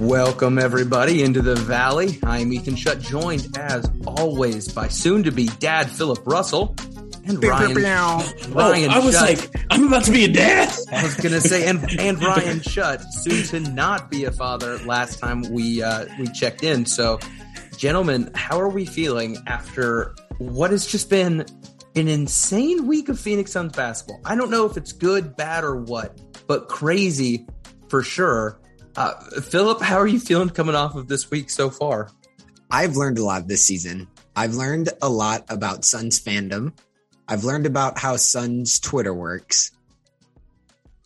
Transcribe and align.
Welcome, 0.00 0.58
everybody, 0.58 1.22
into 1.22 1.40
the 1.40 1.54
Valley. 1.54 2.18
I'm 2.24 2.52
Ethan 2.52 2.74
Shutt, 2.74 2.98
joined 2.98 3.56
as 3.56 3.88
always 4.08 4.66
by 4.72 4.88
soon 4.88 5.22
to 5.22 5.30
be 5.30 5.46
dad 5.60 5.88
Philip 5.88 6.26
Russell 6.26 6.74
and 7.24 7.42
Ryan. 7.42 7.76
Ryan 7.76 8.90
oh, 8.90 8.94
I 8.94 8.98
was 8.98 9.14
Shutt. 9.14 9.22
like, 9.22 9.66
I'm 9.70 9.86
about 9.86 10.02
to 10.04 10.10
be 10.10 10.24
a 10.24 10.28
dad. 10.28 10.74
I 10.90 11.04
was 11.04 11.14
gonna 11.14 11.40
say, 11.40 11.68
and 11.68 11.78
and 12.00 12.20
Ryan 12.22 12.60
Shutt, 12.60 13.04
soon 13.12 13.44
to 13.44 13.72
not 13.72 14.10
be 14.10 14.24
a 14.24 14.32
father. 14.32 14.78
Last 14.78 15.20
time 15.20 15.42
we 15.52 15.80
uh, 15.80 16.06
we 16.18 16.26
checked 16.26 16.64
in, 16.64 16.86
so 16.86 17.20
gentlemen, 17.76 18.32
how 18.34 18.60
are 18.60 18.68
we 18.68 18.84
feeling 18.84 19.38
after 19.46 20.16
what 20.38 20.72
has 20.72 20.86
just 20.86 21.08
been 21.08 21.46
an 21.94 22.08
insane 22.08 22.88
week 22.88 23.08
of 23.08 23.20
Phoenix 23.20 23.52
Suns 23.52 23.72
basketball? 23.72 24.20
I 24.24 24.34
don't 24.34 24.50
know 24.50 24.66
if 24.66 24.76
it's 24.76 24.92
good, 24.92 25.36
bad, 25.36 25.62
or 25.62 25.76
what, 25.76 26.18
but 26.48 26.68
crazy 26.68 27.46
for 27.88 28.02
sure. 28.02 28.58
Uh, 28.96 29.14
Philip, 29.40 29.80
how 29.80 29.96
are 29.96 30.06
you 30.06 30.20
feeling 30.20 30.50
coming 30.50 30.76
off 30.76 30.94
of 30.94 31.08
this 31.08 31.30
week 31.30 31.50
so 31.50 31.68
far? 31.68 32.10
I've 32.70 32.96
learned 32.96 33.18
a 33.18 33.24
lot 33.24 33.48
this 33.48 33.64
season. 33.64 34.08
I've 34.36 34.54
learned 34.54 34.90
a 35.02 35.08
lot 35.08 35.44
about 35.48 35.84
Suns 35.84 36.20
fandom. 36.20 36.72
I've 37.26 37.44
learned 37.44 37.66
about 37.66 37.98
how 37.98 38.16
Suns 38.16 38.78
Twitter 38.78 39.12
works. 39.12 39.72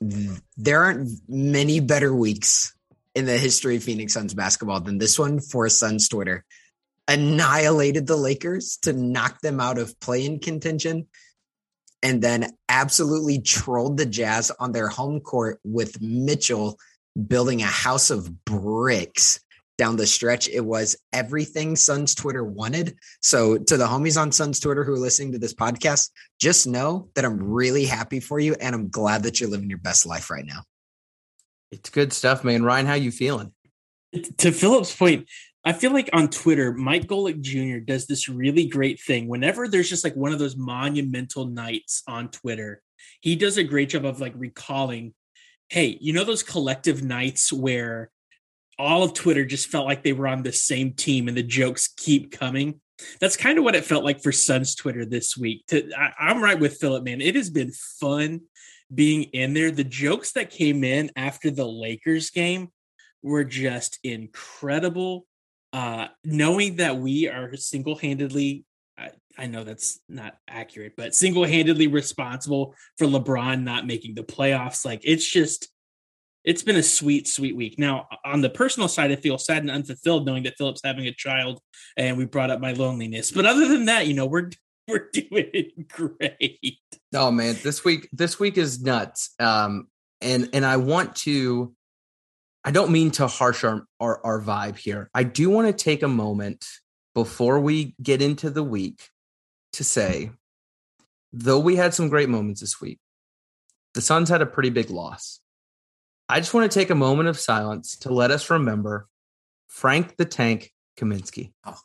There 0.00 0.82
aren't 0.82 1.10
many 1.28 1.80
better 1.80 2.14
weeks 2.14 2.74
in 3.14 3.24
the 3.24 3.38
history 3.38 3.76
of 3.76 3.84
Phoenix 3.84 4.12
Suns 4.12 4.34
basketball 4.34 4.80
than 4.80 4.98
this 4.98 5.18
one 5.18 5.40
for 5.40 5.68
Suns 5.68 6.08
Twitter. 6.08 6.44
Annihilated 7.06 8.06
the 8.06 8.16
Lakers 8.16 8.78
to 8.82 8.92
knock 8.92 9.40
them 9.40 9.60
out 9.60 9.78
of 9.78 9.98
play 9.98 10.26
in 10.26 10.40
contention 10.40 11.06
and 12.02 12.22
then 12.22 12.52
absolutely 12.68 13.40
trolled 13.40 13.96
the 13.96 14.06
Jazz 14.06 14.52
on 14.60 14.72
their 14.72 14.88
home 14.88 15.20
court 15.20 15.58
with 15.64 16.00
Mitchell 16.02 16.78
building 17.26 17.62
a 17.62 17.66
house 17.66 18.10
of 18.10 18.44
bricks 18.44 19.40
down 19.78 19.96
the 19.96 20.06
stretch. 20.06 20.48
It 20.48 20.64
was 20.64 20.96
everything 21.12 21.76
Suns 21.76 22.14
Twitter 22.14 22.44
wanted. 22.44 22.96
So, 23.22 23.56
to 23.56 23.76
the 23.76 23.86
homies 23.86 24.20
on 24.20 24.32
Suns 24.32 24.60
Twitter 24.60 24.84
who 24.84 24.92
are 24.92 24.98
listening 24.98 25.32
to 25.32 25.38
this 25.38 25.54
podcast, 25.54 26.10
just 26.40 26.66
know 26.66 27.08
that 27.14 27.24
I'm 27.24 27.42
really 27.42 27.86
happy 27.86 28.20
for 28.20 28.38
you 28.38 28.54
and 28.60 28.74
I'm 28.74 28.90
glad 28.90 29.22
that 29.22 29.40
you're 29.40 29.48
living 29.48 29.70
your 29.70 29.78
best 29.78 30.04
life 30.04 30.30
right 30.30 30.44
now. 30.44 30.62
It's 31.70 31.90
good 31.90 32.12
stuff, 32.12 32.44
man. 32.44 32.62
Ryan, 32.62 32.86
how 32.86 32.94
you 32.94 33.10
feeling? 33.10 33.52
To 34.38 34.52
Philip's 34.52 34.94
point, 34.94 35.28
I 35.64 35.74
feel 35.74 35.92
like 35.92 36.08
on 36.12 36.30
Twitter, 36.30 36.72
Mike 36.72 37.06
Golic 37.06 37.40
Jr. 37.42 37.78
does 37.78 38.06
this 38.06 38.28
really 38.28 38.66
great 38.66 39.00
thing. 39.00 39.28
Whenever 39.28 39.68
there's 39.68 39.88
just 39.88 40.02
like 40.02 40.16
one 40.16 40.32
of 40.32 40.38
those 40.38 40.56
monumental 40.56 41.44
nights 41.44 42.02
on 42.08 42.30
Twitter, 42.30 42.80
he 43.20 43.36
does 43.36 43.58
a 43.58 43.64
great 43.64 43.90
job 43.90 44.06
of 44.06 44.20
like 44.20 44.32
recalling 44.34 45.12
hey, 45.68 45.98
you 46.00 46.12
know 46.12 46.24
those 46.24 46.42
collective 46.42 47.02
nights 47.02 47.52
where 47.52 48.10
all 48.78 49.02
of 49.02 49.12
Twitter 49.12 49.44
just 49.44 49.68
felt 49.68 49.86
like 49.86 50.02
they 50.02 50.12
were 50.12 50.28
on 50.28 50.42
the 50.42 50.52
same 50.52 50.92
team 50.92 51.28
and 51.28 51.36
the 51.36 51.42
jokes 51.42 51.88
keep 51.96 52.32
coming? 52.32 52.80
That's 53.20 53.36
kind 53.36 53.58
of 53.58 53.64
what 53.64 53.76
it 53.76 53.84
felt 53.84 54.04
like 54.04 54.22
for 54.22 54.32
Suns 54.32 54.74
Twitter 54.74 55.04
this 55.04 55.36
week. 55.36 55.66
To, 55.68 55.90
I, 55.96 56.12
I'm 56.18 56.42
right 56.42 56.58
with 56.58 56.78
Philip, 56.78 57.04
man. 57.04 57.20
It 57.20 57.36
has 57.36 57.50
been 57.50 57.72
fun 57.72 58.40
being 58.92 59.24
in 59.24 59.54
there. 59.54 59.70
The 59.70 59.84
jokes 59.84 60.32
that 60.32 60.50
came 60.50 60.82
in 60.82 61.10
after 61.14 61.50
the 61.50 61.66
Lakers 61.66 62.30
game 62.30 62.68
were 63.22 63.44
just 63.44 63.98
incredible. 64.02 65.26
Uh, 65.72 66.08
knowing 66.24 66.76
that 66.76 66.96
we 66.96 67.28
are 67.28 67.54
single 67.56 67.96
handedly 67.96 68.64
I 69.38 69.46
know 69.46 69.62
that's 69.62 70.00
not 70.08 70.36
accurate, 70.48 70.94
but 70.96 71.14
single 71.14 71.44
handedly 71.44 71.86
responsible 71.86 72.74
for 72.98 73.06
LeBron 73.06 73.62
not 73.62 73.86
making 73.86 74.16
the 74.16 74.24
playoffs. 74.24 74.84
Like 74.84 75.00
it's 75.04 75.24
just, 75.24 75.68
it's 76.44 76.64
been 76.64 76.76
a 76.76 76.82
sweet, 76.82 77.28
sweet 77.28 77.54
week. 77.54 77.78
Now, 77.78 78.08
on 78.24 78.40
the 78.40 78.50
personal 78.50 78.88
side, 78.88 79.12
I 79.12 79.16
feel 79.16 79.38
sad 79.38 79.62
and 79.62 79.70
unfulfilled 79.70 80.26
knowing 80.26 80.42
that 80.42 80.56
Philip's 80.58 80.80
having 80.82 81.06
a 81.06 81.12
child 81.12 81.60
and 81.96 82.18
we 82.18 82.24
brought 82.24 82.50
up 82.50 82.60
my 82.60 82.72
loneliness. 82.72 83.30
But 83.30 83.46
other 83.46 83.68
than 83.68 83.84
that, 83.84 84.08
you 84.08 84.14
know, 84.14 84.26
we're, 84.26 84.50
we're 84.88 85.08
doing 85.12 85.86
great. 85.88 86.78
Oh 87.14 87.30
man, 87.30 87.56
this 87.62 87.84
week, 87.84 88.08
this 88.12 88.40
week 88.40 88.58
is 88.58 88.82
nuts. 88.82 89.34
Um, 89.38 89.86
and, 90.20 90.50
and 90.52 90.66
I 90.66 90.78
want 90.78 91.14
to, 91.16 91.74
I 92.64 92.72
don't 92.72 92.90
mean 92.90 93.12
to 93.12 93.28
harsh 93.28 93.62
our, 93.62 93.84
our, 94.00 94.20
our 94.26 94.42
vibe 94.42 94.78
here. 94.78 95.10
I 95.14 95.22
do 95.22 95.48
want 95.48 95.68
to 95.68 95.72
take 95.72 96.02
a 96.02 96.08
moment 96.08 96.66
before 97.14 97.60
we 97.60 97.94
get 98.02 98.20
into 98.20 98.50
the 98.50 98.64
week 98.64 99.08
to 99.78 99.84
say, 99.84 100.30
though 101.32 101.58
we 101.58 101.76
had 101.76 101.94
some 101.94 102.08
great 102.08 102.28
moments 102.28 102.60
this 102.60 102.80
week, 102.80 102.98
the 103.94 104.00
Suns 104.00 104.28
had 104.28 104.42
a 104.42 104.46
pretty 104.46 104.70
big 104.70 104.90
loss. 104.90 105.40
I 106.28 106.40
just 106.40 106.52
want 106.52 106.70
to 106.70 106.78
take 106.78 106.90
a 106.90 106.94
moment 106.94 107.28
of 107.28 107.38
silence 107.38 107.96
to 107.98 108.12
let 108.12 108.30
us 108.30 108.50
remember 108.50 109.08
Frank 109.68 110.16
the 110.16 110.24
Tank 110.24 110.72
Kaminsky. 110.98 111.52
Oh. 111.64 111.78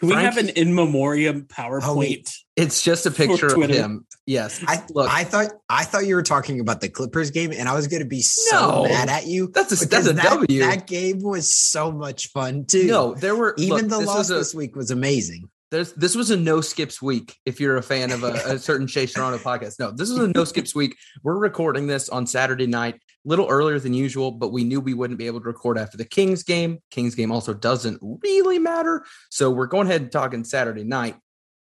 Can 0.00 0.08
we 0.08 0.14
have 0.14 0.38
an 0.38 0.48
in 0.48 0.74
memoriam 0.74 1.46
oh, 1.46 1.54
PowerPoint? 1.54 2.26
Oh, 2.26 2.46
it's 2.56 2.82
just 2.82 3.04
a 3.04 3.10
picture 3.10 3.48
of 3.48 3.68
him. 3.68 4.06
Yes. 4.24 4.64
I 4.66 4.82
look. 4.94 5.10
I 5.10 5.24
thought 5.24 5.52
I 5.68 5.84
thought 5.84 6.06
you 6.06 6.14
were 6.14 6.22
talking 6.22 6.58
about 6.58 6.80
the 6.80 6.88
Clippers 6.88 7.30
game, 7.30 7.52
and 7.52 7.68
I 7.68 7.74
was 7.74 7.86
going 7.86 8.02
to 8.02 8.08
be 8.08 8.22
so 8.22 8.60
no, 8.60 8.84
mad 8.84 9.10
at 9.10 9.26
you. 9.26 9.50
That's 9.52 9.72
a 9.72 9.86
that's 9.86 10.06
a 10.06 10.14
that, 10.14 10.24
w. 10.24 10.60
That 10.60 10.86
game 10.86 11.20
was 11.20 11.54
so 11.54 11.92
much 11.92 12.28
fun 12.28 12.64
too. 12.64 12.86
No, 12.86 13.12
there 13.14 13.36
were 13.36 13.54
even 13.58 13.88
look, 13.88 14.00
the 14.00 14.06
loss 14.06 14.30
a, 14.30 14.34
this 14.34 14.54
week 14.54 14.74
was 14.74 14.90
amazing. 14.90 15.50
There's, 15.70 15.92
this 15.92 16.16
was 16.16 16.30
a 16.30 16.36
no 16.36 16.60
skips 16.60 17.00
week. 17.00 17.36
If 17.46 17.60
you're 17.60 17.76
a 17.76 17.82
fan 17.82 18.10
of 18.10 18.24
a, 18.24 18.32
a 18.46 18.58
certain 18.58 18.88
Chase 18.88 19.12
Toronto 19.12 19.38
podcast, 19.38 19.78
no, 19.78 19.92
this 19.92 20.10
is 20.10 20.18
a 20.18 20.26
no 20.28 20.44
skips 20.44 20.74
week. 20.74 20.96
We're 21.22 21.38
recording 21.38 21.86
this 21.86 22.08
on 22.08 22.26
Saturday 22.26 22.66
night, 22.66 22.96
a 22.96 22.98
little 23.24 23.46
earlier 23.48 23.78
than 23.78 23.94
usual, 23.94 24.32
but 24.32 24.52
we 24.52 24.64
knew 24.64 24.80
we 24.80 24.94
wouldn't 24.94 25.18
be 25.18 25.26
able 25.26 25.40
to 25.40 25.46
record 25.46 25.78
after 25.78 25.96
the 25.96 26.04
Kings 26.04 26.42
game. 26.42 26.80
Kings 26.90 27.14
game 27.14 27.30
also 27.30 27.54
doesn't 27.54 28.00
really 28.02 28.58
matter, 28.58 29.04
so 29.30 29.48
we're 29.48 29.66
going 29.66 29.86
ahead 29.86 30.02
and 30.02 30.10
talking 30.10 30.42
Saturday 30.42 30.82
night. 30.82 31.16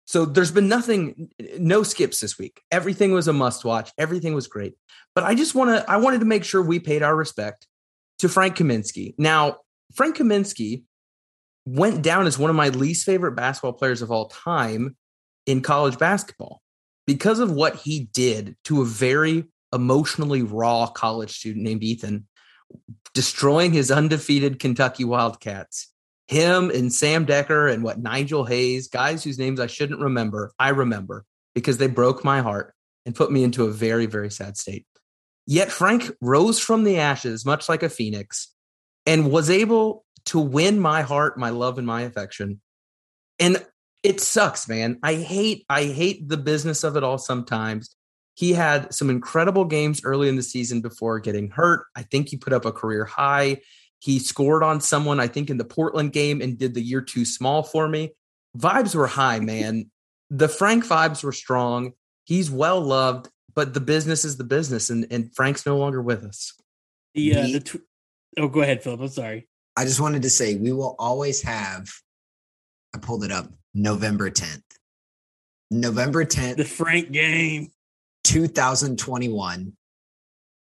So 0.06 0.26
there's 0.26 0.52
been 0.52 0.68
nothing, 0.68 1.30
no 1.58 1.82
skips 1.82 2.20
this 2.20 2.38
week. 2.38 2.60
Everything 2.70 3.12
was 3.12 3.26
a 3.26 3.32
must 3.32 3.64
watch. 3.64 3.90
Everything 3.96 4.34
was 4.34 4.48
great. 4.48 4.74
But 5.14 5.24
I 5.24 5.34
just 5.34 5.54
want 5.54 5.70
to, 5.70 5.90
I 5.90 5.96
wanted 5.96 6.18
to 6.20 6.26
make 6.26 6.44
sure 6.44 6.60
we 6.60 6.78
paid 6.78 7.02
our 7.02 7.16
respect 7.16 7.66
to 8.18 8.28
Frank 8.28 8.56
Kaminsky. 8.56 9.14
Now, 9.16 9.60
Frank 9.94 10.18
Kaminsky 10.18 10.82
went 11.66 12.02
down 12.02 12.26
as 12.26 12.38
one 12.38 12.50
of 12.50 12.56
my 12.56 12.68
least 12.68 13.06
favorite 13.06 13.32
basketball 13.32 13.72
players 13.72 14.02
of 14.02 14.10
all 14.10 14.28
time 14.28 14.96
in 15.46 15.62
college 15.62 15.98
basketball 15.98 16.60
because 17.06 17.38
of 17.38 17.50
what 17.50 17.76
he 17.76 18.08
did 18.12 18.56
to 18.64 18.82
a 18.82 18.86
very 18.86 19.44
emotionally 19.72 20.42
raw 20.42 20.86
college 20.86 21.36
student 21.36 21.64
named 21.64 21.82
Ethan, 21.82 22.26
destroying 23.12 23.72
his 23.72 23.90
undefeated 23.90 24.58
Kentucky 24.58 25.04
Wildcats. 25.04 25.90
Him 26.28 26.70
and 26.70 26.90
Sam 26.90 27.26
Dekker 27.26 27.70
and 27.70 27.82
what 27.82 27.98
Nigel 27.98 28.44
Hayes, 28.44 28.88
guys 28.88 29.22
whose 29.22 29.38
names 29.38 29.60
I 29.60 29.66
shouldn't 29.66 30.00
remember, 30.00 30.52
I 30.58 30.70
remember 30.70 31.26
because 31.54 31.76
they 31.76 31.86
broke 31.86 32.24
my 32.24 32.40
heart 32.40 32.74
and 33.04 33.14
put 33.14 33.30
me 33.30 33.44
into 33.44 33.64
a 33.64 33.70
very, 33.70 34.06
very 34.06 34.30
sad 34.30 34.56
state. 34.56 34.86
Yet 35.46 35.70
Frank 35.70 36.10
rose 36.22 36.58
from 36.58 36.84
the 36.84 36.98
ashes, 36.98 37.44
much 37.44 37.68
like 37.68 37.82
a 37.82 37.90
phoenix, 37.90 38.48
and 39.04 39.30
was 39.30 39.50
able 39.50 40.03
to 40.26 40.38
win 40.38 40.78
my 40.78 41.02
heart, 41.02 41.38
my 41.38 41.50
love, 41.50 41.78
and 41.78 41.86
my 41.86 42.02
affection. 42.02 42.60
And 43.38 43.64
it 44.02 44.20
sucks, 44.20 44.68
man. 44.68 44.98
I 45.02 45.14
hate, 45.14 45.64
I 45.68 45.84
hate 45.84 46.28
the 46.28 46.36
business 46.36 46.84
of 46.84 46.96
it 46.96 47.02
all 47.02 47.18
sometimes. 47.18 47.94
He 48.34 48.52
had 48.52 48.92
some 48.92 49.10
incredible 49.10 49.64
games 49.64 50.02
early 50.04 50.28
in 50.28 50.36
the 50.36 50.42
season 50.42 50.80
before 50.80 51.20
getting 51.20 51.50
hurt. 51.50 51.86
I 51.96 52.02
think 52.02 52.28
he 52.28 52.36
put 52.36 52.52
up 52.52 52.64
a 52.64 52.72
career 52.72 53.04
high. 53.04 53.60
He 54.00 54.18
scored 54.18 54.62
on 54.62 54.80
someone, 54.80 55.20
I 55.20 55.28
think, 55.28 55.50
in 55.50 55.56
the 55.56 55.64
Portland 55.64 56.12
game 56.12 56.40
and 56.42 56.58
did 56.58 56.74
the 56.74 56.82
year 56.82 57.00
too 57.00 57.24
small 57.24 57.62
for 57.62 57.88
me. 57.88 58.12
Vibes 58.58 58.94
were 58.94 59.06
high, 59.06 59.40
man. 59.40 59.90
the 60.30 60.48
Frank 60.48 60.84
vibes 60.84 61.22
were 61.22 61.32
strong. 61.32 61.92
He's 62.24 62.50
well 62.50 62.80
loved, 62.80 63.28
but 63.54 63.72
the 63.72 63.80
business 63.80 64.24
is 64.24 64.36
the 64.36 64.44
business, 64.44 64.90
and, 64.90 65.06
and 65.10 65.34
Frank's 65.34 65.64
no 65.64 65.76
longer 65.76 66.02
with 66.02 66.24
us. 66.24 66.52
The, 67.14 67.36
uh, 67.36 67.46
the 67.46 67.60
tw- 67.60 67.82
oh, 68.38 68.48
go 68.48 68.62
ahead, 68.62 68.82
Philip. 68.82 69.00
I'm 69.00 69.08
sorry. 69.08 69.48
I 69.76 69.84
just 69.84 70.00
wanted 70.00 70.22
to 70.22 70.30
say 70.30 70.54
we 70.54 70.72
will 70.72 70.94
always 70.98 71.42
have, 71.42 71.90
I 72.94 72.98
pulled 72.98 73.24
it 73.24 73.32
up, 73.32 73.52
November 73.74 74.30
10th. 74.30 74.62
November 75.70 76.24
10th. 76.24 76.56
The 76.56 76.64
Frank 76.64 77.10
game. 77.10 77.70
2021. 78.24 79.72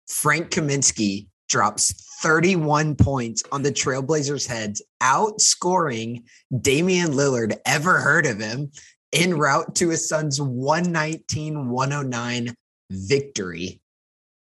Frank 0.08 0.50
Kaminsky 0.50 1.28
drops 1.48 2.20
31 2.22 2.96
points 2.96 3.44
on 3.52 3.62
the 3.62 3.72
Trailblazers' 3.72 4.48
heads, 4.48 4.82
outscoring 5.02 6.24
Damian 6.62 7.12
Lillard. 7.12 7.58
Ever 7.66 8.00
heard 8.00 8.26
of 8.26 8.40
him? 8.40 8.72
En 9.14 9.38
route 9.38 9.76
to 9.76 9.90
his 9.90 10.10
son's 10.10 10.42
119 10.42 11.70
109 11.70 12.56
victory 12.92 13.82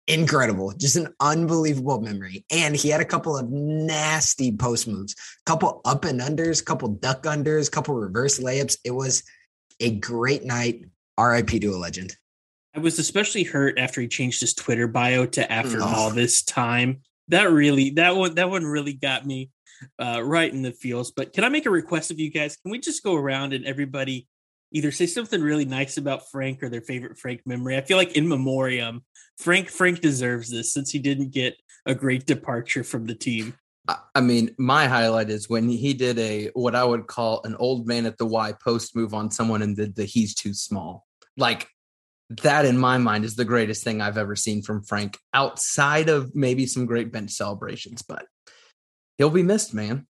incredible, 0.09 0.73
just 0.73 0.97
an 0.97 1.15
unbelievable 1.21 2.01
memory. 2.01 2.45
And 2.51 2.75
he 2.75 2.89
had 2.89 3.01
a 3.01 3.05
couple 3.05 3.37
of 3.37 3.49
nasty 3.51 4.51
post 4.57 4.89
moves, 4.89 5.15
couple 5.47 5.81
up 5.85 6.05
and 6.05 6.21
unders, 6.21 6.65
couple 6.65 6.89
duck 6.89 7.23
unders, 7.23 7.71
couple 7.71 7.95
reverse 7.95 8.41
layups. 8.41 8.79
It 8.85 8.91
was 8.91 9.23
a 9.79 9.91
great 9.97 10.45
night. 10.45 10.85
RIP 11.21 11.49
to 11.49 11.69
a 11.69 11.77
legend. 11.77 12.17
I 12.75 12.81
was 12.81 12.99
especially 12.99 13.43
hurt 13.43 13.79
after 13.79 14.01
he 14.01 14.09
changed 14.09 14.41
his 14.41 14.55
Twitter 14.55 14.87
bio 14.87 15.27
to 15.27 15.51
after 15.51 15.83
all 15.83 16.11
this 16.11 16.43
time. 16.43 17.01
that 17.29 17.51
really 17.51 17.91
that 17.91 18.17
one 18.17 18.35
that 18.37 18.51
one 18.51 18.65
really 18.65 18.93
got 18.93 19.27
me 19.27 19.51
uh, 19.99 20.23
right 20.23 20.53
in 20.53 20.63
the 20.63 20.73
feels. 20.73 21.11
But 21.11 21.33
can 21.33 21.45
I 21.45 21.49
make 21.49 21.67
a 21.67 21.71
request 21.71 22.11
of 22.11 22.19
you 22.19 22.31
guys? 22.31 22.57
Can 22.57 22.71
we 22.71 22.79
just 22.79 23.03
go 23.03 23.15
around 23.15 23.53
and 23.53 23.65
everybody 23.65 24.29
either 24.73 24.91
say 24.91 25.07
something 25.07 25.41
really 25.41 25.65
nice 25.65 25.97
about 25.97 26.31
Frank 26.31 26.63
or 26.63 26.69
their 26.69 26.81
favorite 26.81 27.19
Frank 27.19 27.43
memory? 27.47 27.77
I 27.77 27.83
feel 27.83 27.97
like 27.97 28.17
in 28.17 28.29
memoriam, 28.29 29.03
Frank 29.39 29.69
Frank 29.69 30.01
deserves 30.01 30.51
this 30.51 30.73
since 30.73 30.91
he 30.91 30.99
didn't 30.99 31.31
get 31.31 31.57
a 31.87 31.95
great 31.95 32.27
departure 32.27 32.85
from 32.85 33.07
the 33.07 33.15
team. 33.15 33.55
I 34.15 34.21
mean, 34.21 34.55
my 34.59 34.87
highlight 34.87 35.31
is 35.31 35.49
when 35.49 35.69
he 35.69 35.95
did 35.95 36.19
a 36.19 36.51
what 36.53 36.75
I 36.75 36.85
would 36.85 37.07
call 37.07 37.41
an 37.45 37.57
old 37.57 37.87
man 37.87 38.05
at 38.05 38.19
the 38.19 38.27
Y 38.27 38.53
post 38.53 38.95
move 38.95 39.15
on 39.15 39.31
someone 39.31 39.63
and 39.63 39.75
did 39.75 39.97
the 39.97 40.05
he's 40.05 40.35
too 40.35 40.53
small. 40.53 41.07
Like 41.37 41.69
that 42.29 42.67
in 42.67 42.77
my 42.77 42.99
mind 42.99 43.25
is 43.25 43.37
the 43.37 43.47
greatest 43.47 43.85
thing 43.85 44.03
I've 44.03 44.19
ever 44.19 44.37
seen 44.37 44.61
from 44.61 44.83
Frank 44.83 45.17
outside 45.33 46.11
of 46.11 46.35
maybe 46.35 46.67
some 46.67 46.85
great 46.85 47.11
bench 47.11 47.31
celebrations, 47.31 48.03
but 48.03 48.27
he'll 49.17 49.31
be 49.31 49.43
missed, 49.43 49.73
man. 49.73 50.07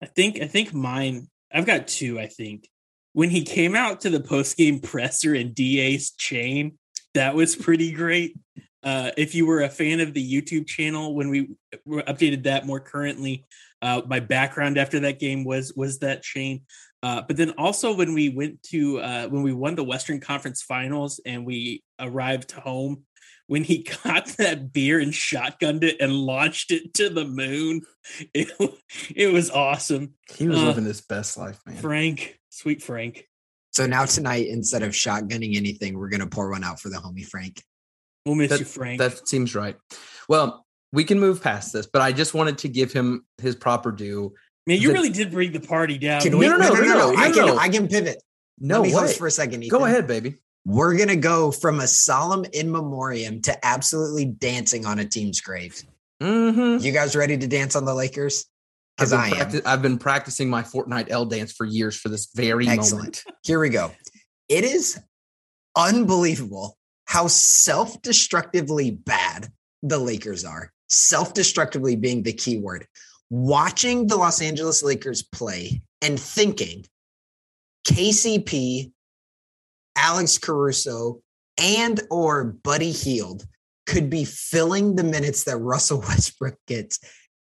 I 0.00 0.06
think 0.06 0.40
I 0.40 0.46
think 0.46 0.72
mine 0.72 1.28
I've 1.52 1.66
got 1.66 1.88
two, 1.88 2.20
I 2.20 2.26
think. 2.26 2.68
When 3.16 3.30
he 3.30 3.44
came 3.44 3.74
out 3.74 4.02
to 4.02 4.10
the 4.10 4.20
post 4.20 4.58
game 4.58 4.78
presser 4.78 5.34
in 5.34 5.54
DA's 5.54 6.10
chain, 6.10 6.76
that 7.14 7.34
was 7.34 7.56
pretty 7.56 7.90
great. 7.90 8.36
Uh, 8.82 9.10
if 9.16 9.34
you 9.34 9.46
were 9.46 9.62
a 9.62 9.70
fan 9.70 10.00
of 10.00 10.12
the 10.12 10.22
YouTube 10.22 10.66
channel 10.66 11.14
when 11.14 11.30
we 11.30 11.56
updated 11.88 12.42
that 12.42 12.66
more 12.66 12.78
currently, 12.78 13.46
uh, 13.80 14.02
my 14.06 14.20
background 14.20 14.76
after 14.76 15.00
that 15.00 15.18
game 15.18 15.44
was 15.44 15.72
was 15.74 16.00
that 16.00 16.22
chain. 16.22 16.60
Uh, 17.02 17.22
but 17.26 17.38
then 17.38 17.52
also 17.52 17.96
when 17.96 18.12
we 18.12 18.28
went 18.28 18.62
to 18.64 18.98
uh, 18.98 19.28
when 19.28 19.42
we 19.42 19.54
won 19.54 19.76
the 19.76 19.82
Western 19.82 20.20
Conference 20.20 20.60
Finals 20.60 21.18
and 21.24 21.46
we 21.46 21.82
arrived 21.98 22.52
home, 22.52 23.06
when 23.46 23.64
he 23.64 23.78
got 24.04 24.26
that 24.36 24.74
beer 24.74 25.00
and 25.00 25.12
shotgunned 25.12 25.84
it 25.84 25.96
and 26.00 26.12
launched 26.12 26.70
it 26.70 26.92
to 26.92 27.08
the 27.08 27.24
moon, 27.24 27.80
it, 28.34 28.52
it 29.14 29.32
was 29.32 29.50
awesome. 29.50 30.12
He 30.34 30.48
was 30.48 30.58
uh, 30.58 30.66
living 30.66 30.84
his 30.84 31.00
best 31.00 31.38
life, 31.38 31.60
man. 31.66 31.76
Frank, 31.76 32.38
sweet 32.56 32.82
Frank. 32.82 33.28
So 33.72 33.86
now 33.86 34.06
tonight, 34.06 34.46
instead 34.46 34.82
of 34.82 34.92
shotgunning 34.92 35.56
anything, 35.56 35.98
we're 35.98 36.08
gonna 36.08 36.26
pour 36.26 36.50
one 36.50 36.64
out 36.64 36.80
for 36.80 36.88
the 36.88 36.96
homie 36.96 37.26
Frank. 37.26 37.62
We'll 38.24 38.34
miss 38.34 38.50
that, 38.50 38.60
you, 38.60 38.64
Frank. 38.64 38.98
That 38.98 39.28
seems 39.28 39.54
right. 39.54 39.76
Well, 40.28 40.64
we 40.92 41.04
can 41.04 41.20
move 41.20 41.42
past 41.42 41.72
this, 41.72 41.86
but 41.86 42.00
I 42.00 42.12
just 42.12 42.32
wanted 42.32 42.58
to 42.58 42.68
give 42.68 42.92
him 42.92 43.26
his 43.38 43.54
proper 43.54 43.92
due. 43.92 44.32
Man, 44.66 44.80
you 44.80 44.88
the, 44.88 44.94
really 44.94 45.10
did 45.10 45.30
bring 45.30 45.52
the 45.52 45.60
party 45.60 45.98
down. 45.98 46.22
Can 46.22 46.38
we, 46.38 46.48
no, 46.48 46.56
no, 46.56 46.68
no, 46.68 46.74
no, 46.74 46.80
no, 46.80 47.12
no, 47.12 47.16
I 47.16 47.30
can, 47.30 47.58
I 47.58 47.68
can 47.68 47.86
pivot. 47.86 48.22
No, 48.58 48.80
Let 48.80 48.86
me 48.86 48.92
host 48.92 49.18
for 49.18 49.26
a 49.26 49.30
second. 49.30 49.62
Ethan. 49.62 49.78
Go 49.78 49.84
ahead, 49.84 50.06
baby. 50.06 50.36
We're 50.64 50.96
gonna 50.96 51.16
go 51.16 51.52
from 51.52 51.80
a 51.80 51.86
solemn 51.86 52.46
in 52.52 52.72
memoriam 52.72 53.42
to 53.42 53.64
absolutely 53.64 54.24
dancing 54.24 54.86
on 54.86 54.98
a 54.98 55.04
team's 55.04 55.40
grave. 55.40 55.80
Mm-hmm. 56.22 56.82
You 56.84 56.92
guys 56.92 57.14
ready 57.14 57.36
to 57.36 57.46
dance 57.46 57.76
on 57.76 57.84
the 57.84 57.94
Lakers? 57.94 58.46
Because 58.96 59.12
I 59.12 59.30
practi- 59.30 59.56
am. 59.56 59.62
I've 59.66 59.82
been 59.82 59.98
practicing 59.98 60.48
my 60.48 60.62
Fortnite 60.62 61.10
L 61.10 61.26
dance 61.26 61.52
for 61.52 61.66
years 61.66 61.96
for 61.96 62.08
this 62.08 62.30
very 62.34 62.66
Excellent. 62.66 62.98
moment. 63.04 63.24
Here 63.42 63.60
we 63.60 63.68
go. 63.68 63.92
It 64.48 64.64
is 64.64 64.98
unbelievable 65.76 66.78
how 67.04 67.26
self 67.26 68.00
destructively 68.02 68.90
bad 68.90 69.48
the 69.82 69.98
Lakers 69.98 70.44
are. 70.44 70.72
Self 70.88 71.34
destructively 71.34 71.96
being 71.96 72.22
the 72.22 72.32
key 72.32 72.58
word. 72.58 72.86
Watching 73.28 74.06
the 74.06 74.16
Los 74.16 74.40
Angeles 74.40 74.82
Lakers 74.82 75.22
play 75.22 75.82
and 76.00 76.18
thinking 76.18 76.84
KCP, 77.86 78.92
Alex 79.96 80.38
Caruso, 80.38 81.20
and 81.58 82.00
or 82.10 82.44
Buddy 82.44 82.92
Hield 82.92 83.44
could 83.86 84.10
be 84.10 84.24
filling 84.24 84.96
the 84.96 85.04
minutes 85.04 85.44
that 85.44 85.56
Russell 85.58 86.00
Westbrook 86.08 86.56
gets 86.66 86.98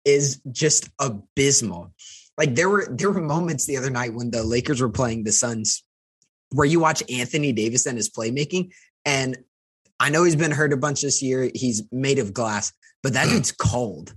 is 0.07 0.41
just 0.51 0.89
abysmal. 0.99 1.93
Like 2.37 2.55
there 2.55 2.69
were 2.69 2.87
there 2.89 3.11
were 3.11 3.21
moments 3.21 3.65
the 3.65 3.77
other 3.77 3.89
night 3.89 4.13
when 4.13 4.31
the 4.31 4.43
Lakers 4.43 4.81
were 4.81 4.89
playing 4.89 5.23
the 5.25 5.31
Suns 5.31 5.83
where 6.53 6.65
you 6.65 6.79
watch 6.79 7.03
Anthony 7.11 7.51
Davis 7.51 7.85
and 7.85 7.97
his 7.97 8.09
playmaking 8.09 8.71
and 9.05 9.37
I 9.99 10.09
know 10.09 10.23
he's 10.23 10.35
been 10.35 10.51
hurt 10.51 10.73
a 10.73 10.77
bunch 10.77 11.01
this 11.01 11.21
year. 11.21 11.49
He's 11.53 11.83
made 11.91 12.19
of 12.19 12.33
glass, 12.33 12.71
but 13.03 13.13
that 13.13 13.29
dude's 13.29 13.51
cold. 13.51 14.13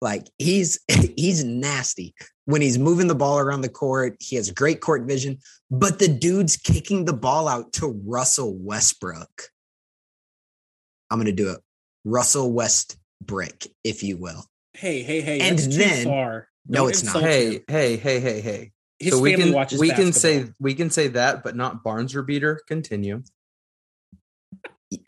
Like 0.00 0.26
he's 0.38 0.78
he's 1.16 1.42
nasty. 1.42 2.14
When 2.44 2.60
he's 2.60 2.78
moving 2.78 3.08
the 3.08 3.14
ball 3.14 3.38
around 3.38 3.62
the 3.62 3.70
court, 3.70 4.16
he 4.20 4.36
has 4.36 4.50
great 4.50 4.80
court 4.80 5.02
vision, 5.04 5.38
but 5.70 5.98
the 5.98 6.08
dude's 6.08 6.56
kicking 6.56 7.06
the 7.06 7.14
ball 7.14 7.48
out 7.48 7.72
to 7.74 8.00
Russell 8.06 8.54
Westbrook. 8.54 9.48
I'm 11.10 11.18
going 11.18 11.26
to 11.26 11.32
do 11.32 11.50
it. 11.52 11.60
Russell 12.04 12.52
Westbrook, 12.52 13.64
if 13.82 14.02
you 14.02 14.18
will. 14.18 14.44
Hey, 14.74 15.02
hey, 15.02 15.20
hey. 15.20 15.40
And 15.40 15.58
then 15.58 16.04
far. 16.04 16.48
No, 16.66 16.88
it's 16.88 17.04
not. 17.04 17.22
Hey, 17.22 17.62
hey, 17.68 17.96
hey, 17.96 18.20
hey, 18.20 18.40
hey. 18.40 18.72
His 18.98 19.14
so 19.14 19.20
we 19.20 19.34
can 19.34 19.48
we 19.48 19.52
basketball. 19.54 19.96
can 19.96 20.12
say 20.12 20.46
we 20.60 20.74
can 20.74 20.90
say 20.90 21.08
that, 21.08 21.42
but 21.42 21.56
not 21.56 21.82
Barnes 21.82 22.14
or 22.14 22.22
beater. 22.22 22.60
Continue. 22.66 23.22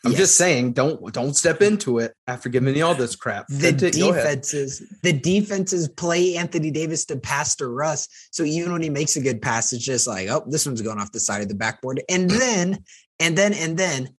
I'm 0.05 0.13
yes. 0.13 0.21
just 0.21 0.37
saying, 0.37 0.73
don't 0.73 1.13
don't 1.13 1.35
step 1.35 1.63
into 1.63 1.99
it 1.99 2.13
after 2.27 2.49
giving 2.49 2.75
me 2.75 2.83
all 2.83 2.95
this 2.95 3.15
crap. 3.15 3.47
The 3.49 3.73
defenses, 3.73 4.83
the 5.03 5.13
defenses 5.13 5.89
play 5.89 6.37
Anthony 6.37 6.71
Davis 6.71 7.05
to 7.07 7.17
pass 7.17 7.55
to 7.57 7.69
Russ. 7.69 8.09
So 8.33 8.43
even 8.43 8.73
when 8.73 8.83
he 8.83 8.91
makes 8.91 9.17
a 9.17 9.21
good 9.21 9.41
pass, 9.41 9.73
it's 9.73 9.85
just 9.85 10.07
like, 10.07 10.29
oh, 10.29 10.45
this 10.49 10.67
one's 10.67 10.83
going 10.83 10.99
off 10.99 11.13
the 11.13 11.21
side 11.21 11.43
of 11.43 11.49
the 11.49 11.55
backboard. 11.55 12.03
And 12.09 12.29
then, 12.29 12.79
and 13.21 13.39
then, 13.39 13.53
and 13.55 13.77
then, 13.77 14.11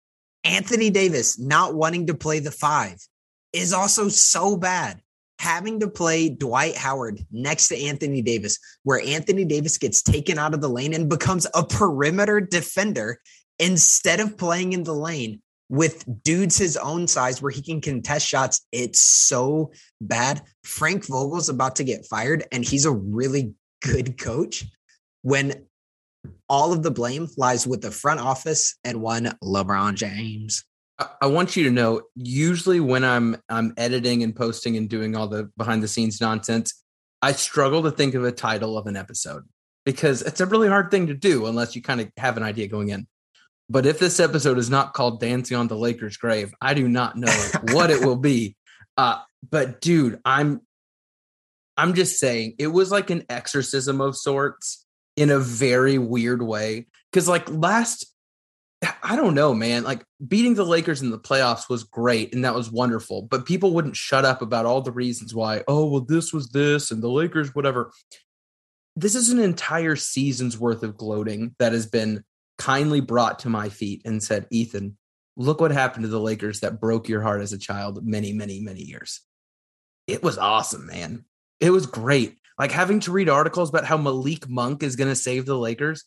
Anthony 0.44 0.90
Davis 0.90 1.38
not 1.38 1.76
wanting 1.76 2.08
to 2.08 2.14
play 2.14 2.40
the 2.40 2.52
five 2.52 2.98
is 3.52 3.74
also 3.74 4.08
so 4.08 4.56
bad. 4.56 5.02
Having 5.40 5.82
to 5.82 5.90
play 5.90 6.30
Dwight 6.30 6.76
Howard 6.76 7.20
next 7.32 7.68
to 7.70 7.78
Anthony 7.78 8.22
Davis, 8.22 8.60
where 8.84 9.02
Anthony 9.02 9.46
Davis 9.46 9.78
gets 9.78 10.02
taken 10.02 10.38
out 10.40 10.54
of 10.54 10.62
the 10.62 10.70
lane 10.70 10.94
and 10.94 11.10
becomes 11.10 11.46
a 11.54 11.66
perimeter 11.66 12.42
defender 12.42 13.20
instead 13.60 14.20
of 14.20 14.38
playing 14.38 14.74
in 14.74 14.84
the 14.84 14.94
lane 14.94 15.42
with 15.70 16.06
dudes 16.24 16.58
his 16.58 16.78
own 16.78 17.08
size 17.08 17.42
where 17.42 17.52
he 17.52 17.62
can 17.62 17.82
contest 17.82 18.28
shots. 18.28 18.66
It's 18.72 19.02
so 19.02 19.72
bad. 20.00 20.42
Frank 20.64 21.06
Vogel's 21.06 21.50
about 21.50 21.76
to 21.78 21.84
get 21.84 22.06
fired, 22.06 22.46
and 22.52 22.64
he's 22.64 22.86
a 22.86 22.92
really 22.92 23.54
good 23.82 24.18
coach 24.18 24.66
when 25.22 25.66
all 26.50 26.72
of 26.74 26.84
the 26.84 26.92
blame 26.92 27.28
lies 27.38 27.68
with 27.68 27.82
the 27.82 27.92
front 27.92 28.20
office 28.20 28.76
and 28.84 29.02
one 29.02 29.38
LeBron 29.44 29.96
James. 29.96 30.64
I 31.22 31.28
want 31.28 31.56
you 31.56 31.64
to 31.66 31.72
know, 31.72 32.02
usually 32.16 32.80
when 32.80 33.04
I'm 33.04 33.38
I'm 33.50 33.74
editing 33.78 34.24
and 34.24 34.36
posting 34.36 34.78
and 34.78 34.90
doing 34.90 35.16
all 35.16 35.28
the 35.28 35.50
behind 35.56 35.84
the 35.84 35.88
scenes 35.88 36.20
nonsense, 36.20 36.84
I 37.22 37.34
struggle 37.34 37.84
to 37.84 37.92
think 37.92 38.16
of 38.16 38.24
a 38.24 38.32
title 38.32 38.78
of 38.78 38.88
an 38.88 38.96
episode 38.96 39.44
because 39.86 40.22
it's 40.22 40.42
a 40.42 40.46
really 40.46 40.68
hard 40.68 40.90
thing 40.90 41.08
to 41.08 41.14
do 41.14 41.46
unless 41.46 41.76
you 41.76 41.82
kind 41.82 42.02
of 42.02 42.12
have 42.18 42.38
an 42.38 42.44
idea 42.44 42.68
going 42.68 42.90
in. 42.90 43.08
But 43.70 43.86
if 43.86 44.00
this 44.00 44.20
episode 44.20 44.58
is 44.58 44.70
not 44.70 44.94
called 44.94 45.20
Dancing 45.20 45.58
on 45.58 45.68
the 45.68 45.78
Lakers 45.78 46.18
Grave, 46.18 46.54
I 46.62 46.74
do 46.74 46.88
not 46.88 47.16
know 47.16 47.34
what 47.74 47.92
it 47.92 48.04
will 48.04 48.16
be. 48.16 48.56
Uh, 48.96 49.20
but 49.48 49.82
dude, 49.82 50.20
I'm 50.26 50.62
I'm 51.78 51.94
just 51.94 52.20
saying 52.20 52.56
it 52.58 52.68
was 52.68 52.92
like 52.92 53.12
an 53.12 53.24
exorcism 53.30 54.02
of 54.02 54.18
sorts 54.18 54.86
in 55.16 55.30
a 55.30 55.40
very 55.40 56.00
weird 56.00 56.42
way. 56.42 56.88
Cause 57.14 57.28
like 57.28 57.50
last 57.50 58.14
I 58.82 59.16
don't 59.16 59.34
know, 59.34 59.54
man. 59.54 59.84
Like 59.84 60.04
beating 60.28 60.54
the 60.54 60.66
Lakers 60.66 61.02
in 61.02 61.10
the 61.10 61.20
playoffs 61.20 61.70
was 61.70 61.84
great 61.84 62.34
and 62.34 62.46
that 62.46 62.54
was 62.54 62.72
wonderful, 62.72 63.24
but 63.24 63.46
people 63.46 63.74
wouldn't 63.74 63.96
shut 63.96 64.26
up 64.26 64.42
about 64.42 64.66
all 64.66 64.82
the 64.82 64.92
reasons 64.92 65.34
why, 65.34 65.64
oh, 65.68 65.90
well, 65.90 66.02
this 66.02 66.32
was 66.32 66.50
this 66.50 66.92
and 66.92 67.02
the 67.02 67.10
Lakers, 67.10 67.56
whatever. 67.56 67.92
This 68.96 69.16
is 69.16 69.30
an 69.30 69.40
entire 69.40 69.96
season's 69.96 70.60
worth 70.60 70.84
of 70.84 70.98
gloating 70.98 71.56
that 71.58 71.74
has 71.74 71.86
been 71.86 72.24
kindly 72.58 73.00
brought 73.00 73.40
to 73.40 73.50
my 73.50 73.70
feet 73.70 74.02
and 74.06 74.22
said, 74.22 74.48
Ethan, 74.52 74.98
look 75.36 75.62
what 75.62 75.72
happened 75.72 76.04
to 76.04 76.10
the 76.10 76.20
Lakers 76.20 76.60
that 76.60 76.82
broke 76.82 77.08
your 77.08 77.22
heart 77.22 77.42
as 77.42 77.54
a 77.54 77.60
child 77.60 78.06
many, 78.06 78.34
many, 78.34 78.60
many 78.60 78.82
years. 78.82 79.22
It 80.08 80.24
was 80.24 80.38
awesome, 80.38 80.86
man. 80.86 81.26
It 81.60 81.70
was 81.70 81.86
great. 81.86 82.38
Like 82.60 82.72
having 82.72 83.00
to 83.02 83.12
read 83.12 83.30
articles 83.30 83.70
about 83.70 83.86
how 83.86 83.98
Malik 83.98 84.50
Monk 84.50 84.84
is 84.84 84.96
going 84.96 85.10
to 85.10 85.16
save 85.16 85.46
the 85.46 85.58
Lakers, 85.58 86.06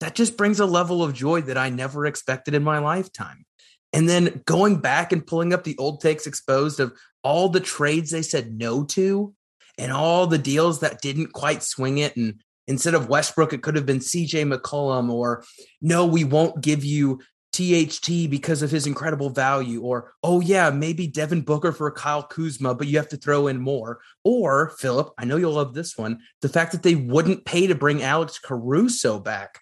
that 0.00 0.14
just 0.14 0.36
brings 0.36 0.60
a 0.60 0.66
level 0.66 1.02
of 1.02 1.14
joy 1.14 1.42
that 1.42 1.58
I 1.58 1.70
never 1.70 2.06
expected 2.06 2.54
in 2.54 2.62
my 2.62 2.78
lifetime. 2.78 3.44
And 3.92 4.08
then 4.08 4.42
going 4.44 4.80
back 4.80 5.12
and 5.12 5.26
pulling 5.26 5.52
up 5.52 5.64
the 5.64 5.76
old 5.78 6.00
takes 6.00 6.26
exposed 6.26 6.78
of 6.78 6.92
all 7.22 7.48
the 7.48 7.60
trades 7.60 8.10
they 8.10 8.22
said 8.22 8.52
no 8.52 8.84
to 8.84 9.34
and 9.78 9.92
all 9.92 10.26
the 10.26 10.38
deals 10.38 10.80
that 10.80 11.00
didn't 11.00 11.32
quite 11.32 11.62
swing 11.62 11.98
it 11.98 12.16
and 12.16 12.40
instead 12.68 12.94
of 12.94 13.08
Westbrook, 13.08 13.52
it 13.52 13.62
could 13.62 13.74
have 13.74 13.86
been 13.86 13.98
CJ 13.98 14.52
McCollum, 14.52 15.10
or 15.10 15.42
no, 15.80 16.06
we 16.06 16.22
won't 16.22 16.60
give 16.60 16.84
you 16.84 17.20
THT 17.52 18.30
because 18.30 18.62
of 18.62 18.70
his 18.70 18.86
incredible 18.86 19.30
value, 19.30 19.80
or 19.80 20.12
oh 20.22 20.40
yeah, 20.40 20.70
maybe 20.70 21.08
Devin 21.08 21.40
Booker 21.40 21.72
for 21.72 21.90
Kyle 21.90 22.22
Kuzma, 22.22 22.74
but 22.74 22.86
you 22.86 22.98
have 22.98 23.08
to 23.08 23.16
throw 23.16 23.48
in 23.48 23.58
more. 23.58 23.98
Or 24.22 24.74
Philip, 24.78 25.12
I 25.18 25.24
know 25.24 25.36
you'll 25.36 25.54
love 25.54 25.74
this 25.74 25.96
one: 25.96 26.20
the 26.40 26.48
fact 26.48 26.72
that 26.72 26.84
they 26.84 26.94
wouldn't 26.94 27.46
pay 27.46 27.66
to 27.66 27.74
bring 27.74 28.02
Alex 28.02 28.38
Caruso 28.38 29.18
back. 29.18 29.60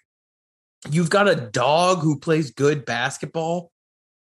You've 0.89 1.09
got 1.09 1.27
a 1.27 1.35
dog 1.35 1.99
who 1.99 2.19
plays 2.19 2.51
good 2.51 2.85
basketball, 2.85 3.71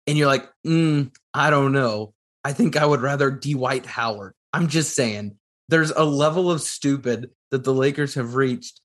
and 0.07 0.17
you're 0.17 0.27
like, 0.27 0.47
mm, 0.65 1.11
I 1.33 1.49
don't 1.49 1.71
know. 1.71 2.13
I 2.43 2.53
think 2.53 2.75
I 2.75 2.85
would 2.85 3.01
rather 3.01 3.31
Dwight 3.31 3.85
Howard 3.85 4.33
I'm 4.53 4.67
just 4.67 4.95
saying 4.95 5.37
there's 5.69 5.91
a 5.91 6.03
level 6.03 6.51
of 6.51 6.61
stupid 6.61 7.31
that 7.49 7.63
the 7.63 7.73
Lakers 7.73 8.13
have 8.13 8.35
reached 8.35 8.81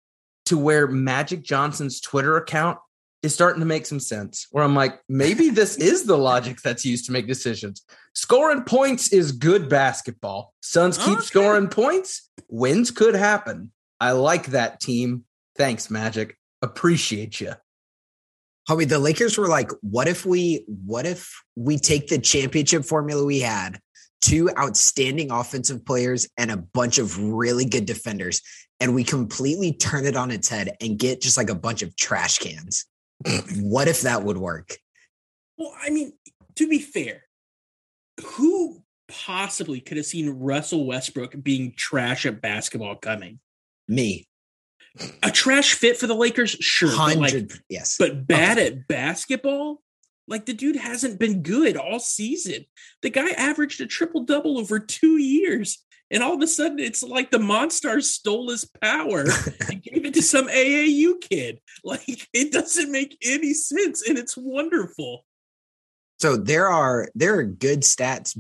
to 0.47 0.57
where 0.57 0.87
Magic 0.87 1.43
Johnson's 1.43 2.01
Twitter 2.01 2.37
account 2.39 2.79
is 3.23 3.35
starting 3.35 3.61
to 3.61 3.67
make 3.67 3.85
some 3.85 4.01
sense. 4.01 4.47
Where 4.51 4.65
I'm 4.65 4.75
like, 4.75 4.99
maybe 5.09 5.51
this 5.51 5.77
is 5.77 6.05
the 6.05 6.17
logic 6.17 6.63
that's 6.63 6.87
used 6.87 7.05
to 7.07 7.13
make 7.13 7.27
decisions. 7.27 7.85
Scoring 8.15 8.63
points 8.63 9.13
is 9.13 9.33
good 9.33 9.69
basketball. 9.69 10.55
Suns 10.63 10.97
keep 10.97 11.19
Okay. 11.19 11.27
scoring 11.27 11.69
points, 11.69 12.31
wins 12.49 12.91
could 12.91 13.15
happen. 13.15 13.73
I 14.01 14.13
like 14.13 14.47
that 14.47 14.81
team. 14.81 15.25
Thanks, 15.57 15.91
Magic. 15.91 16.38
Appreciate 16.62 17.41
you. 17.41 17.53
Homie, 18.69 18.88
the 18.88 18.99
Lakers 18.99 19.38
were 19.38 19.49
like, 19.49 19.71
what 19.81 20.09
if 20.09 20.27
we 20.27 20.65
what 20.67 21.07
if 21.07 21.43
we 21.57 21.79
take 21.79 22.09
the 22.09 22.19
championship 22.19 22.85
formula 22.85 23.25
we 23.25 23.41
had, 23.41 23.81
two 24.21 24.50
outstanding 24.59 25.31
offensive 25.31 25.87
players 25.87 26.29
and 26.37 26.50
a 26.50 26.57
bunch 26.57 26.99
of 26.99 27.19
really 27.19 27.65
good 27.65 27.87
defenders, 27.87 28.43
and 28.79 28.95
we 28.95 29.05
completely 29.05 29.73
turn 29.73 30.05
it 30.05 30.17
on 30.17 30.31
its 30.31 30.49
head 30.49 30.77
and 30.83 30.99
get 30.99 31.23
just 31.23 31.38
like 31.38 31.49
a 31.49 31.55
bunch 31.55 31.81
of 31.83 31.97
trash 31.97 32.38
cans? 32.38 32.85
what 33.61 33.88
if 33.88 34.03
that 34.03 34.23
would 34.23 34.37
work? 34.37 34.77
Well, 35.57 35.75
I 35.83 35.88
mean, 35.88 36.12
to 36.57 36.69
be 36.69 36.79
fair, 36.79 37.23
who 38.23 38.83
possibly 39.09 39.81
could 39.81 39.97
have 39.97 40.07
seen 40.07 40.29
Russell 40.29 40.87
Westbrook 40.87 41.35
being 41.43 41.73
trash 41.75 42.27
at 42.27 42.43
basketball 42.43 42.97
coming? 42.97 43.41
Me. 43.88 44.28
A 45.23 45.31
trash 45.31 45.75
fit 45.75 45.97
for 45.97 46.07
the 46.07 46.14
Lakers, 46.14 46.50
sure, 46.50 46.90
but, 46.97 47.17
like, 47.17 47.52
yes. 47.69 47.97
but 47.99 48.26
bad 48.26 48.59
at 48.59 48.88
basketball. 48.88 49.83
Like 50.26 50.45
the 50.45 50.52
dude 50.52 50.76
hasn't 50.76 51.19
been 51.19 51.43
good 51.43 51.76
all 51.76 52.00
season. 52.00 52.67
The 53.02 53.11
guy 53.11 53.31
averaged 53.31 53.81
a 53.81 53.87
triple 53.87 54.25
double 54.25 54.59
over 54.59 54.78
two 54.78 55.17
years, 55.17 55.85
and 56.11 56.23
all 56.23 56.35
of 56.35 56.43
a 56.43 56.47
sudden, 56.47 56.78
it's 56.78 57.02
like 57.02 57.31
the 57.31 57.38
Monstars 57.38 58.05
stole 58.05 58.50
his 58.50 58.64
power 58.83 59.21
and 59.69 59.83
gave 59.83 60.05
it 60.05 60.14
to 60.14 60.23
some 60.23 60.49
AAU 60.49 61.21
kid. 61.21 61.61
Like 61.85 62.28
it 62.35 62.52
doesn't 62.52 62.93
make 62.93 63.17
any 63.23 63.55
sense, 63.55 64.07
and 64.07 64.19
it's 64.19 64.37
wonderful. 64.37 65.25
So 66.19 66.37
there 66.37 66.69
are 66.69 67.09
there 67.14 67.38
are 67.38 67.45
good 67.45 67.81
stats, 67.81 68.37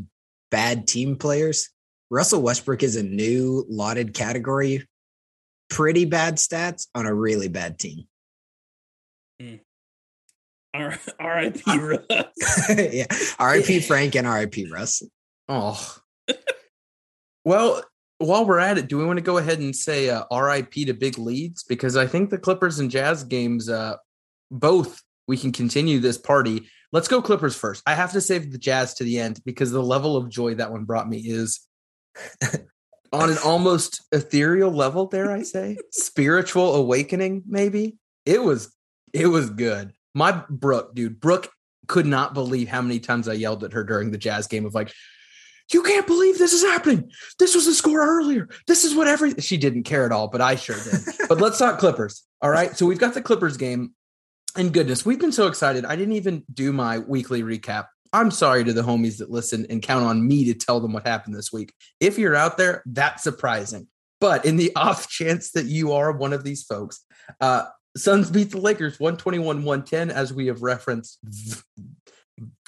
bad 0.50 0.86
team 0.86 1.16
players. 1.16 1.70
Russell 2.10 2.42
Westbrook 2.42 2.82
is 2.82 2.96
a 2.96 3.02
new 3.02 3.64
lauded 3.68 4.14
category. 4.14 4.86
Pretty 5.68 6.04
bad 6.04 6.36
stats 6.36 6.86
on 6.94 7.06
a 7.06 7.14
really 7.14 7.48
bad 7.48 7.78
team. 7.78 8.06
R- 10.74 10.98
R.I.P. 11.20 11.78
Russ. 11.78 12.00
yeah. 12.70 13.06
RIP 13.40 13.84
Frank 13.84 14.16
and 14.16 14.28
RIP 14.28 14.70
Russ. 14.70 15.02
Oh. 15.48 15.96
well, 17.44 17.82
while 18.18 18.44
we're 18.44 18.58
at 18.58 18.78
it, 18.78 18.88
do 18.88 18.98
we 18.98 19.04
want 19.04 19.18
to 19.18 19.22
go 19.22 19.38
ahead 19.38 19.60
and 19.60 19.74
say 19.74 20.10
uh, 20.10 20.24
RIP 20.30 20.72
to 20.72 20.92
big 20.92 21.18
leads? 21.18 21.62
Because 21.64 21.96
I 21.96 22.06
think 22.06 22.30
the 22.30 22.38
Clippers 22.38 22.78
and 22.78 22.90
Jazz 22.90 23.24
games, 23.24 23.68
uh, 23.68 23.96
both 24.50 25.02
we 25.26 25.36
can 25.36 25.52
continue 25.52 26.00
this 26.00 26.18
party. 26.18 26.68
Let's 26.90 27.08
go 27.08 27.20
Clippers 27.20 27.54
first. 27.54 27.82
I 27.86 27.94
have 27.94 28.12
to 28.12 28.20
save 28.20 28.50
the 28.50 28.58
Jazz 28.58 28.94
to 28.94 29.04
the 29.04 29.18
end 29.18 29.40
because 29.44 29.70
the 29.70 29.82
level 29.82 30.16
of 30.16 30.30
joy 30.30 30.54
that 30.54 30.72
one 30.72 30.84
brought 30.84 31.08
me 31.08 31.18
is 31.18 31.60
on 33.12 33.30
an 33.30 33.38
almost 33.44 34.02
ethereal 34.12 34.70
level, 34.70 35.06
dare 35.06 35.32
I 35.32 35.42
say, 35.42 35.76
spiritual 35.92 36.74
awakening, 36.74 37.42
maybe. 37.46 37.96
It 38.26 38.42
was 38.42 38.72
it 39.12 39.26
was 39.26 39.50
good. 39.50 39.92
My 40.14 40.42
Brooke, 40.50 40.94
dude, 40.94 41.20
Brooke 41.20 41.50
could 41.86 42.06
not 42.06 42.34
believe 42.34 42.68
how 42.68 42.82
many 42.82 43.00
times 43.00 43.28
I 43.28 43.32
yelled 43.34 43.64
at 43.64 43.72
her 43.72 43.84
during 43.84 44.10
the 44.10 44.18
Jazz 44.18 44.46
game 44.46 44.66
of 44.66 44.74
like, 44.74 44.92
you 45.72 45.82
can't 45.82 46.06
believe 46.06 46.38
this 46.38 46.52
is 46.52 46.62
happening. 46.62 47.10
This 47.38 47.54
was 47.54 47.66
the 47.66 47.74
score 47.74 48.00
earlier. 48.00 48.48
This 48.66 48.84
is 48.84 48.94
what 48.94 49.06
every 49.06 49.34
she 49.40 49.56
didn't 49.56 49.84
care 49.84 50.04
at 50.04 50.12
all, 50.12 50.28
but 50.28 50.40
I 50.40 50.56
sure 50.56 50.76
did. 50.82 51.00
but 51.28 51.40
let's 51.40 51.58
talk 51.58 51.78
Clippers. 51.78 52.24
All 52.40 52.50
right. 52.50 52.76
So 52.76 52.86
we've 52.86 52.98
got 52.98 53.14
the 53.14 53.22
Clippers 53.22 53.56
game. 53.56 53.92
And 54.56 54.72
goodness, 54.72 55.04
we've 55.04 55.20
been 55.20 55.32
so 55.32 55.46
excited. 55.46 55.84
I 55.84 55.94
didn't 55.94 56.14
even 56.14 56.42
do 56.52 56.72
my 56.72 56.98
weekly 56.98 57.42
recap. 57.42 57.86
I'm 58.12 58.30
sorry 58.30 58.64
to 58.64 58.72
the 58.72 58.82
homies 58.82 59.18
that 59.18 59.30
listen 59.30 59.66
and 59.68 59.82
count 59.82 60.04
on 60.04 60.26
me 60.26 60.44
to 60.46 60.54
tell 60.54 60.80
them 60.80 60.92
what 60.92 61.06
happened 61.06 61.34
this 61.34 61.52
week. 61.52 61.72
If 62.00 62.18
you're 62.18 62.36
out 62.36 62.56
there, 62.56 62.82
that's 62.86 63.22
surprising. 63.22 63.88
But 64.20 64.44
in 64.44 64.56
the 64.56 64.72
off 64.76 65.08
chance 65.08 65.52
that 65.52 65.66
you 65.66 65.92
are 65.92 66.12
one 66.12 66.32
of 66.32 66.44
these 66.44 66.62
folks, 66.62 67.04
uh, 67.40 67.66
Suns 67.96 68.30
beat 68.30 68.50
the 68.50 68.60
Lakers 68.60 69.00
121 69.00 69.64
110, 69.64 70.10
as 70.10 70.32
we 70.32 70.46
have 70.46 70.62
referenced 70.62 71.18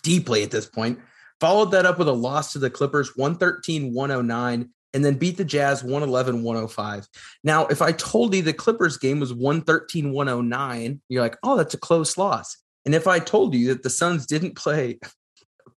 deeply 0.03 0.43
at 0.43 0.51
this 0.51 0.67
point. 0.67 0.99
Followed 1.41 1.71
that 1.71 1.87
up 1.87 1.99
with 1.99 2.09
a 2.09 2.13
loss 2.13 2.53
to 2.53 2.59
the 2.59 2.71
Clippers 2.71 3.17
113 3.17 3.95
109, 3.95 4.71
and 4.93 5.05
then 5.05 5.15
beat 5.15 5.37
the 5.37 5.45
Jazz 5.45 5.83
111 5.83 6.43
105. 6.43 7.07
Now, 7.45 7.67
if 7.67 7.81
I 7.81 7.93
told 7.93 8.35
you 8.35 8.43
the 8.43 8.53
Clippers 8.53 8.97
game 8.97 9.21
was 9.21 9.33
113 9.33 10.13
109, 10.13 11.01
you're 11.09 11.23
like, 11.23 11.37
oh, 11.43 11.57
that's 11.57 11.75
a 11.75 11.79
close 11.79 12.19
loss. 12.19 12.57
And 12.85 12.95
if 12.95 13.07
I 13.07 13.19
told 13.19 13.55
you 13.55 13.69
that 13.69 13.83
the 13.83 13.91
Suns 13.91 14.27
didn't 14.27 14.57
play, 14.57 14.99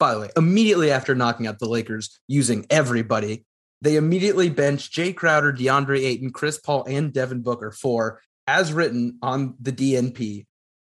by 0.01 0.15
the 0.15 0.19
way, 0.19 0.29
immediately 0.35 0.89
after 0.89 1.13
knocking 1.13 1.45
out 1.45 1.59
the 1.59 1.69
Lakers 1.69 2.19
using 2.27 2.65
everybody, 2.71 3.45
they 3.83 3.97
immediately 3.97 4.49
benched 4.49 4.91
Jay 4.91 5.13
Crowder, 5.13 5.53
DeAndre 5.53 5.99
Ayton, 5.99 6.31
Chris 6.31 6.57
Paul, 6.57 6.85
and 6.85 7.13
Devin 7.13 7.43
Booker 7.43 7.71
for, 7.71 8.19
as 8.47 8.73
written 8.73 9.19
on 9.21 9.55
the 9.61 9.71
DNP, 9.71 10.47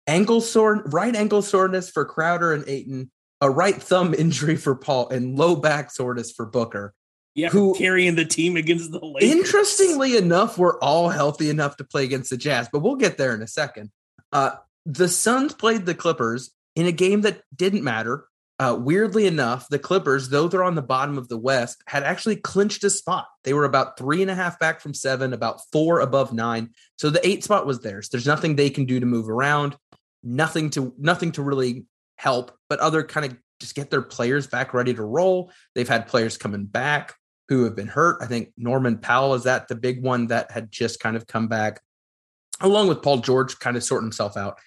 ankle 0.05 0.41
sore, 0.41 0.83
right 0.85 1.15
ankle 1.15 1.41
soreness 1.41 1.89
for 1.89 2.05
Crowder 2.05 2.53
and 2.53 2.63
Ayton, 2.69 3.09
a 3.41 3.49
right 3.49 3.81
thumb 3.81 4.13
injury 4.13 4.55
for 4.55 4.75
Paul, 4.75 5.09
and 5.09 5.35
low 5.35 5.55
back 5.55 5.89
soreness 5.89 6.31
for 6.31 6.45
Booker. 6.45 6.93
Yeah, 7.33 7.49
Who- 7.49 7.73
carrying 7.73 8.13
the 8.13 8.25
team 8.25 8.57
against 8.57 8.91
the 8.91 9.03
Lakers. 9.03 9.31
Interestingly 9.31 10.17
enough, 10.17 10.59
we're 10.59 10.79
all 10.81 11.09
healthy 11.09 11.49
enough 11.49 11.77
to 11.77 11.83
play 11.83 12.03
against 12.03 12.29
the 12.29 12.37
Jazz, 12.37 12.69
but 12.71 12.79
we'll 12.79 12.95
get 12.95 13.17
there 13.17 13.33
in 13.33 13.41
a 13.41 13.47
second. 13.47 13.89
Uh, 14.31 14.51
the 14.85 15.07
Suns 15.07 15.55
played 15.55 15.87
the 15.87 15.95
Clippers 15.95 16.51
in 16.75 16.85
a 16.85 16.91
game 16.91 17.21
that 17.21 17.41
didn't 17.55 17.83
matter. 17.83 18.28
Uh, 18.59 18.77
weirdly 18.77 19.25
enough, 19.25 19.69
the 19.69 19.79
Clippers, 19.79 20.27
though 20.27 20.49
they're 20.49 20.65
on 20.65 20.75
the 20.75 20.81
bottom 20.81 21.17
of 21.17 21.29
the 21.29 21.37
West, 21.37 21.81
had 21.87 22.03
actually 22.03 22.35
clinched 22.35 22.83
a 22.83 22.89
spot. 22.89 23.25
They 23.45 23.53
were 23.53 23.63
about 23.63 23.97
three 23.97 24.21
and 24.21 24.29
a 24.29 24.35
half 24.35 24.59
back 24.59 24.81
from 24.81 24.93
seven, 24.93 25.31
about 25.31 25.61
four 25.71 26.01
above 26.01 26.33
nine. 26.33 26.71
So 26.97 27.09
the 27.09 27.25
eight 27.25 27.43
spot 27.45 27.65
was 27.65 27.79
theirs. 27.79 28.09
There's 28.09 28.27
nothing 28.27 28.55
they 28.55 28.69
can 28.69 28.83
do 28.83 28.99
to 28.99 29.05
move 29.05 29.29
around, 29.29 29.77
nothing 30.23 30.69
to 30.71 30.93
nothing 30.97 31.31
to 31.33 31.41
really 31.41 31.85
help, 32.17 32.51
but 32.67 32.79
other 32.79 33.01
kind 33.01 33.25
of 33.27 33.37
just 33.61 33.75
get 33.75 33.89
their 33.89 34.01
players 34.01 34.45
back 34.45 34.73
ready 34.73 34.93
to 34.93 35.03
roll. 35.03 35.51
They've 35.73 35.87
had 35.87 36.07
players 36.07 36.37
coming 36.37 36.65
back 36.65 37.15
who 37.47 37.63
have 37.63 37.77
been 37.77 37.87
hurt. 37.87 38.17
I 38.21 38.25
think 38.25 38.51
Norman 38.57 38.97
Powell 38.97 39.35
is 39.35 39.43
that 39.43 39.69
the 39.69 39.75
big 39.75 40.03
one 40.03 40.27
that 40.27 40.51
had 40.51 40.69
just 40.69 40.99
kind 40.99 41.15
of 41.15 41.27
come 41.27 41.47
back, 41.47 41.81
along 42.59 42.89
with 42.89 43.01
Paul 43.01 43.19
George 43.19 43.57
kind 43.59 43.77
of 43.77 43.83
sorting 43.83 44.07
himself 44.07 44.35
out. 44.35 44.59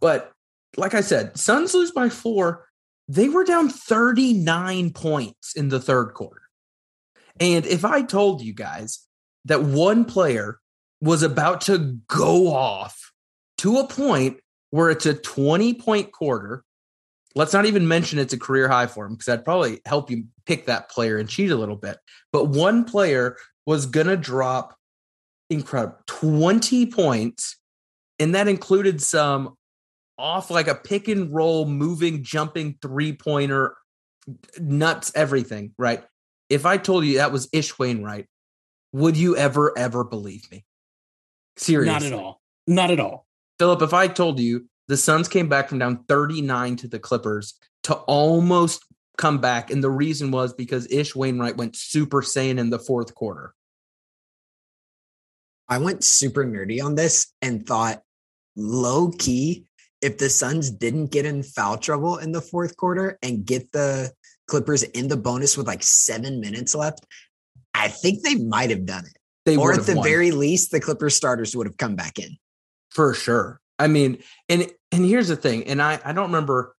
But 0.00 0.32
like 0.76 0.94
I 0.94 1.02
said, 1.02 1.38
Suns 1.38 1.74
lose 1.74 1.90
by 1.90 2.08
four. 2.08 2.67
They 3.08 3.28
were 3.28 3.44
down 3.44 3.70
39 3.70 4.92
points 4.92 5.54
in 5.56 5.70
the 5.70 5.80
third 5.80 6.12
quarter. 6.14 6.42
And 7.40 7.64
if 7.66 7.84
I 7.84 8.02
told 8.02 8.42
you 8.42 8.52
guys 8.52 9.06
that 9.46 9.62
one 9.62 10.04
player 10.04 10.58
was 11.00 11.22
about 11.22 11.62
to 11.62 11.98
go 12.08 12.52
off 12.52 13.12
to 13.58 13.78
a 13.78 13.86
point 13.86 14.40
where 14.70 14.90
it's 14.90 15.06
a 15.06 15.14
20 15.14 15.74
point 15.74 16.12
quarter, 16.12 16.64
let's 17.34 17.52
not 17.52 17.66
even 17.66 17.88
mention 17.88 18.18
it's 18.18 18.32
a 18.32 18.38
career 18.38 18.68
high 18.68 18.86
for 18.86 19.06
him 19.06 19.12
because 19.12 19.26
that'd 19.26 19.44
probably 19.44 19.80
help 19.86 20.10
you 20.10 20.24
pick 20.44 20.66
that 20.66 20.90
player 20.90 21.16
and 21.16 21.28
cheat 21.28 21.50
a 21.50 21.56
little 21.56 21.76
bit. 21.76 21.98
But 22.32 22.46
one 22.46 22.84
player 22.84 23.36
was 23.64 23.86
going 23.86 24.06
to 24.08 24.16
drop 24.16 24.76
incredible 25.50 25.98
20 26.06 26.86
points, 26.86 27.56
and 28.18 28.34
that 28.34 28.48
included 28.48 29.00
some 29.00 29.56
off 30.18 30.50
like 30.50 30.68
a 30.68 30.74
pick 30.74 31.08
and 31.08 31.34
roll, 31.34 31.66
moving, 31.66 32.22
jumping 32.22 32.78
three 32.82 33.12
pointer, 33.12 33.76
nuts, 34.58 35.12
everything, 35.14 35.72
right? 35.78 36.04
If 36.48 36.66
I 36.66 36.76
told 36.76 37.04
you 37.04 37.18
that 37.18 37.32
was 37.32 37.48
Ish 37.52 37.78
Wainwright, 37.78 38.26
would 38.92 39.16
you 39.16 39.36
ever, 39.36 39.76
ever 39.76 40.04
believe 40.04 40.50
me? 40.50 40.64
Seriously. 41.56 41.92
Not 41.92 42.02
at 42.02 42.12
all. 42.12 42.40
Not 42.66 42.90
at 42.90 43.00
all. 43.00 43.26
Philip, 43.58 43.82
if 43.82 43.92
I 43.92 44.08
told 44.08 44.40
you 44.40 44.66
the 44.88 44.96
Suns 44.96 45.28
came 45.28 45.48
back 45.48 45.68
from 45.68 45.78
down 45.78 46.04
39 46.08 46.76
to 46.76 46.88
the 46.88 46.98
Clippers 46.98 47.54
to 47.84 47.94
almost 47.94 48.84
come 49.16 49.38
back, 49.38 49.70
and 49.70 49.82
the 49.82 49.90
reason 49.90 50.30
was 50.30 50.52
because 50.54 50.90
Ish 50.90 51.14
Wainwright 51.14 51.56
went 51.56 51.76
super 51.76 52.22
sane 52.22 52.58
in 52.58 52.70
the 52.70 52.78
fourth 52.78 53.14
quarter. 53.14 53.54
I 55.68 55.78
went 55.78 56.04
super 56.04 56.44
nerdy 56.44 56.82
on 56.82 56.94
this 56.94 57.34
and 57.42 57.66
thought 57.66 58.02
low 58.56 59.10
key, 59.10 59.66
if 60.00 60.18
the 60.18 60.30
Suns 60.30 60.70
didn't 60.70 61.06
get 61.06 61.26
in 61.26 61.42
foul 61.42 61.78
trouble 61.78 62.18
in 62.18 62.32
the 62.32 62.40
fourth 62.40 62.76
quarter 62.76 63.18
and 63.22 63.44
get 63.44 63.72
the 63.72 64.12
Clippers 64.46 64.82
in 64.82 65.08
the 65.08 65.16
bonus 65.16 65.56
with 65.56 65.66
like 65.66 65.82
seven 65.82 66.40
minutes 66.40 66.74
left, 66.74 67.04
I 67.74 67.88
think 67.88 68.22
they 68.22 68.36
might 68.36 68.70
have 68.70 68.86
done 68.86 69.04
it. 69.04 69.16
They 69.44 69.56
or 69.56 69.72
at 69.72 69.86
the 69.86 69.94
won. 69.94 70.04
very 70.04 70.30
least, 70.30 70.70
the 70.70 70.80
Clippers 70.80 71.14
starters 71.14 71.56
would 71.56 71.66
have 71.66 71.76
come 71.76 71.96
back 71.96 72.18
in. 72.18 72.36
for 72.90 73.14
sure. 73.14 73.60
I 73.78 73.86
mean, 73.86 74.18
and 74.48 74.70
and 74.90 75.04
here's 75.04 75.28
the 75.28 75.36
thing, 75.36 75.64
and 75.64 75.80
I 75.80 76.00
I 76.04 76.12
don't 76.12 76.26
remember 76.26 76.74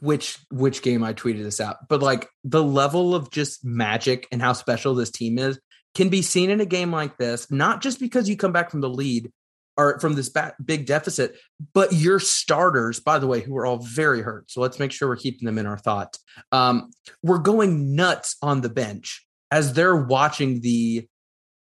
which 0.00 0.38
which 0.50 0.82
game 0.82 1.02
I 1.02 1.14
tweeted 1.14 1.42
this 1.42 1.60
out, 1.60 1.88
but 1.88 2.02
like 2.02 2.28
the 2.44 2.62
level 2.62 3.14
of 3.14 3.30
just 3.30 3.64
magic 3.64 4.26
and 4.32 4.40
how 4.42 4.52
special 4.52 4.94
this 4.94 5.10
team 5.10 5.38
is 5.38 5.58
can 5.94 6.08
be 6.08 6.22
seen 6.22 6.50
in 6.50 6.60
a 6.60 6.66
game 6.66 6.92
like 6.92 7.16
this, 7.16 7.50
not 7.50 7.82
just 7.82 8.00
because 8.00 8.28
you 8.28 8.36
come 8.36 8.52
back 8.52 8.70
from 8.70 8.80
the 8.80 8.88
lead 8.88 9.30
or 9.76 9.98
from 10.00 10.14
this 10.14 10.30
big 10.64 10.86
deficit, 10.86 11.36
but 11.72 11.92
your 11.92 12.20
starters, 12.20 13.00
by 13.00 13.18
the 13.18 13.26
way, 13.26 13.40
who 13.40 13.56
are 13.56 13.66
all 13.66 13.78
very 13.78 14.22
hurt. 14.22 14.50
So 14.50 14.60
let's 14.60 14.78
make 14.78 14.92
sure 14.92 15.08
we're 15.08 15.16
keeping 15.16 15.46
them 15.46 15.58
in 15.58 15.66
our 15.66 15.78
thoughts. 15.78 16.18
Um, 16.52 16.90
we're 17.22 17.38
going 17.38 17.94
nuts 17.94 18.36
on 18.42 18.60
the 18.60 18.68
bench 18.68 19.26
as 19.50 19.72
they're 19.72 19.96
watching 19.96 20.60
the 20.60 21.06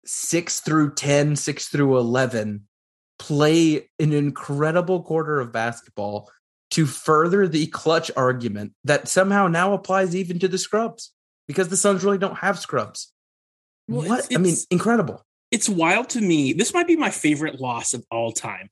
six 0.04 0.60
through 0.60 0.94
10, 0.94 1.36
six 1.36 1.68
through 1.68 1.96
11 1.98 2.66
play 3.18 3.88
an 3.98 4.12
incredible 4.12 5.02
quarter 5.02 5.40
of 5.40 5.52
basketball 5.52 6.30
to 6.70 6.86
further 6.86 7.46
the 7.46 7.66
clutch 7.68 8.10
argument 8.16 8.72
that 8.82 9.08
somehow 9.08 9.46
now 9.46 9.72
applies 9.72 10.16
even 10.16 10.38
to 10.40 10.48
the 10.48 10.58
scrubs 10.58 11.12
because 11.46 11.68
the 11.68 11.76
Suns 11.76 12.02
really 12.02 12.18
don't 12.18 12.38
have 12.38 12.58
scrubs. 12.58 13.12
Well, 13.86 14.08
what? 14.08 14.18
It's, 14.20 14.34
I 14.34 14.38
mean, 14.38 14.56
incredible. 14.70 15.24
It's 15.54 15.68
wild 15.68 16.08
to 16.10 16.20
me. 16.20 16.52
This 16.52 16.74
might 16.74 16.88
be 16.88 16.96
my 16.96 17.10
favorite 17.10 17.60
loss 17.60 17.94
of 17.94 18.04
all 18.10 18.32
time. 18.32 18.70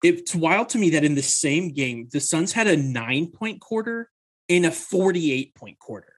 It's 0.00 0.32
wild 0.32 0.68
to 0.68 0.78
me 0.78 0.90
that 0.90 1.02
in 1.02 1.16
the 1.16 1.24
same 1.24 1.72
game, 1.72 2.08
the 2.12 2.20
Suns 2.20 2.52
had 2.52 2.68
a 2.68 2.76
nine 2.76 3.32
point 3.32 3.60
quarter 3.60 4.08
and 4.48 4.64
a 4.64 4.70
48 4.70 5.56
point 5.56 5.80
quarter. 5.80 6.12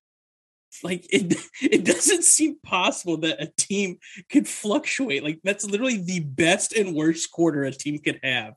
Like 0.82 1.06
it, 1.10 1.34
it 1.62 1.86
doesn't 1.86 2.24
seem 2.24 2.58
possible 2.62 3.16
that 3.18 3.42
a 3.42 3.50
team 3.56 4.00
could 4.30 4.46
fluctuate. 4.46 5.24
Like 5.24 5.40
that's 5.44 5.64
literally 5.64 5.96
the 5.96 6.20
best 6.20 6.74
and 6.74 6.94
worst 6.94 7.30
quarter 7.30 7.64
a 7.64 7.72
team 7.72 7.98
could 7.98 8.20
have. 8.22 8.52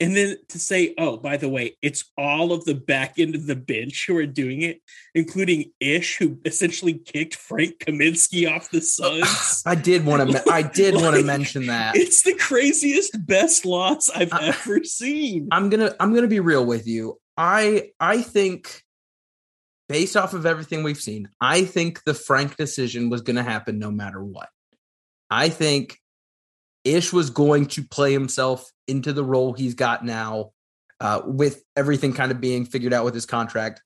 And 0.00 0.16
then 0.16 0.36
to 0.50 0.60
say, 0.60 0.94
oh, 0.96 1.16
by 1.16 1.36
the 1.36 1.48
way, 1.48 1.76
it's 1.82 2.04
all 2.16 2.52
of 2.52 2.64
the 2.64 2.74
back 2.74 3.18
end 3.18 3.34
of 3.34 3.46
the 3.46 3.56
bench 3.56 4.04
who 4.06 4.16
are 4.16 4.26
doing 4.26 4.62
it, 4.62 4.80
including 5.12 5.72
Ish, 5.80 6.18
who 6.18 6.38
essentially 6.44 6.94
kicked 6.94 7.34
Frank 7.34 7.78
Kaminsky 7.80 8.48
off 8.48 8.70
the 8.70 8.80
Suns. 8.80 9.62
I 9.66 9.74
did 9.74 10.06
want 10.06 10.30
to. 10.30 10.42
I 10.50 10.62
did 10.62 10.94
like, 10.94 11.02
want 11.02 11.16
to 11.16 11.24
mention 11.24 11.66
that 11.66 11.96
it's 11.96 12.22
the 12.22 12.34
craziest, 12.34 13.26
best 13.26 13.66
loss 13.66 14.08
I've 14.10 14.32
I, 14.32 14.48
ever 14.48 14.84
seen. 14.84 15.48
I'm 15.50 15.68
gonna. 15.68 15.94
I'm 15.98 16.14
gonna 16.14 16.28
be 16.28 16.40
real 16.40 16.64
with 16.64 16.86
you. 16.86 17.18
I. 17.36 17.90
I 17.98 18.22
think 18.22 18.84
based 19.88 20.16
off 20.16 20.34
of 20.34 20.46
everything 20.46 20.82
we've 20.82 21.00
seen, 21.00 21.28
I 21.40 21.64
think 21.64 22.04
the 22.04 22.14
Frank 22.14 22.56
decision 22.56 23.10
was 23.10 23.22
going 23.22 23.36
to 23.36 23.42
happen 23.42 23.78
no 23.78 23.90
matter 23.90 24.22
what. 24.22 24.48
I 25.30 25.48
think 25.48 25.98
Ish 26.84 27.12
was 27.12 27.30
going 27.30 27.66
to 27.66 27.82
play 27.82 28.12
himself 28.12 28.70
into 28.86 29.12
the 29.12 29.24
role 29.24 29.52
he's 29.52 29.74
got 29.74 30.04
now 30.04 30.52
uh, 31.00 31.22
with 31.24 31.62
everything 31.76 32.12
kind 32.12 32.32
of 32.32 32.40
being 32.40 32.64
figured 32.64 32.92
out 32.92 33.04
with 33.04 33.14
his 33.14 33.26
contract. 33.26 33.82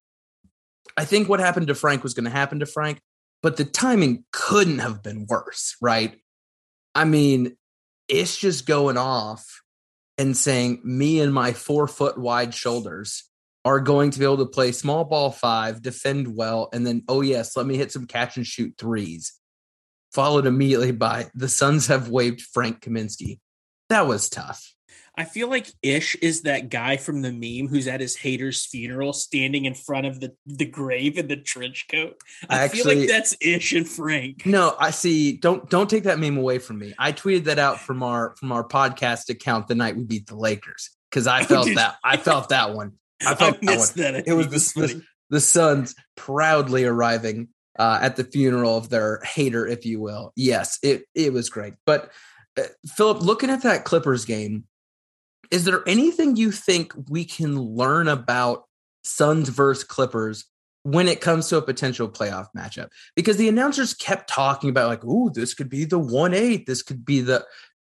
I 0.96 1.04
think 1.04 1.28
what 1.28 1.40
happened 1.40 1.68
to 1.68 1.74
Frank 1.74 2.02
was 2.02 2.14
going 2.14 2.24
to 2.24 2.30
happen 2.30 2.60
to 2.60 2.66
Frank, 2.66 3.00
but 3.42 3.56
the 3.56 3.64
timing 3.64 4.24
couldn't 4.32 4.80
have 4.80 5.02
been 5.02 5.26
worse, 5.28 5.76
right? 5.80 6.16
I 6.94 7.04
mean, 7.04 7.56
Ish 8.08 8.38
just 8.38 8.66
going 8.66 8.98
off 8.98 9.62
and 10.18 10.36
saying, 10.36 10.80
Me 10.84 11.20
and 11.20 11.32
my 11.32 11.52
four 11.52 11.88
foot 11.88 12.18
wide 12.18 12.54
shoulders 12.54 13.24
are 13.64 13.80
going 13.80 14.10
to 14.10 14.18
be 14.18 14.24
able 14.24 14.38
to 14.38 14.46
play 14.46 14.72
small 14.72 15.04
ball 15.04 15.30
five, 15.30 15.82
defend 15.82 16.36
well, 16.36 16.68
and 16.72 16.86
then, 16.86 17.04
oh, 17.08 17.20
yes, 17.20 17.56
let 17.56 17.64
me 17.64 17.76
hit 17.76 17.92
some 17.92 18.06
catch 18.06 18.36
and 18.36 18.46
shoot 18.46 18.74
threes. 18.76 19.32
Followed 20.12 20.46
immediately 20.46 20.92
by 20.92 21.30
the 21.34 21.48
Suns 21.48 21.86
have 21.86 22.08
waived 22.08 22.42
Frank 22.42 22.80
Kaminsky. 22.80 23.40
That 23.88 24.06
was 24.06 24.28
tough. 24.28 24.72
I 25.14 25.24
feel 25.24 25.48
like 25.48 25.66
Ish 25.82 26.14
is 26.16 26.42
that 26.42 26.70
guy 26.70 26.96
from 26.96 27.20
the 27.20 27.32
meme 27.32 27.68
who's 27.68 27.86
at 27.86 28.00
his 28.00 28.16
hater's 28.16 28.64
funeral 28.64 29.12
standing 29.12 29.66
in 29.66 29.74
front 29.74 30.06
of 30.06 30.20
the, 30.20 30.32
the 30.46 30.64
grave 30.64 31.18
in 31.18 31.28
the 31.28 31.36
trench 31.36 31.86
coat. 31.90 32.16
I 32.48 32.60
Actually, 32.60 32.82
feel 32.82 32.98
like 33.00 33.08
that's 33.08 33.36
Ish 33.40 33.72
and 33.72 33.88
Frank. 33.88 34.46
No, 34.46 34.74
I 34.78 34.90
see. 34.90 35.36
Don't 35.36 35.68
don't 35.68 35.90
take 35.90 36.04
that 36.04 36.18
meme 36.18 36.38
away 36.38 36.58
from 36.58 36.78
me. 36.78 36.94
I 36.98 37.12
tweeted 37.12 37.44
that 37.44 37.58
out 37.58 37.80
from 37.80 38.02
our 38.02 38.34
from 38.36 38.52
our 38.52 38.66
podcast 38.66 39.28
account 39.28 39.68
the 39.68 39.74
night 39.74 39.96
we 39.96 40.04
beat 40.04 40.26
the 40.26 40.36
Lakers 40.36 40.90
because 41.10 41.26
I 41.26 41.42
oh, 41.42 41.44
felt 41.44 41.68
oh, 41.68 41.74
that 41.74 41.96
I 42.02 42.16
felt 42.16 42.48
that 42.48 42.74
one. 42.74 42.92
I 43.26 43.34
felt 43.34 43.58
I 43.62 43.66
missed 43.66 43.96
that. 43.96 44.12
that. 44.12 44.28
It 44.28 44.32
was 44.32 44.48
the, 44.48 44.80
the, 44.80 45.02
the 45.28 45.40
Suns 45.40 45.94
proudly 46.16 46.84
arriving 46.84 47.48
uh, 47.78 47.98
at 48.02 48.16
the 48.16 48.24
funeral 48.24 48.76
of 48.76 48.90
their 48.90 49.20
hater, 49.24 49.66
if 49.66 49.84
you 49.86 50.00
will. 50.00 50.32
Yes, 50.36 50.78
it 50.82 51.04
it 51.14 51.32
was 51.32 51.48
great. 51.48 51.74
But 51.86 52.10
uh, 52.58 52.64
Philip, 52.86 53.22
looking 53.22 53.50
at 53.50 53.62
that 53.62 53.84
Clippers 53.84 54.24
game, 54.24 54.64
is 55.50 55.64
there 55.64 55.82
anything 55.86 56.36
you 56.36 56.52
think 56.52 56.92
we 57.08 57.24
can 57.24 57.58
learn 57.60 58.08
about 58.08 58.64
Suns 59.04 59.48
versus 59.48 59.84
Clippers 59.84 60.44
when 60.82 61.08
it 61.08 61.20
comes 61.20 61.48
to 61.48 61.56
a 61.56 61.62
potential 61.62 62.08
playoff 62.08 62.48
matchup? 62.56 62.88
Because 63.16 63.36
the 63.36 63.48
announcers 63.48 63.94
kept 63.94 64.28
talking 64.28 64.70
about 64.70 64.88
like, 64.88 65.04
"Ooh, 65.04 65.30
this 65.32 65.54
could 65.54 65.68
be 65.68 65.84
the 65.84 65.98
one 65.98 66.34
eight. 66.34 66.66
This 66.66 66.82
could 66.82 67.04
be 67.04 67.20
the 67.20 67.44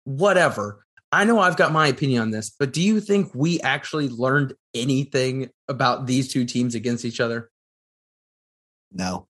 whatever." 0.04 0.84
I 1.10 1.24
know 1.24 1.38
I've 1.38 1.56
got 1.56 1.72
my 1.72 1.86
opinion 1.86 2.20
on 2.20 2.30
this, 2.32 2.50
but 2.50 2.72
do 2.72 2.82
you 2.82 3.00
think 3.00 3.34
we 3.34 3.60
actually 3.60 4.10
learned 4.10 4.52
anything 4.74 5.48
about 5.66 6.06
these 6.06 6.30
two 6.30 6.44
teams 6.44 6.74
against 6.74 7.04
each 7.04 7.18
other? 7.18 7.50
No. 8.92 9.26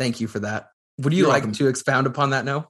Thank 0.00 0.18
you 0.18 0.28
for 0.28 0.38
that. 0.40 0.70
Would 1.00 1.12
you 1.12 1.18
You're 1.20 1.28
like 1.28 1.42
welcome. 1.42 1.52
to 1.52 1.68
expound 1.68 2.06
upon 2.06 2.30
that 2.30 2.46
No. 2.46 2.68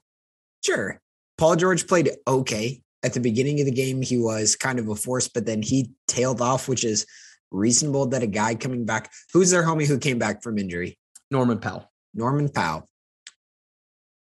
Sure. 0.64 1.00
Paul 1.38 1.54
George 1.54 1.86
played 1.86 2.10
okay. 2.26 2.82
At 3.04 3.12
the 3.14 3.20
beginning 3.20 3.60
of 3.60 3.66
the 3.66 3.72
game, 3.72 4.02
he 4.02 4.18
was 4.18 4.56
kind 4.56 4.80
of 4.80 4.88
a 4.88 4.96
force, 4.96 5.28
but 5.28 5.46
then 5.46 5.62
he 5.62 5.92
tailed 6.08 6.40
off, 6.40 6.68
which 6.68 6.82
is 6.82 7.06
reasonable 7.52 8.06
that 8.06 8.24
a 8.24 8.26
guy 8.26 8.56
coming 8.56 8.84
back, 8.84 9.12
who's 9.32 9.50
their 9.50 9.62
homie 9.62 9.86
who 9.86 9.96
came 9.96 10.18
back 10.18 10.42
from 10.42 10.58
injury? 10.58 10.98
Norman 11.30 11.60
Powell. 11.60 11.88
Norman 12.14 12.48
Powell. 12.48 12.88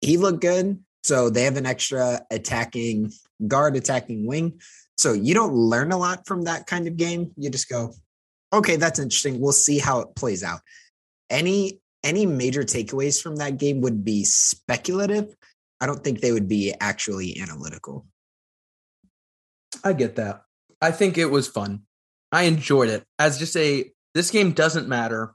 He 0.01 0.17
looked 0.17 0.41
good. 0.43 0.83
So 1.05 1.31
they 1.31 1.45
have 1.45 1.57
an 1.57 1.67
extra 1.67 2.21
attacking 2.33 3.13
guard, 3.47 3.77
attacking 3.77 4.27
wing. 4.27 4.61
So 4.99 5.13
you 5.13 5.35
don't 5.35 5.55
learn 5.55 5.93
a 5.93 5.97
lot 5.97 6.27
from 6.27 6.43
that 6.43 6.67
kind 6.67 6.89
of 6.89 6.97
game. 6.97 7.31
You 7.37 7.49
just 7.49 7.69
go, 7.69 7.95
okay, 8.53 8.75
that's 8.75 8.99
interesting. 8.99 9.41
We'll 9.41 9.53
see 9.53 9.79
how 9.79 10.01
it 10.01 10.17
plays 10.17 10.43
out. 10.43 10.61
Any 11.31 11.81
any 12.05 12.27
major 12.27 12.63
takeaways 12.63 13.23
from 13.23 13.37
that 13.37 13.59
game 13.59 13.81
would 13.81 14.05
be 14.05 14.25
speculative. 14.25 15.35
I 15.81 15.87
don't 15.87 16.03
think 16.03 16.21
they 16.21 16.33
would 16.33 16.49
be 16.49 16.75
actually 16.81 17.41
analytical. 17.41 18.07
I 19.85 19.93
get 19.93 20.17
that. 20.17 20.43
I 20.81 20.91
think 20.91 21.19
it 21.19 21.27
was 21.27 21.49
fun. 21.49 21.83
I 22.33 22.43
enjoyed 22.45 22.89
it. 22.89 23.05
As 23.19 23.39
just 23.39 23.57
a 23.57 23.91
this 24.15 24.31
game 24.31 24.53
doesn't 24.53 24.89
matter. 24.89 25.35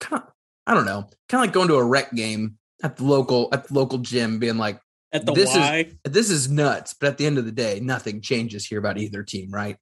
Kind 0.00 0.22
of, 0.22 0.28
I 0.66 0.74
don't 0.74 0.86
know. 0.86 1.08
Kind 1.28 1.42
of 1.42 1.48
like 1.48 1.52
going 1.52 1.68
to 1.68 1.76
a 1.76 1.84
rec 1.84 2.12
game 2.12 2.58
at 2.82 2.96
the 2.96 3.04
local 3.04 3.48
at 3.52 3.68
the 3.68 3.74
local 3.74 3.98
gym 3.98 4.38
being 4.38 4.58
like 4.58 4.80
at 5.12 5.24
the 5.24 5.32
this 5.32 5.54
Y. 5.54 5.92
is 6.04 6.12
this 6.12 6.30
is 6.30 6.50
nuts 6.50 6.94
but 6.98 7.08
at 7.08 7.18
the 7.18 7.26
end 7.26 7.38
of 7.38 7.44
the 7.44 7.52
day 7.52 7.80
nothing 7.80 8.20
changes 8.20 8.66
here 8.66 8.78
about 8.78 8.98
either 8.98 9.22
team 9.22 9.50
right 9.50 9.76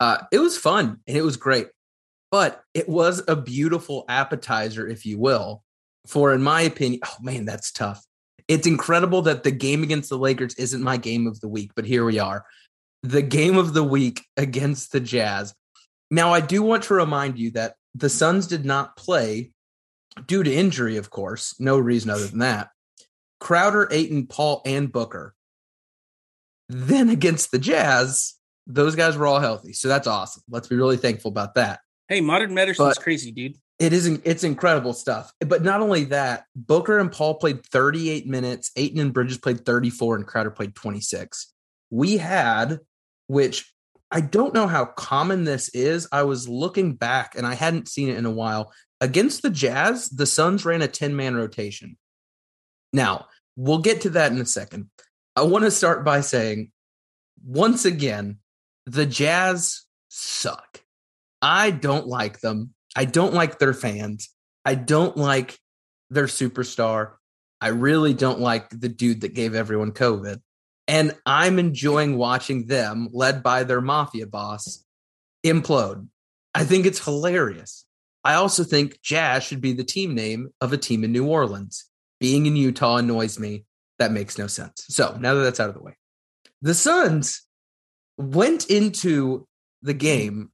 uh 0.00 0.18
it 0.30 0.38
was 0.38 0.56
fun 0.56 1.00
and 1.06 1.16
it 1.16 1.22
was 1.22 1.36
great 1.36 1.66
but 2.34 2.62
it 2.74 2.88
was 2.88 3.22
a 3.28 3.36
beautiful 3.36 4.04
appetizer 4.08 4.88
if 4.88 5.06
you 5.06 5.18
will 5.18 5.62
for 6.06 6.34
in 6.34 6.42
my 6.42 6.62
opinion 6.62 7.00
oh 7.06 7.16
man 7.22 7.44
that's 7.44 7.70
tough 7.70 8.04
it's 8.48 8.66
incredible 8.66 9.22
that 9.22 9.44
the 9.44 9.50
game 9.50 9.82
against 9.82 10.10
the 10.10 10.18
lakers 10.18 10.54
isn't 10.56 10.82
my 10.82 10.96
game 10.96 11.26
of 11.26 11.38
the 11.40 11.48
week 11.48 11.70
but 11.76 11.84
here 11.84 12.04
we 12.04 12.18
are 12.18 12.44
the 13.02 13.22
game 13.22 13.56
of 13.56 13.74
the 13.74 13.84
week 13.84 14.24
against 14.36 14.92
the 14.92 15.00
jazz 15.00 15.54
now 16.10 16.32
i 16.32 16.40
do 16.40 16.62
want 16.62 16.82
to 16.82 16.94
remind 16.94 17.38
you 17.38 17.50
that 17.50 17.74
the 17.94 18.08
suns 18.08 18.46
did 18.46 18.64
not 18.64 18.96
play 18.96 19.52
due 20.26 20.42
to 20.42 20.52
injury, 20.52 20.96
of 20.96 21.10
course, 21.10 21.54
no 21.58 21.78
reason 21.78 22.10
other 22.10 22.26
than 22.26 22.40
that. 22.40 22.70
Crowder, 23.40 23.88
Ayton, 23.90 24.26
Paul, 24.26 24.62
and 24.64 24.90
Booker. 24.90 25.34
Then 26.68 27.08
against 27.10 27.50
the 27.50 27.58
Jazz, 27.58 28.34
those 28.66 28.96
guys 28.96 29.16
were 29.16 29.26
all 29.26 29.40
healthy. 29.40 29.72
So 29.74 29.88
that's 29.88 30.06
awesome. 30.06 30.42
Let's 30.48 30.68
be 30.68 30.76
really 30.76 30.96
thankful 30.96 31.30
about 31.30 31.54
that. 31.54 31.80
Hey, 32.08 32.20
modern 32.20 32.54
medicine's 32.54 32.96
but 32.96 33.02
crazy, 33.02 33.32
dude. 33.32 33.56
It 33.78 33.92
isn't 33.92 34.22
it's 34.24 34.44
incredible 34.44 34.92
stuff. 34.92 35.32
But 35.40 35.62
not 35.62 35.80
only 35.80 36.04
that, 36.04 36.44
Booker 36.54 36.98
and 36.98 37.10
Paul 37.10 37.34
played 37.34 37.64
38 37.66 38.26
minutes, 38.26 38.70
Ayton 38.76 39.00
and 39.00 39.12
Bridges 39.12 39.38
played 39.38 39.64
34, 39.64 40.16
and 40.16 40.26
Crowder 40.26 40.50
played 40.50 40.74
26. 40.74 41.52
We 41.90 42.16
had, 42.16 42.80
which 43.26 43.72
I 44.10 44.20
don't 44.20 44.54
know 44.54 44.68
how 44.68 44.84
common 44.84 45.44
this 45.44 45.68
is. 45.70 46.06
I 46.12 46.22
was 46.22 46.48
looking 46.48 46.94
back 46.94 47.34
and 47.36 47.46
I 47.46 47.54
hadn't 47.54 47.88
seen 47.88 48.08
it 48.08 48.16
in 48.16 48.26
a 48.26 48.30
while. 48.30 48.72
Against 49.00 49.42
the 49.42 49.50
Jazz, 49.50 50.08
the 50.08 50.26
Suns 50.26 50.64
ran 50.64 50.82
a 50.82 50.88
10 50.88 51.16
man 51.16 51.34
rotation. 51.34 51.96
Now, 52.92 53.26
we'll 53.56 53.78
get 53.78 54.02
to 54.02 54.10
that 54.10 54.30
in 54.30 54.40
a 54.40 54.46
second. 54.46 54.88
I 55.34 55.42
want 55.42 55.64
to 55.64 55.70
start 55.72 56.04
by 56.04 56.20
saying, 56.20 56.70
once 57.44 57.84
again, 57.84 58.38
the 58.86 59.04
Jazz 59.04 59.82
suck. 60.08 60.83
I 61.44 61.70
don't 61.72 62.06
like 62.06 62.40
them. 62.40 62.70
I 62.96 63.04
don't 63.04 63.34
like 63.34 63.58
their 63.58 63.74
fans. 63.74 64.30
I 64.64 64.76
don't 64.76 65.14
like 65.14 65.58
their 66.08 66.24
superstar. 66.24 67.12
I 67.60 67.68
really 67.68 68.14
don't 68.14 68.40
like 68.40 68.70
the 68.70 68.88
dude 68.88 69.20
that 69.20 69.34
gave 69.34 69.54
everyone 69.54 69.92
COVID. 69.92 70.40
And 70.88 71.14
I'm 71.26 71.58
enjoying 71.58 72.16
watching 72.16 72.66
them, 72.66 73.10
led 73.12 73.42
by 73.42 73.64
their 73.64 73.82
mafia 73.82 74.26
boss, 74.26 74.86
implode. 75.44 76.08
I 76.54 76.64
think 76.64 76.86
it's 76.86 77.04
hilarious. 77.04 77.84
I 78.24 78.34
also 78.34 78.64
think 78.64 79.02
Jazz 79.02 79.44
should 79.44 79.60
be 79.60 79.74
the 79.74 79.84
team 79.84 80.14
name 80.14 80.48
of 80.62 80.72
a 80.72 80.78
team 80.78 81.04
in 81.04 81.12
New 81.12 81.26
Orleans. 81.26 81.84
Being 82.20 82.46
in 82.46 82.56
Utah 82.56 82.96
annoys 82.96 83.38
me. 83.38 83.66
That 83.98 84.12
makes 84.12 84.38
no 84.38 84.46
sense. 84.46 84.86
So 84.88 85.14
now 85.20 85.34
that 85.34 85.42
that's 85.42 85.60
out 85.60 85.68
of 85.68 85.74
the 85.74 85.82
way, 85.82 85.98
the 86.62 86.72
Suns 86.72 87.42
went 88.16 88.70
into 88.70 89.46
the 89.82 89.92
game 89.92 90.50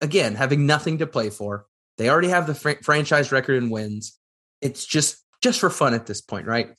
again 0.00 0.34
having 0.34 0.66
nothing 0.66 0.98
to 0.98 1.06
play 1.06 1.30
for. 1.30 1.66
They 1.98 2.08
already 2.08 2.28
have 2.28 2.46
the 2.46 2.54
fr- 2.54 2.82
franchise 2.82 3.32
record 3.32 3.62
and 3.62 3.70
wins. 3.70 4.18
It's 4.60 4.86
just 4.86 5.24
just 5.42 5.60
for 5.60 5.70
fun 5.70 5.94
at 5.94 6.06
this 6.06 6.20
point, 6.20 6.46
right? 6.46 6.74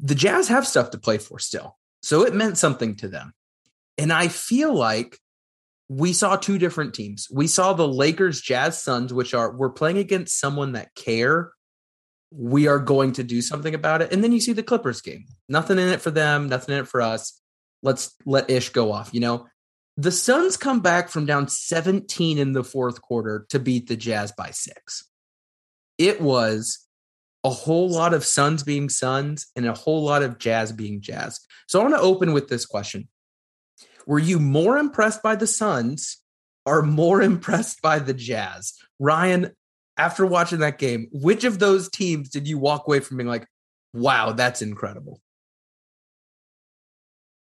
The 0.00 0.14
Jazz 0.14 0.48
have 0.48 0.66
stuff 0.66 0.90
to 0.90 0.98
play 0.98 1.18
for 1.18 1.38
still. 1.38 1.76
So 2.02 2.22
it 2.22 2.34
meant 2.34 2.58
something 2.58 2.96
to 2.96 3.08
them. 3.08 3.32
And 3.96 4.12
I 4.12 4.28
feel 4.28 4.74
like 4.74 5.18
we 5.88 6.12
saw 6.12 6.36
two 6.36 6.58
different 6.58 6.94
teams. 6.94 7.28
We 7.30 7.46
saw 7.46 7.72
the 7.72 7.86
Lakers, 7.86 8.40
Jazz, 8.40 8.82
Suns, 8.82 9.12
which 9.12 9.34
are 9.34 9.54
we're 9.54 9.70
playing 9.70 9.98
against 9.98 10.40
someone 10.40 10.72
that 10.72 10.94
care. 10.94 11.52
We 12.30 12.66
are 12.66 12.78
going 12.78 13.12
to 13.12 13.22
do 13.22 13.42
something 13.42 13.74
about 13.74 14.00
it. 14.00 14.12
And 14.12 14.24
then 14.24 14.32
you 14.32 14.40
see 14.40 14.54
the 14.54 14.62
Clippers 14.62 15.02
game. 15.02 15.26
Nothing 15.48 15.78
in 15.78 15.88
it 15.88 16.00
for 16.00 16.10
them, 16.10 16.48
nothing 16.48 16.74
in 16.74 16.80
it 16.80 16.88
for 16.88 17.02
us. 17.02 17.38
Let's 17.82 18.14
let 18.24 18.48
Ish 18.48 18.70
go 18.70 18.90
off. 18.90 19.10
You 19.12 19.20
know, 19.20 19.46
the 19.96 20.12
Suns 20.12 20.56
come 20.56 20.80
back 20.80 21.08
from 21.08 21.26
down 21.26 21.48
17 21.48 22.38
in 22.38 22.52
the 22.52 22.64
fourth 22.64 23.02
quarter 23.02 23.46
to 23.50 23.58
beat 23.58 23.88
the 23.88 23.96
Jazz 23.96 24.32
by 24.32 24.50
six. 24.50 25.08
It 25.98 26.20
was 26.20 26.86
a 27.44 27.50
whole 27.50 27.90
lot 27.90 28.14
of 28.14 28.24
Suns 28.24 28.62
being 28.62 28.88
Suns 28.88 29.46
and 29.56 29.66
a 29.66 29.74
whole 29.74 30.04
lot 30.04 30.22
of 30.22 30.38
Jazz 30.38 30.72
being 30.72 31.00
Jazz. 31.00 31.40
So 31.66 31.80
I 31.80 31.82
want 31.82 31.94
to 31.94 32.00
open 32.00 32.32
with 32.32 32.48
this 32.48 32.66
question 32.66 33.08
were 34.06 34.18
you 34.18 34.40
more 34.40 34.78
impressed 34.78 35.22
by 35.22 35.36
the 35.36 35.46
Suns 35.46 36.18
or 36.66 36.82
more 36.82 37.22
impressed 37.22 37.80
by 37.82 37.98
the 37.98 38.14
Jazz? 38.14 38.74
Ryan, 38.98 39.52
after 39.96 40.26
watching 40.26 40.60
that 40.60 40.78
game, 40.78 41.08
which 41.12 41.44
of 41.44 41.58
those 41.58 41.88
teams 41.88 42.28
did 42.28 42.48
you 42.48 42.58
walk 42.58 42.86
away 42.86 43.00
from 43.00 43.18
being 43.18 43.28
like, 43.28 43.46
wow, 43.92 44.32
that's 44.32 44.62
incredible? 44.62 45.20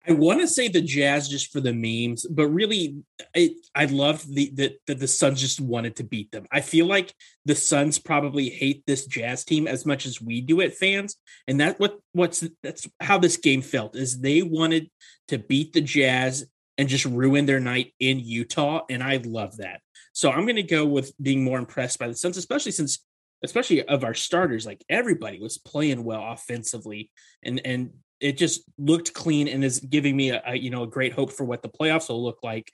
I 0.09 0.13
want 0.13 0.41
to 0.41 0.49
say 0.49 0.69
the 0.69 0.81
Jazz 0.81 1.29
just 1.29 1.53
for 1.53 1.61
the 1.61 1.75
memes, 1.75 2.27
but 2.27 2.49
really, 2.49 3.03
it, 3.35 3.53
I 3.75 3.85
loved 3.85 4.35
the 4.35 4.51
that 4.55 4.79
the, 4.87 4.95
the 4.95 5.09
Suns 5.09 5.41
just 5.41 5.61
wanted 5.61 5.97
to 5.97 6.05
beat 6.05 6.33
them. 6.33 6.47
I 6.51 6.63
feel 6.63 6.87
like 6.87 7.13
the 7.45 7.55
Suns 7.55 7.99
probably 7.99 8.49
hate 8.49 8.85
this 8.87 9.07
Jazz 9.07 9.45
team 9.45 9.67
as 9.67 9.85
much 9.85 10.07
as 10.07 10.21
we 10.21 10.41
do 10.41 10.61
it, 10.61 10.75
fans, 10.75 11.17
and 11.47 11.61
that 11.61 11.79
what 11.79 11.99
what's 12.13 12.43
that's 12.63 12.89
how 13.01 13.19
this 13.19 13.37
game 13.37 13.61
felt 13.61 13.97
is 13.97 14.21
they 14.21 14.43
wanted 14.43 14.89
to 15.29 15.39
beat 15.39 15.75
the 15.75 15.83
Jazz 15.83 16.47
and 16.79 16.89
just 16.89 17.05
ruin 17.05 17.45
their 17.45 17.61
night 17.61 17.93
in 18.01 18.19
Utah, 18.19 18.83
and 18.89 19.03
I 19.03 19.17
love 19.25 19.59
that. 19.59 19.81
So 20.15 20.31
I'm 20.31 20.47
going 20.47 20.57
to 20.57 20.63
go 20.63 20.87
with 20.87 21.13
being 21.21 21.45
more 21.45 21.59
impressed 21.59 21.99
by 21.99 22.09
the 22.09 22.15
Suns, 22.15 22.39
especially 22.39 22.73
since 22.73 23.05
especially 23.45 23.87
of 23.87 24.05
our 24.05 24.15
starters 24.15 24.67
like 24.67 24.83
everybody 24.89 25.39
was 25.39 25.59
playing 25.59 26.03
well 26.03 26.33
offensively 26.33 27.11
and 27.43 27.61
and 27.65 27.91
it 28.21 28.37
just 28.37 28.63
looked 28.79 29.15
clean 29.15 29.49
and 29.49 29.65
is 29.65 29.81
giving 29.81 30.17
me 30.17 30.31
a, 30.31 30.43
a, 30.47 30.57
you 30.57 30.71
know 30.71 30.83
a 30.83 30.89
great 30.89 31.13
hope 31.13 31.33
for 31.33 31.45
what 31.45 31.63
the 31.63 31.69
playoffs 31.69 32.09
will 32.09 32.23
look 32.23 32.39
like. 32.43 32.71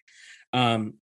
Um, 0.53 0.95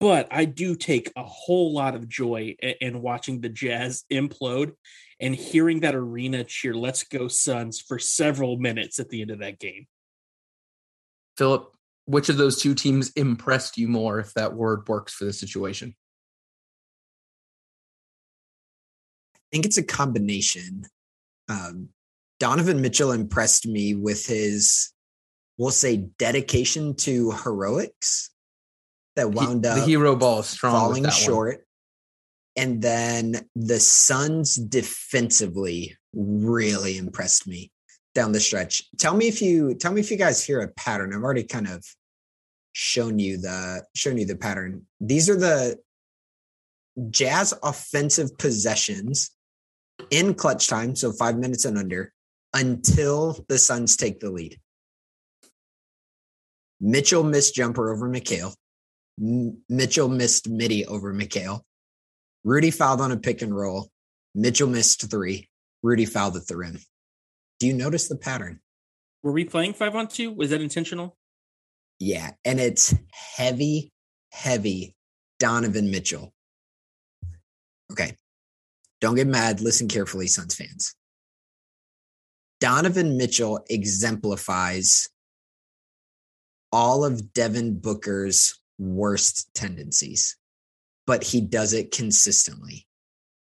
but 0.00 0.28
I 0.30 0.46
do 0.46 0.74
take 0.74 1.12
a 1.16 1.22
whole 1.22 1.72
lot 1.72 1.94
of 1.94 2.08
joy 2.08 2.56
in, 2.60 2.74
in, 2.80 3.02
watching 3.02 3.40
the 3.40 3.48
Jazz 3.48 4.04
implode 4.12 4.72
and 5.20 5.34
hearing 5.34 5.80
that 5.80 5.94
arena 5.94 6.44
cheer 6.44 6.74
"Let's 6.74 7.04
go 7.04 7.28
Suns" 7.28 7.80
for 7.80 7.98
several 7.98 8.58
minutes 8.58 8.98
at 8.98 9.08
the 9.08 9.22
end 9.22 9.30
of 9.30 9.38
that 9.40 9.58
game. 9.58 9.86
Philip, 11.36 11.72
which 12.06 12.28
of 12.28 12.36
those 12.36 12.60
two 12.60 12.74
teams 12.74 13.10
impressed 13.10 13.76
you 13.76 13.88
more, 13.88 14.18
if 14.18 14.34
that 14.34 14.54
word 14.54 14.88
works 14.88 15.12
for 15.12 15.24
the 15.24 15.32
situation? 15.32 15.94
I 19.34 19.38
think 19.52 19.66
it's 19.66 19.78
a 19.78 19.82
combination. 19.82 20.86
Um, 21.48 21.90
Donovan 22.38 22.80
Mitchell 22.80 23.12
impressed 23.12 23.66
me 23.66 23.94
with 23.94 24.26
his, 24.26 24.92
we'll 25.58 25.70
say, 25.70 25.96
dedication 26.18 26.94
to 26.96 27.30
heroics 27.32 28.30
that 29.16 29.30
wound 29.30 29.64
he, 29.64 29.70
up 29.70 29.76
the 29.76 29.84
hero 29.84 30.14
ball 30.16 30.42
strong 30.42 30.72
falling 30.72 31.08
short. 31.10 31.56
One. 31.56 31.62
And 32.58 32.82
then 32.82 33.48
the 33.54 33.80
Suns 33.80 34.56
defensively 34.56 35.96
really 36.14 36.96
impressed 36.96 37.46
me 37.46 37.70
down 38.14 38.32
the 38.32 38.40
stretch. 38.40 38.82
Tell 38.98 39.14
me 39.14 39.28
if 39.28 39.42
you 39.42 39.74
tell 39.74 39.92
me 39.92 40.00
if 40.00 40.10
you 40.10 40.16
guys 40.16 40.42
hear 40.42 40.60
a 40.60 40.68
pattern. 40.68 41.12
I've 41.14 41.22
already 41.22 41.44
kind 41.44 41.68
of 41.68 41.84
shown 42.72 43.18
you 43.18 43.36
the 43.38 43.84
shown 43.94 44.16
you 44.16 44.24
the 44.24 44.36
pattern. 44.36 44.86
These 45.00 45.28
are 45.28 45.36
the 45.36 45.78
Jazz 47.10 47.52
offensive 47.62 48.38
possessions 48.38 49.30
in 50.10 50.34
clutch 50.34 50.66
time, 50.68 50.96
so 50.96 51.12
five 51.12 51.36
minutes 51.36 51.66
and 51.66 51.76
under, 51.76 52.12
until 52.56 53.44
the 53.48 53.58
Suns 53.58 53.96
take 53.96 54.18
the 54.20 54.30
lead. 54.30 54.58
Mitchell 56.80 57.22
missed 57.22 57.54
jumper 57.54 57.92
over 57.92 58.08
Mikal. 58.08 58.54
M- 59.20 59.62
Mitchell 59.68 60.08
missed 60.08 60.48
midi 60.48 60.86
over 60.86 61.12
Mikal. 61.12 61.60
Rudy 62.44 62.70
fouled 62.70 63.00
on 63.00 63.12
a 63.12 63.16
pick 63.16 63.42
and 63.42 63.54
roll. 63.54 63.90
Mitchell 64.34 64.68
missed 64.68 65.10
three. 65.10 65.48
Rudy 65.82 66.06
fouled 66.06 66.36
at 66.36 66.46
the 66.46 66.56
rim. 66.56 66.78
Do 67.60 67.66
you 67.66 67.72
notice 67.74 68.08
the 68.08 68.16
pattern? 68.16 68.60
Were 69.22 69.32
we 69.32 69.44
playing 69.44 69.74
five 69.74 69.94
on 69.94 70.08
two? 70.08 70.32
Was 70.32 70.50
that 70.50 70.60
intentional? 70.60 71.16
Yeah. 71.98 72.30
And 72.44 72.60
it's 72.60 72.94
heavy, 73.12 73.92
heavy 74.32 74.94
Donovan 75.38 75.90
Mitchell. 75.90 76.32
Okay. 77.90 78.16
Don't 79.00 79.14
get 79.14 79.26
mad. 79.26 79.60
Listen 79.60 79.88
carefully, 79.88 80.26
Suns 80.26 80.54
fans. 80.54 80.94
Donovan 82.66 83.16
Mitchell 83.16 83.64
exemplifies 83.70 85.08
all 86.72 87.04
of 87.04 87.32
Devin 87.32 87.78
Booker's 87.78 88.60
worst 88.76 89.54
tendencies, 89.54 90.36
but 91.06 91.22
he 91.22 91.40
does 91.40 91.74
it 91.74 91.92
consistently. 91.92 92.88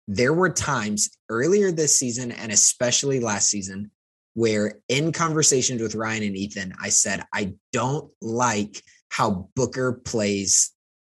There 0.06 0.32
were 0.32 0.50
times 0.50 1.10
earlier 1.28 1.72
this 1.72 1.98
season 1.98 2.30
and 2.30 2.52
especially 2.52 3.18
last 3.18 3.50
season 3.50 3.90
where, 4.34 4.78
in 4.88 5.10
conversations 5.10 5.82
with 5.82 5.96
Ryan 5.96 6.22
and 6.22 6.36
Ethan, 6.36 6.74
I 6.80 6.90
said, 6.90 7.24
I 7.34 7.54
don't 7.72 8.08
like 8.22 8.80
how 9.08 9.48
Booker 9.56 9.94
plays 9.94 10.70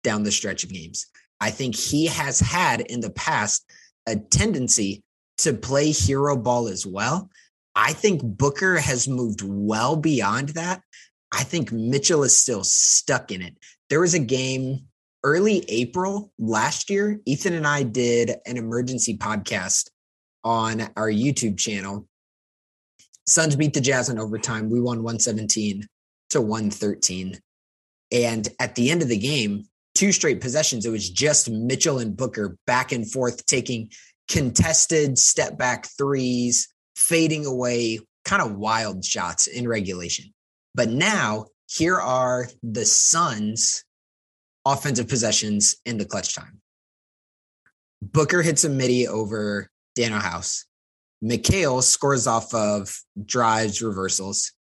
down 0.04 0.24
the 0.24 0.32
stretch 0.32 0.64
of 0.64 0.74
games. 0.74 1.06
I 1.40 1.52
think 1.52 1.76
he 1.76 2.08
has 2.08 2.40
had 2.40 2.82
in 2.82 3.02
the 3.02 3.12
past 3.12 3.64
a 4.08 4.16
tendency 4.16 5.04
to 5.38 5.54
play 5.54 5.92
hero 5.92 6.36
ball 6.36 6.68
as 6.68 6.84
well. 6.84 7.30
I 7.76 7.94
think 7.94 8.22
Booker 8.24 8.78
has 8.78 9.08
moved 9.08 9.42
well 9.44 9.96
beyond 9.96 10.50
that. 10.50 10.82
I 11.32 11.44
think 11.44 11.72
Mitchell 11.72 12.24
is 12.24 12.38
still 12.38 12.64
stuck 12.64 13.32
in 13.32 13.42
it. 13.42 13.56
There 13.90 14.02
was 14.02 14.14
a 14.14 14.20
game 14.20 14.88
early 15.24 15.64
April 15.70 16.32
last 16.38 16.90
year. 16.90 17.20
Ethan 17.26 17.54
and 17.54 17.68
I 17.68 17.84
did 17.84 18.32
an 18.46 18.58
emergency 18.58 19.18
podcast 19.18 19.90
on 20.44 20.82
our 20.98 21.10
YouTube 21.10 21.58
channel. 21.58 22.08
Suns 23.28 23.56
beat 23.56 23.74
the 23.74 23.82
Jazz 23.82 24.10
in 24.10 24.20
overtime. 24.20 24.70
We 24.70 24.82
won 24.82 25.04
117 25.04 25.88
to 26.32 26.42
113. 26.42 27.40
And 28.12 28.50
at 28.60 28.76
the 28.76 28.92
end 28.92 29.02
of 29.02 29.08
the 29.08 29.18
game, 29.18 29.66
two 29.96 30.12
straight 30.12 30.42
possessions, 30.42 30.86
it 30.86 30.90
was 30.90 31.10
just 31.10 31.50
Mitchell 31.50 32.00
and 32.00 32.18
Booker 32.18 32.58
back 32.68 32.92
and 32.92 33.10
forth 33.10 33.46
taking 33.46 33.90
contested 34.28 35.18
step 35.18 35.58
back 35.58 35.88
threes, 35.98 36.74
fading 37.02 37.46
away, 37.46 38.00
kind 38.26 38.42
of 38.42 38.56
wild 38.56 39.04
shots 39.04 39.48
in 39.48 39.68
regulation. 39.68 40.34
But 40.76 40.90
now 40.90 41.48
here 41.68 42.00
are 42.00 42.48
the 42.64 42.86
Suns' 42.86 43.84
offensive 44.66 45.08
possessions 45.08 45.76
in 45.86 45.98
the 45.98 46.06
clutch 46.06 46.36
time. 46.36 46.62
Booker 48.02 48.42
hits 48.42 48.64
a 48.64 48.70
midi 48.70 49.08
over 49.08 49.70
Danuel 49.98 50.22
House. 50.22 50.66
Mikal 51.24 51.84
scores 51.84 52.26
off 52.26 52.54
of 52.54 52.98
drives 53.24 53.82
reversals. 53.82 54.54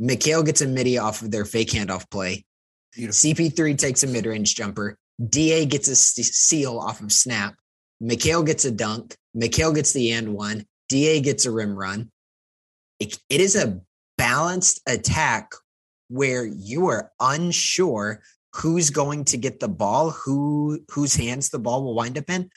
Mikal 0.00 0.44
gets 0.44 0.62
a 0.62 0.66
midi 0.66 0.96
off 0.96 1.22
of 1.22 1.30
their 1.30 1.44
fake 1.44 1.70
handoff 1.70 2.10
play. 2.10 2.44
Beautiful. 2.94 3.32
CP3 3.32 3.76
takes 3.76 4.02
a 4.02 4.06
mid 4.06 4.24
range 4.24 4.54
jumper. 4.54 4.96
DA 5.28 5.66
gets 5.66 5.88
a 5.88 5.96
seal 5.96 6.78
off 6.78 7.00
of 7.02 7.12
snap. 7.12 7.54
Mikal 8.02 8.46
gets 8.46 8.64
a 8.64 8.70
dunk. 8.70 9.16
Mikal 9.36 9.74
gets 9.74 9.92
the 9.92 10.12
and 10.12 10.32
one. 10.34 10.64
DA 10.88 11.20
gets 11.20 11.46
a 11.46 11.50
rim 11.50 11.76
run. 11.76 12.10
it, 12.98 13.18
it 13.28 13.40
is 13.40 13.56
a 13.56 13.80
balanced 14.16 14.80
attack 14.86 15.52
where 16.08 16.44
you 16.44 16.88
are 16.88 17.12
unsure 17.20 18.22
who's 18.54 18.90
going 18.90 19.24
to 19.24 19.36
get 19.36 19.60
the 19.60 19.68
ball, 19.68 20.10
who 20.10 20.80
whose 20.90 21.14
hands 21.14 21.50
the 21.50 21.58
ball 21.58 21.84
will 21.84 21.94
wind 21.94 22.18
up 22.18 22.28
in. 22.28 22.50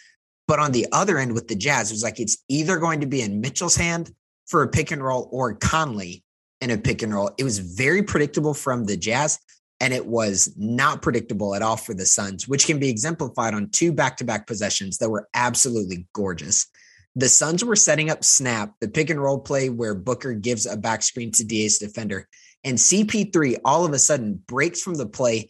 But 0.48 0.60
on 0.60 0.72
the 0.72 0.88
other 0.92 1.18
end 1.18 1.34
with 1.34 1.48
the 1.48 1.56
Jazz, 1.56 1.92
it 1.92 1.94
was 1.94 2.04
like 2.04 2.20
it's 2.20 2.38
either 2.50 2.78
going 2.78 3.02
to 3.02 3.08
be 3.08 3.22
in 3.22 3.42
Mitchell's 3.42 3.76
hand 3.76 4.12
for 4.48 4.64
a 4.64 4.68
pick 4.68 4.92
and 4.92 5.04
roll 5.04 5.30
or 5.32 5.54
Conley 5.54 6.24
in 6.60 6.72
a 6.72 6.78
pick 6.78 7.02
and 7.02 7.14
roll. 7.14 7.32
It 7.38 7.44
was 7.44 7.60
very 7.60 8.04
predictable 8.04 8.54
from 8.54 8.86
the 8.86 8.98
Jazz. 8.98 9.40
and 9.80 9.94
it 9.94 10.06
was 10.06 10.54
not 10.58 11.02
predictable 11.02 11.56
at 11.56 11.64
all 11.64 11.76
for 11.76 11.96
the 11.96 12.06
Suns, 12.06 12.48
which 12.48 12.68
can 12.68 12.78
be 12.78 12.88
exemplified 12.88 13.56
on 13.56 13.68
two 13.70 13.92
back 13.92 14.16
to 14.18 14.24
back 14.24 14.46
possessions 14.46 15.00
that 15.00 15.10
were 15.10 15.28
absolutely 15.34 16.08
gorgeous. 16.14 16.68
The 17.16 17.30
Suns 17.30 17.64
were 17.64 17.76
setting 17.76 18.10
up 18.10 18.24
snap, 18.24 18.74
the 18.80 18.88
pick 18.88 19.10
and 19.10 19.22
roll 19.22 19.40
play 19.40 19.70
where 19.70 19.94
Booker 19.94 20.34
gives 20.34 20.66
a 20.66 20.78
back 20.78 21.04
screen 21.04 21.32
to 21.34 21.44
DA's 21.44 21.78
defender, 21.78 22.28
and 22.64 22.78
CP3 22.78 23.58
all 23.66 23.86
of 23.86 23.94
a 23.94 24.00
sudden 24.00 24.42
breaks 24.48 24.82
from 24.82 24.96
the 24.96 25.08
play 25.08 25.50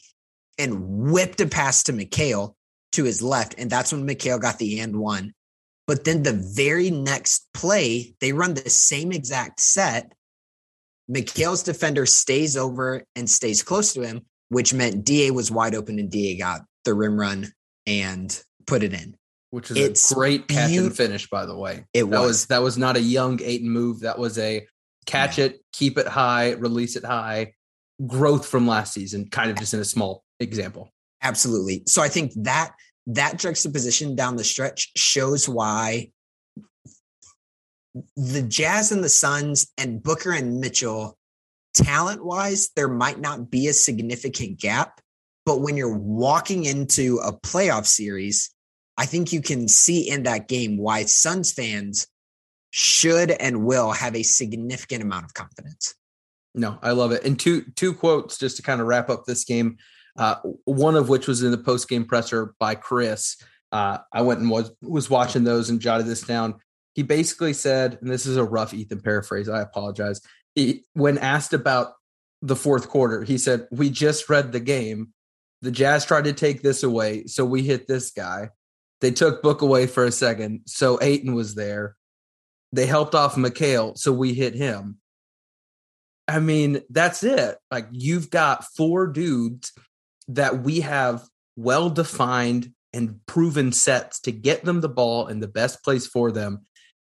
and 0.57 1.11
whipped 1.11 1.41
a 1.41 1.47
pass 1.47 1.83
to 1.83 1.93
Mikal 1.93 2.55
to 2.93 3.03
his 3.03 3.21
left. 3.21 3.55
And 3.57 3.69
that's 3.69 3.91
when 3.91 4.07
Mikal 4.07 4.41
got 4.41 4.57
the 4.57 4.79
and 4.79 4.95
one. 4.95 5.33
But 5.87 6.03
then 6.03 6.23
the 6.23 6.51
very 6.55 6.89
next 6.89 7.47
play, 7.53 8.15
they 8.21 8.33
run 8.33 8.53
the 8.53 8.69
same 8.69 9.11
exact 9.11 9.59
set 9.59 10.13
Mikal's 11.11 11.63
defender 11.63 12.05
stays 12.05 12.55
over 12.55 13.03
and 13.15 13.29
stays 13.29 13.63
close 13.63 13.93
to 13.93 14.01
him, 14.01 14.25
which 14.49 14.73
meant 14.73 15.03
DA 15.03 15.31
was 15.31 15.51
wide 15.51 15.75
open 15.75 15.99
and 15.99 16.09
DA 16.09 16.37
got 16.37 16.61
the 16.85 16.93
rim 16.93 17.19
run 17.19 17.51
and 17.85 18.41
put 18.65 18.83
it 18.83 18.93
in. 18.93 19.15
Which 19.51 19.69
is 19.69 19.77
it's 19.77 20.11
a 20.11 20.15
great 20.15 20.47
catch 20.47 20.71
and 20.71 20.95
finish, 20.95 21.29
by 21.29 21.45
the 21.45 21.55
way. 21.55 21.85
It 21.93 22.09
that 22.09 22.19
was. 22.19 22.27
was 22.27 22.45
that 22.47 22.61
was 22.63 22.77
not 22.77 22.97
a 22.97 23.01
young 23.01 23.39
Ayton 23.41 23.69
move. 23.69 23.99
That 24.01 24.17
was 24.17 24.37
a 24.37 24.65
catch 25.05 25.37
yeah. 25.37 25.45
it, 25.45 25.61
keep 25.73 25.97
it 25.97 26.07
high, 26.07 26.51
release 26.51 26.95
it 26.95 27.03
high. 27.03 27.53
Growth 28.07 28.47
from 28.47 28.65
last 28.65 28.93
season, 28.93 29.29
kind 29.29 29.51
of 29.51 29.57
just 29.57 29.73
in 29.73 29.79
a 29.79 29.85
small 29.85 30.23
example. 30.39 30.91
Absolutely. 31.21 31.83
So 31.85 32.01
I 32.01 32.07
think 32.07 32.31
that 32.37 32.71
that 33.07 33.37
juxtaposition 33.37 34.15
down 34.15 34.37
the 34.37 34.43
stretch 34.43 34.91
shows 34.95 35.47
why 35.47 36.11
the 38.15 38.41
Jazz 38.41 38.91
and 38.91 39.03
the 39.03 39.09
Suns 39.09 39.71
and 39.77 40.01
Booker 40.01 40.31
and 40.31 40.59
Mitchell, 40.59 41.17
talent 41.73 42.23
wise, 42.23 42.69
there 42.75 42.87
might 42.87 43.19
not 43.19 43.51
be 43.51 43.67
a 43.67 43.73
significant 43.73 44.59
gap. 44.59 45.01
But 45.45 45.61
when 45.61 45.75
you're 45.75 45.97
walking 45.97 46.65
into 46.65 47.19
a 47.23 47.33
playoff 47.33 47.85
series, 47.85 48.51
I 49.01 49.05
think 49.05 49.33
you 49.33 49.41
can 49.41 49.67
see 49.67 50.09
in 50.09 50.23
that 50.23 50.47
game 50.47 50.77
why 50.77 51.05
Suns 51.05 51.51
fans 51.51 52.07
should 52.69 53.31
and 53.31 53.65
will 53.65 53.91
have 53.91 54.15
a 54.15 54.23
significant 54.23 55.01
amount 55.01 55.25
of 55.25 55.33
confidence. 55.33 55.95
No, 56.53 56.77
I 56.81 56.91
love 56.91 57.11
it. 57.11 57.23
And 57.23 57.39
two 57.39 57.63
two 57.75 57.93
quotes 57.93 58.37
just 58.37 58.57
to 58.57 58.63
kind 58.63 58.81
of 58.81 58.87
wrap 58.87 59.09
up 59.09 59.25
this 59.25 59.43
game. 59.43 59.77
Uh, 60.17 60.35
one 60.65 60.95
of 60.95 61.07
which 61.09 61.27
was 61.27 61.41
in 61.41 61.51
the 61.51 61.57
post 61.57 61.87
game 61.87 62.05
presser 62.05 62.53
by 62.59 62.75
Chris. 62.75 63.37
Uh, 63.71 63.99
I 64.11 64.21
went 64.21 64.41
and 64.41 64.49
was 64.49 64.71
was 64.81 65.09
watching 65.09 65.43
those 65.43 65.69
and 65.69 65.79
jotted 65.79 66.05
this 66.05 66.21
down 66.21 66.59
he 66.93 67.03
basically 67.03 67.53
said, 67.53 67.97
and 68.01 68.09
this 68.09 68.25
is 68.25 68.37
a 68.37 68.43
rough 68.43 68.73
Ethan 68.73 69.01
paraphrase, 69.01 69.47
I 69.47 69.61
apologize. 69.61 70.21
He, 70.55 70.83
when 70.93 71.17
asked 71.17 71.53
about 71.53 71.93
the 72.41 72.55
fourth 72.55 72.89
quarter, 72.89 73.23
he 73.23 73.37
said, 73.37 73.67
We 73.71 73.89
just 73.89 74.29
read 74.29 74.51
the 74.51 74.59
game. 74.59 75.13
The 75.61 75.71
Jazz 75.71 76.05
tried 76.05 76.25
to 76.25 76.33
take 76.33 76.61
this 76.61 76.83
away, 76.83 77.27
so 77.27 77.45
we 77.45 77.61
hit 77.61 77.87
this 77.87 78.11
guy. 78.11 78.49
They 79.01 79.11
took 79.11 79.41
Book 79.41 79.61
away 79.61 79.87
for 79.87 80.05
a 80.05 80.11
second, 80.11 80.61
so 80.65 80.99
Ayton 81.01 81.33
was 81.33 81.55
there. 81.55 81.95
They 82.71 82.85
helped 82.85 83.15
off 83.15 83.35
Mikal, 83.35 83.97
so 83.97 84.13
we 84.13 84.33
hit 84.33 84.53
him. 84.53 84.97
I 86.27 86.39
mean, 86.39 86.81
that's 86.89 87.23
it. 87.23 87.57
Like 87.69 87.87
you've 87.91 88.29
got 88.29 88.65
four 88.77 89.07
dudes 89.07 89.73
that 90.29 90.63
we 90.63 90.79
have 90.81 91.27
well 91.57 91.89
defined 91.89 92.71
and 92.93 93.19
proven 93.25 93.71
sets 93.71 94.21
to 94.21 94.31
get 94.31 94.63
them 94.63 94.81
the 94.81 94.89
ball 94.89 95.27
in 95.27 95.39
the 95.39 95.47
best 95.47 95.83
place 95.83 96.07
for 96.07 96.31
them 96.31 96.65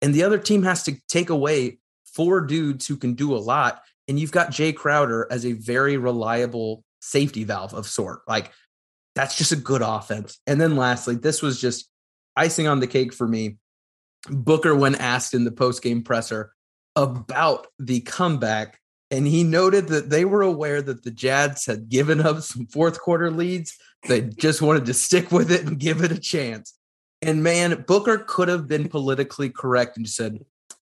and 0.04 0.12
the 0.12 0.22
other 0.22 0.36
team 0.36 0.62
has 0.64 0.82
to 0.82 0.98
take 1.08 1.30
away 1.30 1.78
four 2.04 2.42
dudes 2.42 2.86
who 2.86 2.98
can 2.98 3.14
do 3.14 3.34
a 3.34 3.40
lot. 3.40 3.80
And 4.06 4.20
you've 4.20 4.32
got 4.32 4.50
Jay 4.50 4.70
Crowder 4.70 5.26
as 5.30 5.46
a 5.46 5.52
very 5.52 5.96
reliable 5.96 6.84
safety 7.00 7.42
valve 7.44 7.72
of 7.72 7.86
sort. 7.86 8.20
Like 8.28 8.52
that's 9.14 9.36
just 9.36 9.52
a 9.52 9.56
good 9.56 9.82
offense. 9.82 10.38
And 10.46 10.60
then 10.60 10.76
lastly, 10.76 11.16
this 11.16 11.42
was 11.42 11.60
just 11.60 11.88
icing 12.36 12.66
on 12.66 12.80
the 12.80 12.86
cake 12.86 13.14
for 13.14 13.26
me. 13.26 13.58
Booker, 14.28 14.74
when 14.74 14.94
asked 14.94 15.34
in 15.34 15.44
the 15.44 15.52
post 15.52 15.82
game 15.82 16.02
presser 16.02 16.52
about 16.96 17.66
the 17.78 18.00
comeback, 18.00 18.80
and 19.10 19.26
he 19.26 19.44
noted 19.44 19.88
that 19.88 20.10
they 20.10 20.24
were 20.24 20.42
aware 20.42 20.82
that 20.82 21.04
the 21.04 21.10
Jazz 21.10 21.66
had 21.66 21.88
given 21.88 22.20
up 22.20 22.40
some 22.40 22.66
fourth 22.66 23.00
quarter 23.00 23.30
leads. 23.30 23.76
They 24.08 24.22
just 24.22 24.60
wanted 24.60 24.86
to 24.86 24.94
stick 24.94 25.30
with 25.30 25.52
it 25.52 25.64
and 25.64 25.78
give 25.78 26.02
it 26.02 26.10
a 26.10 26.18
chance. 26.18 26.74
And 27.22 27.42
man, 27.42 27.84
Booker 27.86 28.18
could 28.18 28.48
have 28.48 28.66
been 28.66 28.88
politically 28.88 29.50
correct 29.50 29.96
and 29.96 30.08
said, 30.08 30.44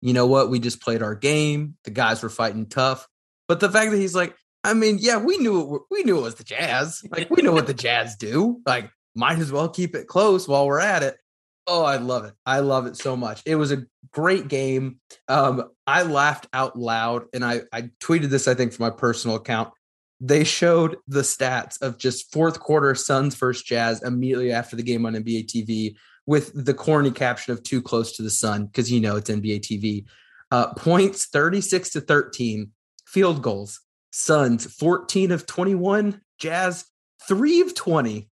you 0.01 0.13
know 0.13 0.27
what, 0.27 0.51
we 0.51 0.61
just 0.61 0.81
played 0.81 1.03
our 1.03 1.15
game. 1.15 1.77
The 1.85 1.91
guys 1.91 2.23
were 2.23 2.31
fighting 2.31 2.67
tough. 2.67 3.07
But 3.49 3.61
the 3.61 3.71
fact 3.71 3.91
that 3.91 3.99
he's 3.99 4.15
like, 4.15 4.35
I 4.67 4.75
mean, 4.75 4.99
yeah, 5.01 5.19
we 5.19 5.39
knew 5.39 5.77
it, 5.77 5.83
we 5.91 6.03
knew 6.03 6.19
it 6.19 6.23
was 6.23 6.35
the 6.35 6.45
Jazz. 6.45 7.03
Like 7.11 7.31
we 7.31 7.43
know 7.43 7.53
what 7.53 7.69
the 7.69 7.75
Jazz 7.75 8.17
do. 8.17 8.61
Like, 8.67 8.91
might 9.15 9.39
as 9.39 9.53
well 9.53 9.69
keep 9.69 9.95
it 9.95 10.09
close 10.09 10.49
while 10.49 10.67
we're 10.67 10.81
at 10.81 11.05
it. 11.05 11.17
Oh, 11.69 11.85
I 11.85 11.97
love 11.97 12.25
it. 12.25 12.35
I 12.45 12.61
love 12.61 12.87
it 12.87 12.97
so 12.97 13.17
much. 13.17 13.43
It 13.47 13.55
was 13.55 13.71
a 13.71 13.87
great 14.13 14.49
game. 14.49 15.01
Um, 15.29 15.71
I 15.87 16.03
laughed 16.03 16.49
out 16.53 16.77
loud 16.77 17.27
and 17.33 17.45
I, 17.45 17.63
I 17.73 17.91
tweeted 18.01 18.29
this, 18.29 18.49
I 18.49 18.55
think, 18.55 18.73
for 18.73 18.83
my 18.83 18.91
personal 18.91 19.37
account. 19.37 19.73
They 20.21 20.45
showed 20.45 20.97
the 21.07 21.21
stats 21.21 21.81
of 21.81 21.99
just 21.99 22.33
fourth 22.33 22.59
quarter 22.59 22.95
Suns 22.95 23.35
versus 23.35 23.63
Jazz 23.63 24.03
immediately 24.03 24.53
after 24.53 24.75
the 24.75 24.83
game 24.83 25.07
on 25.07 25.15
NBA 25.15 25.47
TV 25.47 25.95
with 26.27 26.53
the 26.65 26.75
corny 26.75 27.11
caption 27.11 27.53
of 27.53 27.63
too 27.63 27.81
close 27.81 28.17
to 28.17 28.23
the 28.23 28.31
sun 28.31 28.67
because 28.67 28.91
you 28.91 29.01
know 29.01 29.17
it's 29.17 29.31
NBA 29.31 29.61
TV. 29.61 30.05
Uh, 30.51 30.73
points 30.75 31.27
36 31.27 31.91
to 31.91 32.01
13, 32.01 32.71
field 33.07 33.43
goals. 33.43 33.81
Suns 34.17 34.65
14 34.65 35.31
of 35.31 35.45
21, 35.45 36.23
Jazz 36.39 36.87
3 37.29 37.61
of 37.61 37.75
20. 37.75 38.31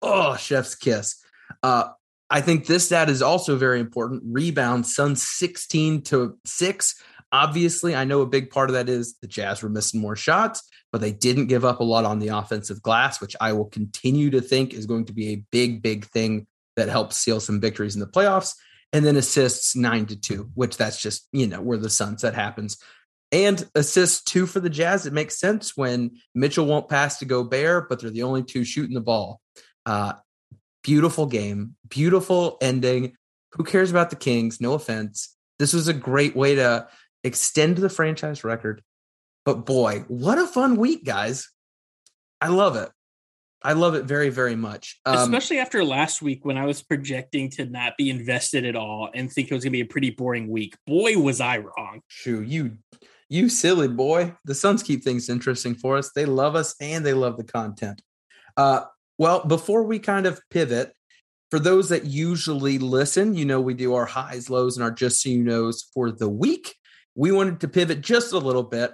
Oh, 0.00 0.36
chef's 0.36 0.74
kiss. 0.74 1.22
Uh, 1.62 1.88
I 2.30 2.40
think 2.40 2.66
this 2.66 2.86
stat 2.86 3.10
is 3.10 3.20
also 3.20 3.56
very 3.56 3.80
important. 3.80 4.22
Rebound, 4.24 4.86
Suns 4.86 5.22
16 5.22 6.02
to 6.04 6.38
6. 6.46 7.02
Obviously, 7.30 7.94
I 7.94 8.04
know 8.04 8.22
a 8.22 8.26
big 8.26 8.48
part 8.48 8.70
of 8.70 8.74
that 8.74 8.88
is 8.88 9.18
the 9.20 9.26
Jazz 9.26 9.62
were 9.62 9.68
missing 9.68 10.00
more 10.00 10.16
shots, 10.16 10.66
but 10.90 11.02
they 11.02 11.12
didn't 11.12 11.48
give 11.48 11.66
up 11.66 11.80
a 11.80 11.84
lot 11.84 12.06
on 12.06 12.18
the 12.18 12.28
offensive 12.28 12.80
glass, 12.80 13.20
which 13.20 13.36
I 13.42 13.52
will 13.52 13.66
continue 13.66 14.30
to 14.30 14.40
think 14.40 14.72
is 14.72 14.86
going 14.86 15.04
to 15.04 15.12
be 15.12 15.28
a 15.28 15.44
big, 15.52 15.82
big 15.82 16.06
thing 16.06 16.46
that 16.76 16.88
helps 16.88 17.18
seal 17.18 17.40
some 17.40 17.60
victories 17.60 17.94
in 17.94 18.00
the 18.00 18.06
playoffs. 18.06 18.54
And 18.94 19.04
then 19.04 19.16
assists 19.16 19.76
nine 19.76 20.06
to 20.06 20.16
two, 20.16 20.48
which 20.54 20.78
that's 20.78 20.98
just, 20.98 21.28
you 21.30 21.46
know, 21.46 21.60
where 21.60 21.76
the 21.76 21.90
sunset 21.90 22.32
happens. 22.32 22.78
And 23.30 23.68
assists 23.74 24.22
two 24.22 24.46
for 24.46 24.60
the 24.60 24.70
Jazz. 24.70 25.04
It 25.04 25.12
makes 25.12 25.38
sense 25.38 25.76
when 25.76 26.12
Mitchell 26.34 26.64
won't 26.64 26.88
pass 26.88 27.18
to 27.18 27.26
go 27.26 27.44
Gobert, 27.44 27.88
but 27.88 28.00
they're 28.00 28.10
the 28.10 28.22
only 28.22 28.42
two 28.42 28.64
shooting 28.64 28.94
the 28.94 29.02
ball. 29.02 29.40
Uh, 29.84 30.14
beautiful 30.82 31.26
game, 31.26 31.76
beautiful 31.88 32.56
ending. 32.62 33.14
Who 33.52 33.64
cares 33.64 33.90
about 33.90 34.10
the 34.10 34.16
Kings? 34.16 34.60
No 34.60 34.74
offense. 34.74 35.36
This 35.58 35.72
was 35.72 35.88
a 35.88 35.92
great 35.92 36.36
way 36.36 36.54
to 36.54 36.88
extend 37.24 37.76
the 37.76 37.90
franchise 37.90 38.44
record. 38.44 38.82
But 39.44 39.66
boy, 39.66 40.04
what 40.08 40.38
a 40.38 40.46
fun 40.46 40.76
week, 40.76 41.04
guys. 41.04 41.48
I 42.40 42.48
love 42.48 42.76
it. 42.76 42.90
I 43.62 43.72
love 43.72 43.94
it 43.94 44.04
very, 44.04 44.28
very 44.28 44.54
much. 44.54 45.00
Um, 45.04 45.16
Especially 45.16 45.58
after 45.58 45.82
last 45.82 46.22
week 46.22 46.44
when 46.44 46.56
I 46.56 46.64
was 46.64 46.82
projecting 46.82 47.50
to 47.52 47.66
not 47.66 47.96
be 47.96 48.08
invested 48.08 48.64
at 48.64 48.76
all 48.76 49.10
and 49.12 49.32
think 49.32 49.50
it 49.50 49.54
was 49.54 49.64
going 49.64 49.72
to 49.72 49.76
be 49.76 49.80
a 49.80 49.86
pretty 49.86 50.10
boring 50.10 50.48
week. 50.48 50.76
Boy, 50.86 51.18
was 51.18 51.40
I 51.40 51.58
wrong. 51.58 52.02
Shoo, 52.06 52.42
you, 52.42 52.78
you 53.28 53.48
silly 53.48 53.88
boy. 53.88 54.34
The 54.44 54.54
Suns 54.54 54.82
keep 54.82 55.04
things 55.04 55.28
interesting 55.28 55.74
for 55.74 55.96
us. 55.96 56.10
They 56.14 56.24
love 56.24 56.54
us 56.54 56.74
and 56.80 57.04
they 57.04 57.14
love 57.14 57.36
the 57.36 57.44
content. 57.44 58.02
Uh, 58.56 58.82
well, 59.18 59.44
before 59.44 59.82
we 59.82 59.98
kind 59.98 60.26
of 60.26 60.40
pivot, 60.50 60.92
for 61.50 61.58
those 61.58 61.88
that 61.88 62.04
usually 62.04 62.78
listen, 62.78 63.34
you 63.34 63.44
know, 63.44 63.60
we 63.60 63.74
do 63.74 63.94
our 63.94 64.06
highs, 64.06 64.50
lows, 64.50 64.76
and 64.76 64.84
our 64.84 64.90
just 64.90 65.22
so 65.22 65.30
you 65.30 65.42
knows 65.42 65.88
for 65.94 66.10
the 66.10 66.28
week. 66.28 66.74
We 67.14 67.32
wanted 67.32 67.60
to 67.60 67.68
pivot 67.68 68.00
just 68.02 68.32
a 68.32 68.38
little 68.38 68.62
bit 68.62 68.92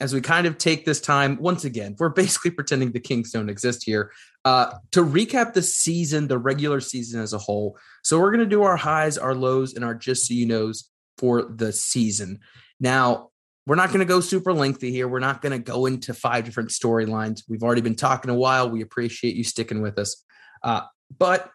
as 0.00 0.12
we 0.12 0.20
kind 0.20 0.46
of 0.46 0.58
take 0.58 0.84
this 0.84 1.00
time 1.00 1.36
once 1.40 1.64
again, 1.64 1.94
we're 1.98 2.08
basically 2.08 2.50
pretending 2.52 2.92
the 2.92 3.00
Kings 3.00 3.30
don't 3.30 3.48
exist 3.48 3.84
here 3.84 4.10
uh, 4.44 4.72
to 4.92 5.04
recap 5.04 5.54
the 5.54 5.62
season, 5.62 6.28
the 6.28 6.38
regular 6.38 6.80
season 6.80 7.20
as 7.20 7.32
a 7.32 7.38
whole. 7.38 7.78
So 8.02 8.18
we're 8.18 8.30
going 8.30 8.40
to 8.40 8.46
do 8.46 8.62
our 8.64 8.76
highs, 8.76 9.16
our 9.16 9.34
lows, 9.34 9.74
and 9.74 9.84
our 9.84 9.94
just 9.94 10.26
so 10.26 10.34
you 10.34 10.46
knows 10.46 10.90
for 11.18 11.44
the 11.44 11.72
season. 11.72 12.40
Now, 12.80 13.30
we're 13.66 13.76
not 13.76 13.88
going 13.88 14.00
to 14.00 14.04
go 14.04 14.20
super 14.20 14.52
lengthy 14.52 14.90
here. 14.90 15.08
We're 15.08 15.20
not 15.20 15.40
going 15.40 15.52
to 15.52 15.58
go 15.58 15.86
into 15.86 16.12
five 16.12 16.44
different 16.44 16.70
storylines. 16.70 17.42
We've 17.48 17.62
already 17.62 17.80
been 17.80 17.96
talking 17.96 18.30
a 18.30 18.34
while. 18.34 18.68
We 18.68 18.82
appreciate 18.82 19.36
you 19.36 19.44
sticking 19.44 19.80
with 19.80 19.98
us. 19.98 20.22
Uh, 20.62 20.82
but 21.16 21.50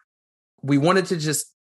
we 0.62 0.78
wanted 0.78 1.06
to 1.06 1.16
just 1.16 1.54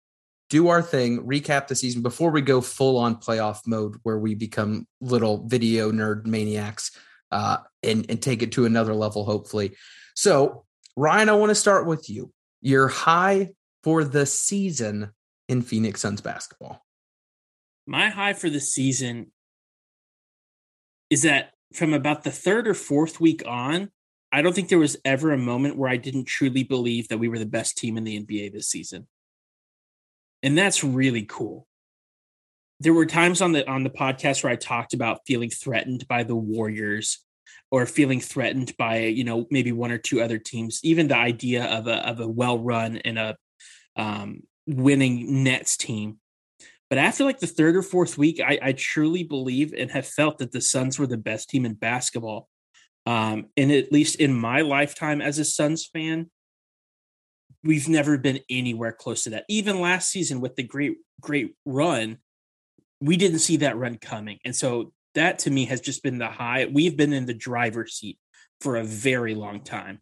do 0.49 0.69
our 0.69 0.83
thing, 0.83 1.27
recap 1.27 1.67
the 1.67 1.75
season 1.75 2.03
before 2.03 2.31
we 2.31 2.41
go 2.41 2.61
full 2.61 2.97
on 2.97 3.17
playoff 3.17 3.61
mode 3.67 3.97
where 4.05 4.19
we 4.19 4.35
become 4.35 4.87
little 5.01 5.45
video 5.47 5.91
nerd 5.91 6.27
maniacs 6.27 6.93
uh, 7.33 7.59
and, 7.83 8.07
and 8.09 8.23
take 8.23 8.43
it 8.43 8.53
to 8.53 8.65
another 8.65 8.95
level, 8.95 9.25
hopefully. 9.25 9.75
So, 10.15 10.65
Ryan, 10.97 11.29
I 11.29 11.33
want 11.33 11.51
to 11.51 11.57
start 11.57 11.87
with 11.87 12.09
you. 12.09 12.33
Your 12.61 12.87
high 12.89 13.51
for 13.83 14.05
the 14.05 14.27
season 14.27 15.11
in 15.49 15.63
Phoenix 15.63 16.01
Suns 16.01 16.21
basketball. 16.21 16.85
My 17.87 18.09
high 18.09 18.33
for 18.33 18.49
the 18.49 18.61
season 18.61 19.33
is 21.11 21.23
that 21.23 21.53
from 21.73 21.93
about 21.93 22.25
the 22.25 22.31
third 22.31 22.67
or 22.67 22.75
fourth 22.75 23.21
week 23.21 23.43
on, 23.47 23.91
I 24.33 24.43
don't 24.43 24.55
think 24.55 24.69
there 24.69 24.79
was 24.79 24.97
ever 25.05 25.33
a 25.33 25.39
moment 25.39 25.77
where 25.77 25.89
I 25.89 25.97
didn't 25.97 26.25
truly 26.25 26.65
believe 26.65 27.09
that 27.09 27.19
we 27.19 27.29
were 27.29 27.39
the 27.39 27.47
best 27.47 27.77
team 27.77 27.97
in 27.97 28.05
the 28.05 28.21
NBA 28.21 28.53
this 28.53 28.69
season. 28.69 29.07
And 30.43 30.57
that's 30.57 30.85
really 30.85 31.25
cool. 31.25 31.67
There 32.81 32.93
were 32.93 33.07
times 33.07 33.41
on 33.41 33.53
the 33.53 33.69
on 33.69 33.85
the 33.85 33.91
podcast 33.91 34.45
where 34.45 34.53
I 34.53 34.57
talked 34.57 34.93
about 34.93 35.21
feeling 35.27 35.49
threatened 35.49 36.07
by 36.09 36.25
the 36.25 36.37
Warriors 36.37 37.25
or 37.71 37.87
feeling 37.87 38.21
threatened 38.21 38.77
by, 38.77 38.99
you 38.99 39.25
know, 39.25 39.47
maybe 39.51 39.73
one 39.73 39.91
or 39.91 39.99
two 39.99 40.21
other 40.21 40.39
teams. 40.39 40.81
Even 40.83 41.09
the 41.09 41.17
idea 41.17 41.65
of 41.65 41.87
a 41.87 42.07
of 42.07 42.21
a 42.21 42.29
well-run 42.29 42.99
and 42.99 43.19
a 43.19 43.37
um, 43.97 44.43
winning 44.67 45.43
Nets 45.43 45.77
team. 45.77 46.19
But 46.89 46.99
after 46.99 47.25
like 47.25 47.41
the 47.41 47.47
third 47.47 47.77
or 47.77 47.83
fourth 47.83 48.17
week, 48.17 48.41
I, 48.41 48.59
I 48.63 48.73
truly 48.73 49.25
believe 49.25 49.75
and 49.77 49.91
have 49.91 50.07
felt 50.07 50.39
that 50.39 50.53
the 50.53 50.61
Suns 50.61 50.99
were 50.99 51.07
the 51.07 51.17
best 51.17 51.49
team 51.51 51.65
in 51.65 51.75
basketball. 51.75 52.49
Um, 53.07 53.47
and 53.57 53.73
at 53.73 53.93
least 53.93 54.17
in 54.17 54.35
my 54.35 54.61
lifetime 54.61 55.21
as 55.21 55.39
a 55.39 55.45
Suns 55.45 55.87
fan, 55.87 56.31
we've 57.65 57.89
never 57.89 58.19
been 58.19 58.41
anywhere 58.49 58.93
close 58.93 59.25
to 59.25 59.31
that. 59.31 59.45
Even 59.49 59.81
last 59.81 60.11
season 60.11 60.41
with 60.41 60.57
the 60.57 60.63
great, 60.63 60.97
great 61.21 61.55
run, 61.65 62.19
we 63.01 63.17
didn't 63.17 63.41
see 63.41 63.59
that 63.59 63.77
run 63.77 63.99
coming. 63.99 64.39
And 64.45 64.55
so 64.55 64.93
that 65.15 65.41
to 65.41 65.51
me 65.51 65.65
has 65.67 65.81
just 65.81 66.03
been 66.03 66.19
the 66.19 66.29
high. 66.29 66.67
We've 66.67 66.97
been 66.97 67.13
in 67.13 67.27
the 67.27 67.35
driver's 67.35 67.95
seat 67.95 68.19
for 68.61 68.77
a 68.77 68.85
very 68.85 69.35
long 69.35 69.61
time. 69.61 70.01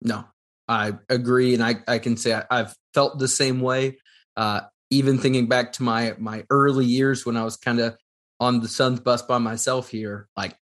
No, 0.00 0.24
I 0.68 0.94
agree. 1.08 1.54
And 1.54 1.62
I, 1.62 1.76
I 1.86 1.98
can 1.98 2.16
say 2.16 2.40
I, 2.50 2.58
have 2.58 2.74
felt 2.94 3.18
the 3.18 3.28
same 3.28 3.60
way. 3.60 3.98
Uh, 4.36 4.60
even 4.90 5.18
thinking 5.18 5.46
back 5.46 5.72
to 5.74 5.82
my 5.82 6.14
my 6.18 6.44
early 6.50 6.86
years 6.86 7.26
when 7.26 7.36
I 7.36 7.44
was 7.44 7.56
kind 7.56 7.80
of 7.80 7.96
on 8.40 8.60
the 8.60 8.68
Suns 8.68 9.00
bus 9.00 9.22
by 9.22 9.38
myself 9.38 9.90
here, 9.90 10.28
like 10.36 10.56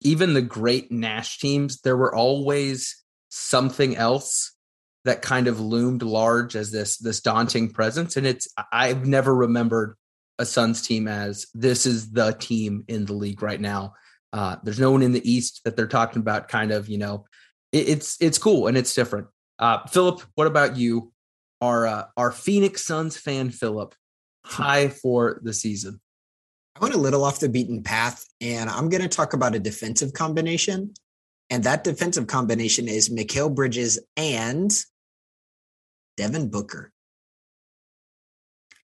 even 0.00 0.34
the 0.34 0.42
great 0.42 0.92
Nash 0.92 1.38
teams, 1.38 1.80
there 1.80 1.96
were 1.96 2.14
always 2.14 3.02
something 3.28 3.96
else 3.96 4.52
that 5.04 5.22
kind 5.22 5.46
of 5.46 5.60
loomed 5.60 6.02
large 6.02 6.56
as 6.56 6.70
this 6.70 6.98
this 6.98 7.20
daunting 7.20 7.70
presence. 7.70 8.16
And 8.16 8.26
it's 8.26 8.48
I've 8.72 9.06
never 9.06 9.34
remembered 9.34 9.96
a 10.38 10.44
Suns 10.44 10.82
team 10.82 11.08
as 11.08 11.46
this 11.54 11.86
is 11.86 12.12
the 12.12 12.32
team 12.32 12.84
in 12.88 13.06
the 13.06 13.14
league 13.14 13.42
right 13.42 13.60
now. 13.60 13.94
Uh, 14.32 14.56
there's 14.62 14.80
no 14.80 14.90
one 14.90 15.02
in 15.02 15.12
the 15.12 15.30
East 15.30 15.62
that 15.64 15.76
they're 15.76 15.86
talking 15.86 16.20
about. 16.20 16.48
Kind 16.48 16.72
of, 16.72 16.88
you 16.88 16.98
know, 16.98 17.24
it, 17.72 17.88
it's 17.88 18.16
it's 18.20 18.38
cool 18.38 18.66
and 18.66 18.76
it's 18.76 18.94
different. 18.94 19.28
Uh, 19.58 19.86
Philip, 19.86 20.22
what 20.34 20.46
about 20.46 20.76
you? 20.76 21.12
Our 21.60 21.86
uh, 21.86 22.04
our 22.16 22.32
Phoenix 22.32 22.84
Suns 22.84 23.16
fan, 23.16 23.50
Philip, 23.50 23.94
high 24.44 24.88
for 24.88 25.40
the 25.42 25.52
season. 25.52 26.00
I 26.76 26.80
went 26.80 26.94
a 26.94 26.98
little 26.98 27.24
off 27.24 27.40
the 27.40 27.48
beaten 27.48 27.82
path, 27.82 28.24
and 28.40 28.68
I'm 28.68 28.90
going 28.90 29.02
to 29.02 29.08
talk 29.08 29.32
about 29.32 29.54
a 29.54 29.58
defensive 29.58 30.12
combination. 30.12 30.92
And 31.48 31.64
that 31.64 31.84
defensive 31.84 32.26
combination 32.26 32.88
is 32.88 33.08
Mikal 33.08 33.54
Bridges 33.54 33.98
and 34.16 34.70
Devin 36.16 36.50
Booker. 36.50 36.92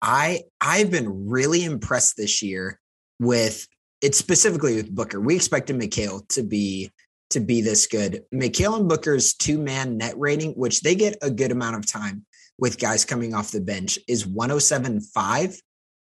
I 0.02 0.42
I've 0.60 0.90
been 0.90 1.28
really 1.28 1.64
impressed 1.64 2.16
this 2.16 2.42
year 2.42 2.78
with 3.18 3.66
it 4.00 4.14
specifically 4.14 4.76
with 4.76 4.94
Booker. 4.94 5.20
We 5.20 5.34
expected 5.36 5.78
Mikal 5.78 6.26
to 6.28 6.42
be 6.42 6.90
to 7.30 7.40
be 7.40 7.60
this 7.60 7.86
good. 7.86 8.24
Mikal 8.32 8.78
and 8.78 8.88
Booker's 8.88 9.34
two 9.34 9.58
man 9.58 9.96
net 9.96 10.14
rating, 10.16 10.52
which 10.52 10.82
they 10.82 10.94
get 10.94 11.16
a 11.22 11.30
good 11.30 11.52
amount 11.52 11.76
of 11.76 11.90
time 11.90 12.24
with 12.58 12.78
guys 12.78 13.04
coming 13.04 13.34
off 13.34 13.52
the 13.52 13.60
bench, 13.60 13.98
is 14.08 14.24
107.5. 14.24 15.60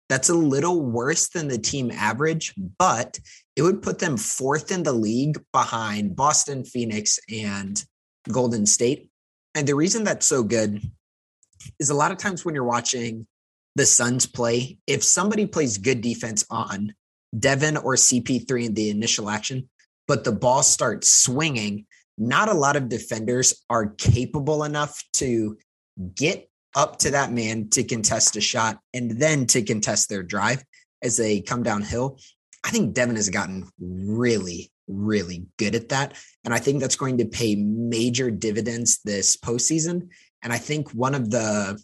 That's 0.08 0.28
a 0.28 0.34
little 0.34 0.82
worse 0.82 1.28
than 1.28 1.48
the 1.48 1.58
team 1.58 1.90
average, 1.90 2.54
but 2.78 3.18
it 3.56 3.62
would 3.62 3.82
put 3.82 3.98
them 3.98 4.16
fourth 4.16 4.70
in 4.70 4.82
the 4.82 4.92
league 4.92 5.38
behind 5.52 6.16
Boston, 6.16 6.64
Phoenix, 6.64 7.18
and 7.32 7.84
Golden 8.30 8.66
State. 8.66 9.10
And 9.54 9.66
the 9.66 9.74
reason 9.74 10.04
that's 10.04 10.26
so 10.26 10.42
good 10.42 10.80
is 11.80 11.90
a 11.90 11.94
lot 11.94 12.12
of 12.12 12.18
times 12.18 12.44
when 12.44 12.54
you're 12.54 12.64
watching 12.64 13.26
the 13.74 13.86
Suns 13.86 14.26
play, 14.26 14.78
if 14.86 15.02
somebody 15.02 15.46
plays 15.46 15.78
good 15.78 16.00
defense 16.00 16.44
on 16.50 16.94
Devin 17.38 17.76
or 17.76 17.94
CP3 17.94 18.66
in 18.66 18.74
the 18.74 18.90
initial 18.90 19.28
action, 19.28 19.68
but 20.06 20.24
the 20.24 20.32
ball 20.32 20.62
starts 20.62 21.08
swinging, 21.08 21.86
not 22.16 22.48
a 22.48 22.54
lot 22.54 22.76
of 22.76 22.88
defenders 22.88 23.62
are 23.68 23.86
capable 23.86 24.64
enough 24.64 25.02
to 25.14 25.58
get 26.14 26.48
up 26.74 26.98
to 26.98 27.10
that 27.12 27.32
man 27.32 27.68
to 27.70 27.82
contest 27.82 28.36
a 28.36 28.40
shot 28.40 28.78
and 28.92 29.20
then 29.20 29.46
to 29.46 29.62
contest 29.62 30.08
their 30.08 30.22
drive 30.22 30.62
as 31.02 31.16
they 31.16 31.40
come 31.40 31.62
downhill. 31.62 32.18
I 32.64 32.70
think 32.70 32.94
Devin 32.94 33.16
has 33.16 33.30
gotten 33.30 33.68
really, 33.78 34.70
really 34.88 35.46
good 35.56 35.74
at 35.74 35.88
that. 35.90 36.14
And 36.44 36.52
I 36.52 36.58
think 36.58 36.80
that's 36.80 36.96
going 36.96 37.18
to 37.18 37.24
pay 37.24 37.54
major 37.54 38.30
dividends 38.30 39.00
this 39.04 39.36
postseason. 39.36 40.08
And 40.42 40.52
I 40.52 40.58
think 40.58 40.90
one 40.90 41.14
of 41.14 41.30
the 41.30 41.80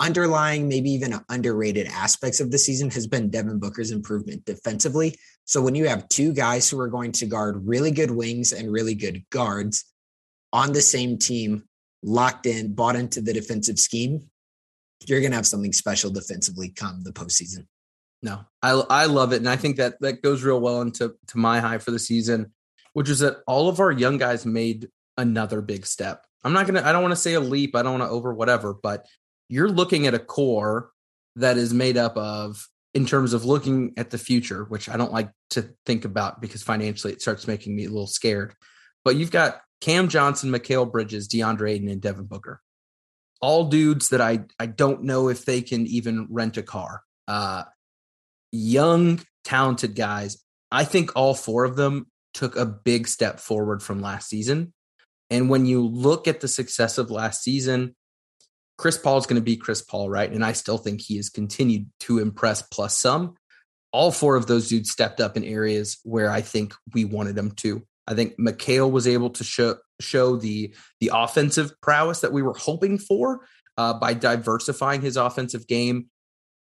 underlying, 0.00 0.68
maybe 0.68 0.90
even 0.90 1.20
underrated 1.28 1.86
aspects 1.86 2.40
of 2.40 2.50
the 2.50 2.58
season 2.58 2.90
has 2.90 3.06
been 3.06 3.30
Devin 3.30 3.58
Booker's 3.58 3.92
improvement 3.92 4.44
defensively. 4.44 5.16
So 5.44 5.62
when 5.62 5.74
you 5.74 5.88
have 5.88 6.08
two 6.08 6.32
guys 6.32 6.68
who 6.68 6.78
are 6.80 6.88
going 6.88 7.12
to 7.12 7.26
guard 7.26 7.66
really 7.66 7.90
good 7.90 8.10
wings 8.10 8.52
and 8.52 8.72
really 8.72 8.94
good 8.94 9.24
guards 9.30 9.84
on 10.52 10.72
the 10.72 10.80
same 10.80 11.18
team, 11.18 11.64
locked 12.02 12.46
in, 12.46 12.74
bought 12.74 12.96
into 12.96 13.20
the 13.20 13.32
defensive 13.32 13.78
scheme, 13.78 14.30
you're 15.06 15.20
going 15.20 15.32
to 15.32 15.36
have 15.36 15.46
something 15.46 15.72
special 15.72 16.10
defensively 16.10 16.68
come 16.68 17.02
the 17.02 17.12
postseason. 17.12 17.66
No, 18.22 18.40
I 18.62 18.70
I 18.70 19.06
love 19.06 19.32
it, 19.32 19.38
and 19.38 19.48
I 19.48 19.56
think 19.56 19.76
that 19.78 19.96
that 20.00 20.22
goes 20.22 20.44
real 20.44 20.60
well 20.60 20.80
into 20.80 21.14
to 21.28 21.38
my 21.38 21.58
high 21.58 21.78
for 21.78 21.90
the 21.90 21.98
season, 21.98 22.52
which 22.92 23.08
is 23.08 23.18
that 23.18 23.38
all 23.48 23.68
of 23.68 23.80
our 23.80 23.90
young 23.90 24.16
guys 24.16 24.46
made 24.46 24.88
another 25.18 25.60
big 25.60 25.86
step. 25.86 26.24
I'm 26.44 26.52
not 26.52 26.66
gonna. 26.66 26.82
I 26.82 26.92
don't 26.92 27.02
want 27.02 27.12
to 27.12 27.20
say 27.20 27.34
a 27.34 27.40
leap. 27.40 27.74
I 27.74 27.82
don't 27.82 27.98
want 27.98 28.08
to 28.08 28.14
over 28.14 28.32
whatever, 28.32 28.74
but 28.74 29.06
you're 29.48 29.68
looking 29.68 30.06
at 30.06 30.14
a 30.14 30.20
core 30.20 30.90
that 31.36 31.56
is 31.56 31.74
made 31.74 31.96
up 31.96 32.16
of 32.16 32.68
in 32.94 33.06
terms 33.06 33.32
of 33.32 33.44
looking 33.44 33.92
at 33.96 34.10
the 34.10 34.18
future, 34.18 34.64
which 34.64 34.88
I 34.88 34.96
don't 34.96 35.12
like 35.12 35.30
to 35.50 35.70
think 35.84 36.04
about 36.04 36.40
because 36.40 36.62
financially 36.62 37.12
it 37.12 37.22
starts 37.22 37.48
making 37.48 37.74
me 37.74 37.86
a 37.86 37.88
little 37.88 38.06
scared. 38.06 38.54
But 39.04 39.16
you've 39.16 39.30
got 39.32 39.60
Cam 39.82 40.08
Johnson, 40.08 40.50
Mikal 40.50 40.90
Bridges, 40.90 41.28
DeAndre 41.28 41.72
Ayton, 41.72 41.88
and 41.88 42.00
Devin 42.00 42.26
Booker. 42.26 42.62
All 43.40 43.64
dudes 43.64 44.10
that 44.10 44.20
I 44.20 44.44
I 44.58 44.66
don't 44.66 45.02
know 45.02 45.28
if 45.28 45.44
they 45.44 45.60
can 45.60 45.86
even 45.88 46.28
rent 46.30 46.56
a 46.56 46.62
car. 46.62 47.02
Uh, 47.26 47.64
young, 48.52 49.20
talented 49.44 49.96
guys. 49.96 50.38
I 50.70 50.84
think 50.84 51.16
all 51.16 51.34
four 51.34 51.64
of 51.64 51.74
them 51.74 52.06
took 52.32 52.54
a 52.54 52.64
big 52.64 53.08
step 53.08 53.40
forward 53.40 53.82
from 53.82 54.00
last 54.00 54.28
season. 54.28 54.72
And 55.30 55.50
when 55.50 55.66
you 55.66 55.84
look 55.84 56.28
at 56.28 56.40
the 56.40 56.48
success 56.48 56.96
of 56.96 57.10
last 57.10 57.42
season, 57.42 57.96
Chris 58.78 58.96
Paul 58.96 59.18
is 59.18 59.26
going 59.26 59.40
to 59.40 59.44
be 59.44 59.56
Chris 59.56 59.82
Paul, 59.82 60.08
right? 60.08 60.30
And 60.30 60.44
I 60.44 60.52
still 60.52 60.78
think 60.78 61.00
he 61.00 61.16
has 61.16 61.28
continued 61.28 61.90
to 62.00 62.20
impress 62.20 62.62
plus 62.62 62.96
some. 62.96 63.34
All 63.92 64.12
four 64.12 64.36
of 64.36 64.46
those 64.46 64.68
dudes 64.68 64.90
stepped 64.90 65.20
up 65.20 65.36
in 65.36 65.44
areas 65.44 65.98
where 66.04 66.30
I 66.30 66.40
think 66.40 66.74
we 66.94 67.04
wanted 67.04 67.34
them 67.34 67.50
to. 67.56 67.82
I 68.06 68.14
think 68.14 68.36
Mikal 68.38 68.90
was 68.90 69.06
able 69.06 69.30
to 69.30 69.44
show 69.44 69.76
show 70.00 70.36
the 70.36 70.74
the 71.00 71.10
offensive 71.12 71.72
prowess 71.80 72.20
that 72.20 72.32
we 72.32 72.42
were 72.42 72.54
hoping 72.54 72.98
for 72.98 73.46
uh, 73.78 73.94
by 73.94 74.14
diversifying 74.14 75.00
his 75.00 75.16
offensive 75.16 75.66
game. 75.66 76.06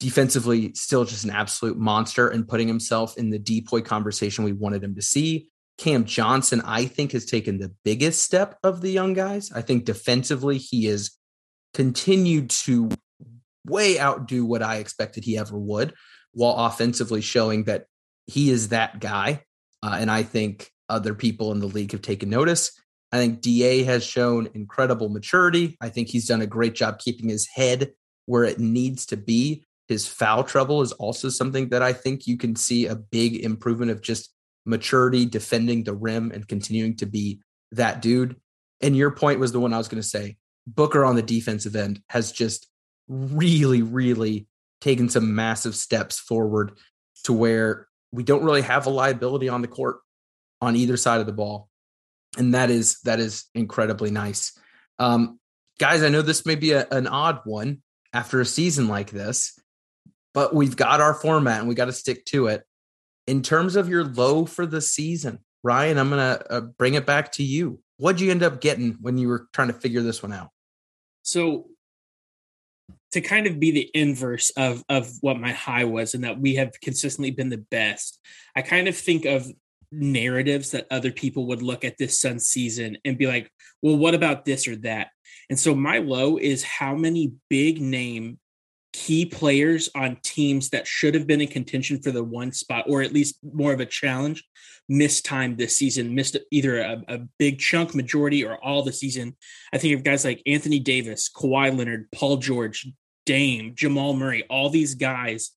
Defensively, 0.01 0.75
still 0.75 1.05
just 1.05 1.25
an 1.25 1.31
absolute 1.31 1.79
monster 1.79 2.29
and 2.29 2.49
putting 2.49 2.67
himself 2.67 3.17
in 3.17 3.31
the 3.31 3.39
DPOY 3.39 3.85
conversation 3.85 4.45
we 4.45 4.53
wanted 4.53 4.83
him 4.83 4.97
to 4.97 5.03
see. 5.03 5.49
Cam 5.79 6.05
Johnson, 6.05 6.61
I 6.65 6.87
think, 6.87 7.13
has 7.13 7.25
taken 7.25 7.59
the 7.59 7.73
biggest 7.85 8.23
step 8.23 8.59
of 8.65 8.81
the 8.81 8.91
young 8.91 9.15
guys. 9.15 9.53
I 9.53 9.63
think 9.63 9.85
defensively, 9.85 10.59
he 10.59 10.87
has 10.87 11.17
continued 11.73 12.51
to 12.51 12.91
way 13.65 13.99
outdo 13.99 14.45
what 14.45 14.63
I 14.63 14.77
expected 14.77 15.25
he 15.25 15.39
ever 15.39 15.57
would, 15.57 15.95
while 16.33 16.67
offensively 16.67 17.21
showing 17.21 17.65
that 17.65 17.87
he 18.27 18.51
is 18.51 18.69
that 18.69 18.99
guy. 18.99 19.45
Uh, 19.83 19.97
and 20.01 20.11
I 20.11 20.25
think 20.25 20.72
other 20.93 21.15
people 21.15 21.53
in 21.53 21.61
the 21.61 21.67
league 21.67 21.93
have 21.93 22.03
taken 22.03 22.31
notice. 22.31 22.79
I 23.11 23.19
think 23.19 23.41
DA 23.41 23.83
has 23.85 24.05
shown 24.05 24.49
incredible 24.55 25.09
maturity. 25.09 25.77
I 25.81 25.89
think 25.89 26.09
he's 26.09 26.27
done 26.27 26.41
a 26.41 26.47
great 26.47 26.75
job 26.75 26.99
keeping 26.99 27.29
his 27.29 27.47
head 27.55 27.93
where 28.27 28.45
it 28.45 28.59
needs 28.59 29.07
to 29.07 29.17
be. 29.17 29.65
His 29.89 30.07
foul 30.07 30.45
trouble 30.45 30.81
is 30.81 30.93
also 30.93 31.29
something 31.29 31.69
that 31.71 31.83
I 31.83 31.93
think 31.93 32.27
you 32.27 32.39
can 32.39 32.57
see 32.57 32.87
a 32.87 32.95
big 32.95 33.45
improvement 33.45 33.91
of 33.91 34.01
just 34.01 34.33
maturity, 34.65 35.27
defending 35.27 35.85
the 35.85 35.95
rim, 35.95 36.31
and 36.33 36.47
continuing 36.47 36.97
to 36.97 37.07
be 37.07 37.41
that 37.73 38.01
dude. 38.01 38.37
And 38.81 38.97
your 38.97 39.11
point 39.11 39.41
was 39.41 39.53
the 39.53 39.61
one 39.61 39.73
I 39.73 39.79
was 39.79 39.89
going 39.89 40.03
to 40.03 40.09
say. 40.09 40.37
Booker 40.67 41.05
on 41.05 41.17
the 41.17 41.23
defensive 41.23 41.77
end 41.77 42.01
has 42.09 42.33
just 42.33 42.69
really, 43.09 43.83
really 43.83 44.47
taken 44.81 45.09
some 45.09 45.35
massive 45.35 45.75
steps 45.75 46.19
forward 46.19 46.73
to 47.25 47.33
where 47.33 47.89
we 48.13 48.23
don't 48.23 48.45
really 48.45 48.63
have 48.63 48.87
a 48.87 48.91
liability 48.91 49.49
on 49.49 49.63
the 49.63 49.69
court 49.69 49.99
on 50.63 50.77
either 50.77 50.97
side 50.97 51.21
of 51.21 51.27
the 51.27 51.33
ball. 51.33 51.69
And 52.39 52.55
that 52.55 52.71
is 52.71 53.01
that 53.01 53.21
is 53.21 53.45
incredibly 53.55 54.11
nice. 54.11 54.59
Um, 54.99 55.39
guys, 55.79 56.03
I 56.03 56.09
know 56.09 56.23
this 56.23 56.47
may 56.47 56.55
be 56.55 56.73
a, 56.73 56.87
an 56.91 57.07
odd 57.07 57.41
one 57.45 57.83
after 58.15 58.41
a 58.41 58.47
season 58.47 58.89
like 58.89 59.11
this, 59.11 59.59
but 60.33 60.55
we've 60.55 60.77
got 60.77 61.01
our 61.01 61.13
format 61.13 61.59
and 61.59 61.69
we 61.69 61.75
got 61.75 61.87
to 61.87 61.93
stick 61.93 62.25
to 62.27 62.47
it. 62.47 62.63
In 63.27 63.43
terms 63.43 63.77
of 63.77 63.89
your 63.89 64.05
low 64.05 64.47
for 64.47 64.65
the 64.65 64.81
season, 64.81 65.41
Ryan, 65.63 65.99
I'm 65.99 66.09
going 66.09 66.39
to 66.39 66.53
uh, 66.53 66.61
bring 66.61 66.95
it 66.95 67.05
back 67.05 67.33
to 67.33 67.43
you. 67.43 67.81
What'd 67.99 68.21
you 68.21 68.31
end 68.31 68.43
up 68.43 68.61
getting 68.61 68.97
when 69.01 69.19
you 69.19 69.29
were 69.29 69.47
trying 69.53 69.69
to 69.69 69.75
figure 69.75 70.01
this 70.01 70.23
one 70.23 70.33
out? 70.33 70.49
So 71.23 71.67
to 73.13 73.21
kind 73.21 73.47
of 73.47 73.61
be 73.61 73.71
the 73.71 73.91
inverse 73.95 74.51
of 74.51 74.83
of 74.89 75.13
what 75.21 75.39
my 75.39 75.53
high 75.53 75.85
was 75.85 76.15
and 76.15 76.25
that 76.25 76.41
we 76.41 76.55
have 76.55 76.73
consistently 76.81 77.31
been 77.31 77.51
the 77.51 77.59
best 77.59 78.19
i 78.57 78.63
kind 78.63 78.89
of 78.89 78.97
think 78.97 79.25
of 79.25 79.47
narratives 79.93 80.71
that 80.71 80.87
other 80.91 81.13
people 81.13 81.47
would 81.47 81.63
look 81.63 81.85
at 81.85 81.99
this 81.99 82.19
sun 82.19 82.39
season 82.39 82.97
and 83.05 83.19
be 83.19 83.27
like 83.27 83.51
well 83.83 83.97
what 83.97 84.15
about 84.15 84.45
this 84.45 84.67
or 84.67 84.77
that? 84.77 85.09
And 85.51 85.59
so 85.59 85.75
my 85.75 85.99
low 85.99 86.39
is 86.39 86.63
how 86.63 86.95
many 86.95 87.33
big 87.51 87.81
name 87.81 88.39
key 88.93 89.25
players 89.25 89.89
on 89.95 90.19
teams 90.23 90.71
that 90.71 90.87
should 90.87 91.15
have 91.15 91.27
been 91.27 91.41
in 91.41 91.49
contention 91.49 92.01
for 92.01 92.11
the 92.11 92.23
one 92.23 92.53
spot 92.53 92.85
or 92.89 93.03
at 93.03 93.13
least 93.13 93.39
more 93.43 93.73
of 93.73 93.81
a 93.81 93.87
challenge 93.87 94.45
missed 94.89 95.25
time 95.25 95.57
this 95.57 95.79
season 95.79 96.15
missed 96.15 96.37
either 96.51 96.81
a, 96.81 97.03
a 97.09 97.19
big 97.39 97.59
chunk 97.59 97.95
majority 97.95 98.45
or 98.45 98.63
all 98.63 98.83
the 98.83 98.93
season. 98.93 99.35
I 99.73 99.79
think 99.79 99.95
of 99.95 100.05
guys 100.05 100.25
like 100.25 100.43
anthony 100.47 100.79
davis 100.79 101.31
Kawhi 101.35 101.77
leonard 101.77 102.11
paul 102.13 102.37
george 102.37 102.87
Dame, 103.27 103.75
Jamal 103.75 104.15
Murray, 104.15 104.45
all 104.49 104.71
these 104.71 104.95
guys 104.95 105.53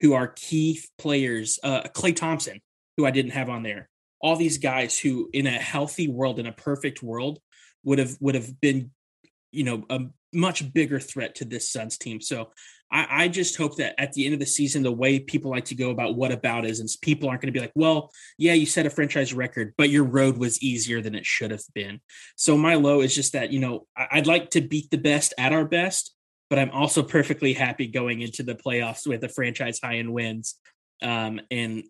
who 0.00 0.14
are 0.14 0.28
key 0.28 0.80
players, 0.98 1.58
uh, 1.62 1.82
Klay 1.82 2.16
Thompson, 2.16 2.60
who 3.00 3.06
I 3.06 3.10
didn't 3.10 3.32
have 3.32 3.48
on 3.48 3.62
there, 3.62 3.88
all 4.20 4.36
these 4.36 4.58
guys 4.58 4.98
who, 4.98 5.30
in 5.32 5.46
a 5.46 5.50
healthy 5.50 6.08
world, 6.08 6.38
in 6.38 6.46
a 6.46 6.52
perfect 6.52 7.02
world, 7.02 7.38
would 7.82 7.98
have 7.98 8.16
would 8.20 8.34
have 8.34 8.60
been, 8.60 8.90
you 9.50 9.64
know, 9.64 9.84
a 9.88 10.00
much 10.32 10.72
bigger 10.72 11.00
threat 11.00 11.36
to 11.36 11.44
this 11.44 11.70
Suns 11.70 11.96
team. 11.96 12.20
So 12.20 12.50
I, 12.92 13.24
I 13.24 13.28
just 13.28 13.56
hope 13.56 13.76
that 13.76 13.98
at 13.98 14.12
the 14.12 14.26
end 14.26 14.34
of 14.34 14.40
the 14.40 14.46
season, 14.46 14.82
the 14.82 14.92
way 14.92 15.18
people 15.18 15.50
like 15.50 15.64
to 15.66 15.74
go 15.74 15.90
about 15.90 16.14
what 16.14 16.30
about 16.30 16.66
is, 16.66 16.80
and 16.80 16.88
people 17.00 17.28
aren't 17.28 17.40
going 17.40 17.52
to 17.52 17.58
be 17.58 17.64
like, 17.64 17.72
well, 17.74 18.10
yeah, 18.36 18.52
you 18.52 18.66
set 18.66 18.84
a 18.84 18.90
franchise 18.90 19.32
record, 19.32 19.72
but 19.78 19.88
your 19.88 20.04
road 20.04 20.36
was 20.36 20.62
easier 20.62 21.00
than 21.00 21.14
it 21.14 21.24
should 21.24 21.50
have 21.50 21.64
been. 21.74 22.00
So 22.36 22.56
my 22.58 22.74
low 22.74 23.00
is 23.00 23.14
just 23.14 23.32
that, 23.32 23.50
you 23.50 23.60
know, 23.60 23.86
I'd 23.96 24.26
like 24.26 24.50
to 24.50 24.60
beat 24.60 24.90
the 24.90 24.98
best 24.98 25.32
at 25.38 25.52
our 25.52 25.64
best 25.64 26.14
but 26.50 26.58
I'm 26.58 26.72
also 26.72 27.02
perfectly 27.04 27.52
happy 27.52 27.86
going 27.86 28.20
into 28.20 28.42
the 28.42 28.56
playoffs 28.56 29.06
with 29.06 29.22
a 29.22 29.28
franchise 29.28 29.78
high 29.82 29.94
in 29.94 30.12
wins 30.12 30.56
um, 31.00 31.40
and 31.50 31.84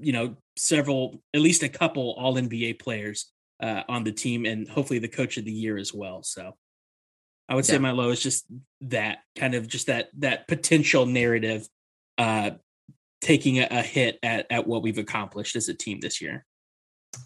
you 0.00 0.12
know 0.12 0.36
several, 0.56 1.22
at 1.34 1.40
least 1.40 1.62
a 1.62 1.68
couple 1.68 2.14
All 2.18 2.34
NBA 2.34 2.78
players 2.78 3.30
uh, 3.62 3.82
on 3.88 4.04
the 4.04 4.12
team, 4.12 4.46
and 4.46 4.68
hopefully 4.68 4.98
the 4.98 5.08
coach 5.08 5.36
of 5.36 5.44
the 5.44 5.52
year 5.52 5.76
as 5.76 5.92
well. 5.92 6.22
So 6.22 6.54
I 7.48 7.54
would 7.54 7.64
say 7.66 7.78
my 7.78 7.90
low 7.90 8.10
is 8.10 8.22
just 8.22 8.46
that 8.82 9.18
kind 9.36 9.54
of 9.54 9.66
just 9.66 9.88
that 9.88 10.10
that 10.18 10.46
potential 10.46 11.04
narrative 11.06 11.68
uh, 12.16 12.52
taking 13.20 13.58
a, 13.58 13.66
a 13.70 13.82
hit 13.82 14.18
at 14.22 14.46
at 14.50 14.66
what 14.66 14.82
we've 14.82 14.98
accomplished 14.98 15.56
as 15.56 15.68
a 15.68 15.74
team 15.74 16.00
this 16.00 16.20
year. 16.20 16.46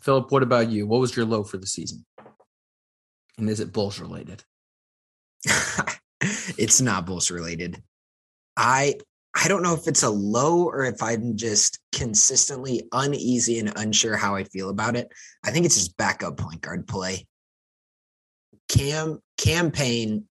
Philip, 0.03 0.33
what 0.33 0.43
about 0.43 0.71
you? 0.71 0.87
What 0.87 1.01
was 1.01 1.15
your 1.15 1.27
low 1.27 1.45
for 1.45 1.59
the 1.59 1.67
season? 1.67 2.07
And 3.37 3.51
is 3.51 3.61
it 3.61 3.73
Bulls 3.73 3.99
related? 3.99 4.43
it's 6.57 6.81
not 6.81 7.05
Bulls 7.05 7.31
related. 7.31 7.83
I 8.57 8.95
I 9.35 9.49
don't 9.49 9.63
know 9.63 9.75
if 9.75 9.89
it's 9.89 10.03
a 10.03 10.11
low 10.11 10.65
or 10.65 10.85
if 10.85 11.03
I'm 11.03 11.37
just 11.37 11.79
consistently 11.93 12.89
uneasy 12.93 13.59
and 13.59 13.73
unsure 13.77 14.17
how 14.17 14.37
I 14.37 14.45
feel 14.45 14.71
about 14.71 14.97
it. 14.97 15.09
I 15.45 15.51
think 15.51 15.67
it's 15.67 15.75
just 15.75 15.97
backup 15.97 16.37
point 16.37 16.61
guard 16.61 16.87
play. 16.87 17.27
Cam 18.69 19.21
campaign, 19.37 20.25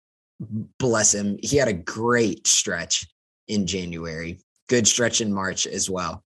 bless 0.80 1.14
him, 1.14 1.38
he 1.44 1.58
had 1.58 1.68
a 1.68 1.74
great 1.74 2.48
stretch 2.48 3.06
in 3.48 3.68
January, 3.68 4.40
good 4.70 4.88
stretch 4.88 5.22
in 5.22 5.34
March 5.34 5.68
as 5.68 5.90
well. 5.90 6.24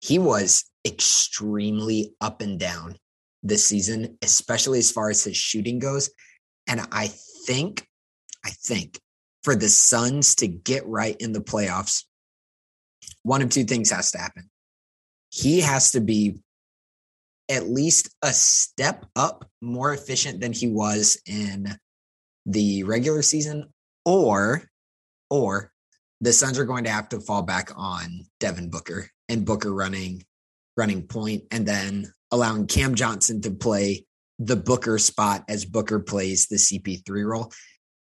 He 0.00 0.18
was 0.18 0.64
extremely 0.86 2.14
up 2.20 2.42
and 2.42 2.58
down 2.58 2.96
this 3.42 3.66
season, 3.66 4.18
especially 4.22 4.78
as 4.78 4.90
far 4.90 5.10
as 5.10 5.24
his 5.24 5.36
shooting 5.36 5.78
goes. 5.78 6.10
And 6.68 6.80
I 6.92 7.08
think 7.46 7.86
I 8.44 8.50
think, 8.50 9.00
for 9.44 9.54
the 9.54 9.68
Suns 9.68 10.34
to 10.36 10.46
get 10.46 10.86
right 10.86 11.16
in 11.18 11.32
the 11.32 11.40
playoffs, 11.40 12.04
one 13.22 13.42
of 13.42 13.50
two 13.50 13.64
things 13.64 13.90
has 13.90 14.10
to 14.12 14.18
happen. 14.18 14.50
He 15.30 15.60
has 15.60 15.92
to 15.92 16.00
be 16.00 16.42
at 17.50 17.68
least 17.68 18.14
a 18.22 18.32
step 18.32 19.06
up 19.16 19.48
more 19.60 19.92
efficient 19.92 20.40
than 20.40 20.52
he 20.52 20.68
was 20.68 21.20
in 21.26 21.76
the 22.46 22.84
regular 22.84 23.22
season, 23.22 23.72
or 24.04 24.62
or 25.30 25.72
the 26.20 26.32
Suns 26.32 26.58
are 26.58 26.64
going 26.64 26.84
to 26.84 26.90
have 26.90 27.08
to 27.10 27.20
fall 27.20 27.42
back 27.42 27.70
on 27.76 28.24
Devin 28.38 28.70
Booker 28.70 29.08
and 29.28 29.44
Booker 29.44 29.72
running 29.72 30.24
running 30.76 31.06
point 31.06 31.44
and 31.50 31.66
then 31.66 32.12
allowing 32.30 32.66
Cam 32.66 32.94
Johnson 32.94 33.40
to 33.42 33.50
play 33.50 34.06
the 34.38 34.56
Booker 34.56 34.98
spot 34.98 35.44
as 35.48 35.64
Booker 35.64 36.00
plays 36.00 36.46
the 36.46 36.56
CP3 36.56 37.24
role. 37.24 37.52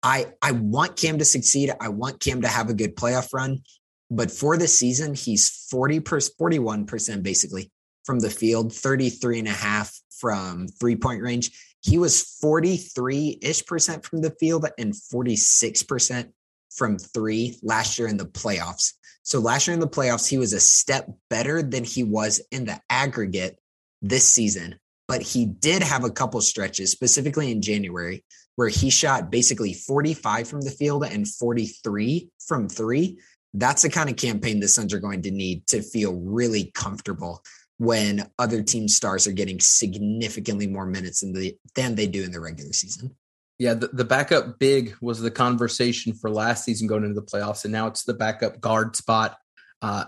I 0.03 0.27
I 0.41 0.51
want 0.51 0.97
Cam 0.97 1.17
to 1.17 1.25
succeed. 1.25 1.71
I 1.79 1.89
want 1.89 2.19
Cam 2.19 2.41
to 2.41 2.47
have 2.47 2.69
a 2.69 2.73
good 2.73 2.95
playoff 2.95 3.33
run. 3.33 3.63
But 4.11 4.29
for 4.29 4.57
the 4.57 4.67
season, 4.67 5.15
he's 5.15 5.49
40 5.71 6.01
per, 6.01 6.19
41% 6.19 7.23
basically 7.23 7.71
from 8.05 8.19
the 8.19 8.29
field, 8.29 8.73
33 8.73 9.39
and 9.39 9.47
a 9.47 9.51
half 9.51 9.97
from 10.19 10.67
three 10.67 10.95
point 10.95 11.21
range. 11.21 11.51
He 11.81 11.97
was 11.97 12.21
43 12.41 13.39
ish 13.41 13.65
percent 13.65 14.05
from 14.05 14.21
the 14.21 14.35
field 14.39 14.67
and 14.77 14.93
46% 14.93 16.29
from 16.69 16.97
three 16.97 17.57
last 17.63 17.97
year 17.97 18.07
in 18.07 18.17
the 18.17 18.25
playoffs. 18.25 18.93
So 19.23 19.39
last 19.39 19.67
year 19.67 19.73
in 19.73 19.79
the 19.79 19.87
playoffs, 19.87 20.29
he 20.29 20.37
was 20.37 20.53
a 20.53 20.59
step 20.59 21.09
better 21.29 21.63
than 21.63 21.83
he 21.83 22.03
was 22.03 22.41
in 22.51 22.65
the 22.65 22.79
aggregate 22.89 23.57
this 24.01 24.27
season. 24.27 24.79
But 25.07 25.21
he 25.21 25.45
did 25.45 25.83
have 25.83 26.03
a 26.03 26.11
couple 26.11 26.39
stretches, 26.41 26.91
specifically 26.91 27.51
in 27.51 27.61
January, 27.61 28.23
where 28.55 28.69
he 28.69 28.89
shot 28.89 29.31
basically 29.31 29.73
45 29.73 30.47
from 30.47 30.61
the 30.61 30.71
field 30.71 31.03
and 31.03 31.27
43 31.27 32.29
from 32.47 32.69
three. 32.69 33.19
That's 33.53 33.83
the 33.83 33.89
kind 33.89 34.09
of 34.09 34.15
campaign 34.15 34.59
the 34.59 34.67
Suns 34.67 34.93
are 34.93 34.99
going 34.99 35.21
to 35.23 35.31
need 35.31 35.67
to 35.67 35.81
feel 35.81 36.13
really 36.15 36.71
comfortable 36.73 37.43
when 37.77 38.29
other 38.39 38.61
team 38.61 38.87
stars 38.87 39.27
are 39.27 39.31
getting 39.31 39.59
significantly 39.59 40.67
more 40.67 40.85
minutes 40.85 41.23
in 41.23 41.33
the, 41.33 41.57
than 41.75 41.95
they 41.95 42.07
do 42.07 42.23
in 42.23 42.31
the 42.31 42.39
regular 42.39 42.73
season. 42.73 43.15
Yeah, 43.59 43.75
the, 43.75 43.87
the 43.87 44.03
backup 44.03 44.59
big 44.59 44.95
was 45.01 45.21
the 45.21 45.31
conversation 45.31 46.13
for 46.13 46.29
last 46.29 46.65
season 46.65 46.87
going 46.87 47.03
into 47.03 47.19
the 47.19 47.25
playoffs, 47.25 47.63
and 47.63 47.71
now 47.71 47.87
it's 47.87 48.03
the 48.03 48.13
backup 48.13 48.59
guard 48.59 48.95
spot. 48.95 49.37
Uh, 49.81 50.05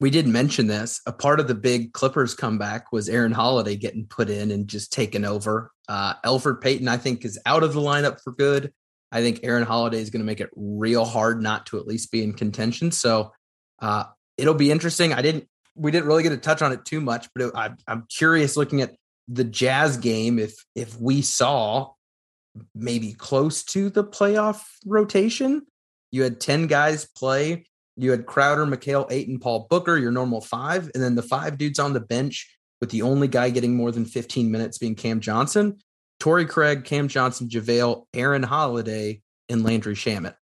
we 0.00 0.10
did 0.10 0.26
mention 0.26 0.66
this. 0.66 1.00
A 1.06 1.12
part 1.12 1.40
of 1.40 1.48
the 1.48 1.54
big 1.54 1.92
Clippers 1.92 2.34
comeback 2.34 2.92
was 2.92 3.08
Aaron 3.08 3.32
Holiday 3.32 3.76
getting 3.76 4.06
put 4.06 4.28
in 4.28 4.50
and 4.50 4.68
just 4.68 4.92
taken 4.92 5.24
over. 5.24 5.70
Uh, 5.88 6.14
Elfrid 6.24 6.60
Payton, 6.60 6.88
I 6.88 6.96
think, 6.96 7.24
is 7.24 7.38
out 7.46 7.62
of 7.62 7.72
the 7.72 7.80
lineup 7.80 8.20
for 8.22 8.32
good. 8.32 8.72
I 9.12 9.22
think 9.22 9.40
Aaron 9.42 9.64
Holiday 9.64 10.00
is 10.00 10.10
going 10.10 10.20
to 10.20 10.26
make 10.26 10.40
it 10.40 10.50
real 10.56 11.04
hard 11.04 11.40
not 11.40 11.66
to 11.66 11.78
at 11.78 11.86
least 11.86 12.10
be 12.10 12.22
in 12.22 12.32
contention. 12.32 12.90
So 12.90 13.32
uh, 13.80 14.04
it'll 14.36 14.54
be 14.54 14.70
interesting. 14.70 15.12
I 15.12 15.22
didn't, 15.22 15.48
we 15.74 15.90
didn't 15.90 16.06
really 16.06 16.22
get 16.22 16.30
to 16.30 16.38
touch 16.38 16.62
on 16.62 16.72
it 16.72 16.84
too 16.84 17.00
much, 17.00 17.28
but 17.34 17.46
it, 17.46 17.52
I, 17.54 17.70
I'm 17.86 18.06
curious 18.08 18.56
looking 18.56 18.82
at 18.82 18.94
the 19.28 19.44
Jazz 19.44 19.96
game 19.96 20.38
if 20.38 20.54
if 20.74 20.98
we 21.00 21.20
saw 21.20 21.92
maybe 22.74 23.12
close 23.12 23.64
to 23.64 23.90
the 23.90 24.04
playoff 24.04 24.62
rotation. 24.84 25.62
You 26.12 26.22
had 26.22 26.40
10 26.40 26.68
guys 26.68 27.04
play 27.04 27.64
you 27.96 28.10
had 28.10 28.26
Crowder, 28.26 28.66
Mikal, 28.66 29.10
Ayton, 29.10 29.38
Paul 29.38 29.66
Booker, 29.70 29.96
your 29.96 30.12
normal 30.12 30.40
five, 30.40 30.90
and 30.94 31.02
then 31.02 31.14
the 31.14 31.22
five 31.22 31.56
dudes 31.58 31.78
on 31.78 31.94
the 31.94 32.00
bench 32.00 32.55
with 32.80 32.90
the 32.90 33.02
only 33.02 33.28
guy 33.28 33.50
getting 33.50 33.76
more 33.76 33.90
than 33.90 34.04
15 34.04 34.50
minutes 34.50 34.78
being 34.78 34.94
Cam 34.94 35.20
Johnson, 35.20 35.78
Torrey 36.20 36.46
Craig, 36.46 36.84
Cam 36.84 37.08
Johnson, 37.08 37.48
JaVale, 37.48 38.04
Aaron 38.14 38.42
Holiday, 38.42 39.22
and 39.48 39.62
Landry 39.62 39.94
Shamet. 39.94 40.34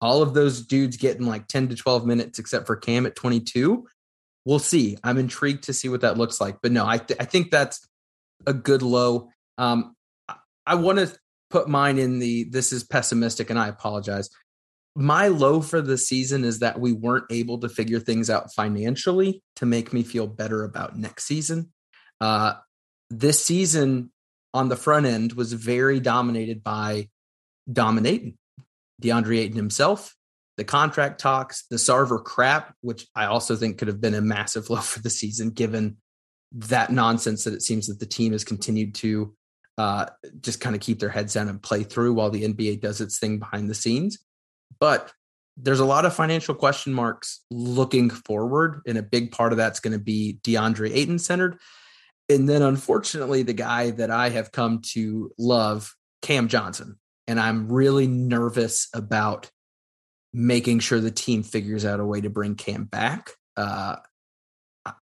All 0.00 0.22
of 0.22 0.34
those 0.34 0.66
dudes 0.66 0.96
getting 0.96 1.26
like 1.26 1.48
10 1.48 1.68
to 1.68 1.76
12 1.76 2.06
minutes, 2.06 2.38
except 2.38 2.66
for 2.66 2.76
Cam 2.76 3.06
at 3.06 3.16
22. 3.16 3.86
We'll 4.44 4.58
see. 4.58 4.98
I'm 5.02 5.18
intrigued 5.18 5.64
to 5.64 5.72
see 5.72 5.88
what 5.88 6.02
that 6.02 6.18
looks 6.18 6.40
like. 6.40 6.58
But 6.62 6.72
no, 6.72 6.86
I, 6.86 6.98
th- 6.98 7.18
I 7.20 7.24
think 7.24 7.50
that's 7.50 7.86
a 8.46 8.52
good 8.52 8.82
low. 8.82 9.30
Um, 9.58 9.94
I 10.66 10.74
want 10.74 10.98
to 10.98 11.16
put 11.50 11.68
mine 11.68 11.98
in 11.98 12.18
the 12.18 12.44
this 12.44 12.72
is 12.72 12.84
pessimistic, 12.84 13.50
and 13.50 13.58
I 13.58 13.68
apologize 13.68 14.28
my 14.96 15.28
low 15.28 15.60
for 15.60 15.80
the 15.80 15.98
season 15.98 16.44
is 16.44 16.60
that 16.60 16.80
we 16.80 16.92
weren't 16.92 17.26
able 17.30 17.58
to 17.58 17.68
figure 17.68 18.00
things 18.00 18.30
out 18.30 18.52
financially 18.54 19.42
to 19.56 19.66
make 19.66 19.92
me 19.92 20.02
feel 20.02 20.26
better 20.26 20.64
about 20.64 20.98
next 20.98 21.24
season. 21.26 21.72
Uh, 22.20 22.54
this 23.10 23.44
season 23.44 24.10
on 24.54 24.68
the 24.68 24.76
front 24.76 25.06
end 25.06 25.34
was 25.34 25.52
very 25.52 26.00
dominated 26.00 26.64
by 26.64 27.08
dominating 27.70 28.38
DeAndre 29.02 29.38
Ayton 29.40 29.56
himself, 29.56 30.16
the 30.56 30.64
contract 30.64 31.20
talks, 31.20 31.66
the 31.70 31.76
Sarver 31.76 32.22
crap, 32.22 32.74
which 32.80 33.06
I 33.14 33.26
also 33.26 33.56
think 33.56 33.78
could 33.78 33.88
have 33.88 34.00
been 34.00 34.14
a 34.14 34.20
massive 34.20 34.70
low 34.70 34.80
for 34.80 35.00
the 35.00 35.10
season, 35.10 35.50
given 35.50 35.98
that 36.52 36.90
nonsense 36.90 37.44
that 37.44 37.54
it 37.54 37.62
seems 37.62 37.86
that 37.88 38.00
the 38.00 38.06
team 38.06 38.32
has 38.32 38.44
continued 38.44 38.94
to 38.96 39.34
uh, 39.78 40.06
just 40.40 40.60
kind 40.60 40.74
of 40.74 40.80
keep 40.80 41.00
their 41.00 41.10
heads 41.10 41.34
down 41.34 41.48
and 41.48 41.62
play 41.62 41.82
through 41.82 42.14
while 42.14 42.30
the 42.30 42.44
NBA 42.44 42.80
does 42.80 43.00
its 43.00 43.18
thing 43.18 43.38
behind 43.38 43.68
the 43.68 43.74
scenes. 43.74 44.18
But 44.78 45.12
there's 45.56 45.80
a 45.80 45.86
lot 45.86 46.04
of 46.04 46.14
financial 46.14 46.54
question 46.54 46.92
marks 46.92 47.40
looking 47.50 48.10
forward, 48.10 48.82
and 48.86 48.98
a 48.98 49.02
big 49.02 49.32
part 49.32 49.52
of 49.52 49.58
that's 49.58 49.80
going 49.80 49.94
to 49.94 50.02
be 50.02 50.38
DeAndre 50.42 50.94
Ayton 50.94 51.18
centered. 51.18 51.58
And 52.28 52.48
then 52.48 52.62
unfortunately, 52.62 53.42
the 53.42 53.52
guy 53.52 53.90
that 53.92 54.10
I 54.10 54.30
have 54.30 54.52
come 54.52 54.80
to 54.92 55.30
love, 55.38 55.94
Cam 56.22 56.48
Johnson. 56.48 56.98
And 57.28 57.40
I'm 57.40 57.72
really 57.72 58.06
nervous 58.06 58.88
about 58.92 59.50
making 60.32 60.80
sure 60.80 61.00
the 61.00 61.10
team 61.10 61.42
figures 61.42 61.84
out 61.84 62.00
a 62.00 62.04
way 62.04 62.20
to 62.20 62.30
bring 62.30 62.56
Cam 62.56 62.84
back. 62.84 63.30
Uh, 63.56 63.96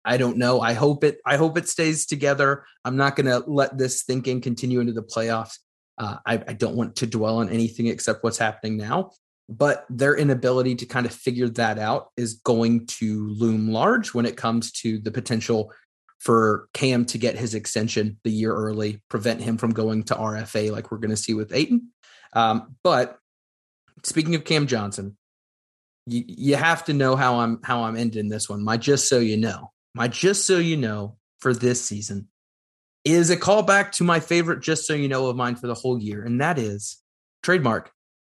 I 0.04 0.16
don't 0.16 0.36
know. 0.36 0.60
I 0.60 0.74
hope 0.74 1.04
it. 1.04 1.18
I 1.24 1.36
hope 1.36 1.56
it 1.56 1.68
stays 1.68 2.06
together. 2.06 2.64
I'm 2.84 2.96
not 2.96 3.16
going 3.16 3.26
to 3.26 3.42
let 3.50 3.78
this 3.78 4.02
thinking 4.02 4.40
continue 4.40 4.80
into 4.80 4.92
the 4.92 5.02
playoffs. 5.02 5.58
Uh, 5.98 6.16
I, 6.24 6.34
I, 6.34 6.52
don't 6.54 6.76
want 6.76 6.96
to 6.96 7.06
dwell 7.06 7.38
on 7.38 7.50
anything 7.50 7.86
except 7.86 8.24
what's 8.24 8.38
happening 8.38 8.78
now. 8.78 9.10
But 9.48 9.84
their 9.90 10.16
inability 10.16 10.76
to 10.76 10.86
kind 10.86 11.04
of 11.04 11.12
figure 11.12 11.48
that 11.50 11.78
out 11.78 12.10
is 12.16 12.34
going 12.34 12.86
to 12.86 13.28
loom 13.28 13.70
large 13.70 14.14
when 14.14 14.24
it 14.24 14.36
comes 14.36 14.72
to 14.72 14.98
the 14.98 15.10
potential 15.10 15.72
for 16.22 16.68
Cam 16.72 17.04
to 17.06 17.18
get 17.18 17.36
his 17.36 17.54
extension 17.54 18.16
the 18.22 18.30
year 18.30 18.54
early, 18.54 19.02
prevent 19.08 19.40
him 19.40 19.58
from 19.58 19.72
going 19.72 20.04
to 20.04 20.14
RFA 20.14 20.70
like 20.70 20.92
we're 20.92 20.98
going 20.98 21.10
to 21.10 21.16
see 21.16 21.34
with 21.34 21.52
Ayton. 21.52 21.88
Um, 22.32 22.76
but 22.84 23.18
speaking 24.04 24.36
of 24.36 24.44
Cam 24.44 24.68
Johnson, 24.68 25.16
you, 26.06 26.24
you 26.26 26.56
have 26.56 26.84
to 26.84 26.92
know 26.92 27.16
how 27.16 27.40
I'm 27.40 27.60
how 27.62 27.82
I'm 27.82 27.96
ending 27.96 28.28
this 28.28 28.48
one. 28.48 28.62
My 28.62 28.76
just 28.76 29.08
so 29.08 29.18
you 29.18 29.36
know, 29.36 29.72
my 29.94 30.06
just 30.06 30.46
so 30.46 30.58
you 30.58 30.76
know 30.76 31.16
for 31.40 31.52
this 31.52 31.84
season 31.84 32.28
is 33.04 33.30
a 33.30 33.36
callback 33.36 33.90
to 33.92 34.04
my 34.04 34.20
favorite 34.20 34.60
just 34.60 34.86
so 34.86 34.94
you 34.94 35.08
know 35.08 35.26
of 35.26 35.36
mine 35.36 35.56
for 35.56 35.66
the 35.66 35.74
whole 35.74 36.00
year, 36.00 36.22
and 36.22 36.40
that 36.40 36.58
is 36.58 36.98
trademark 37.42 37.90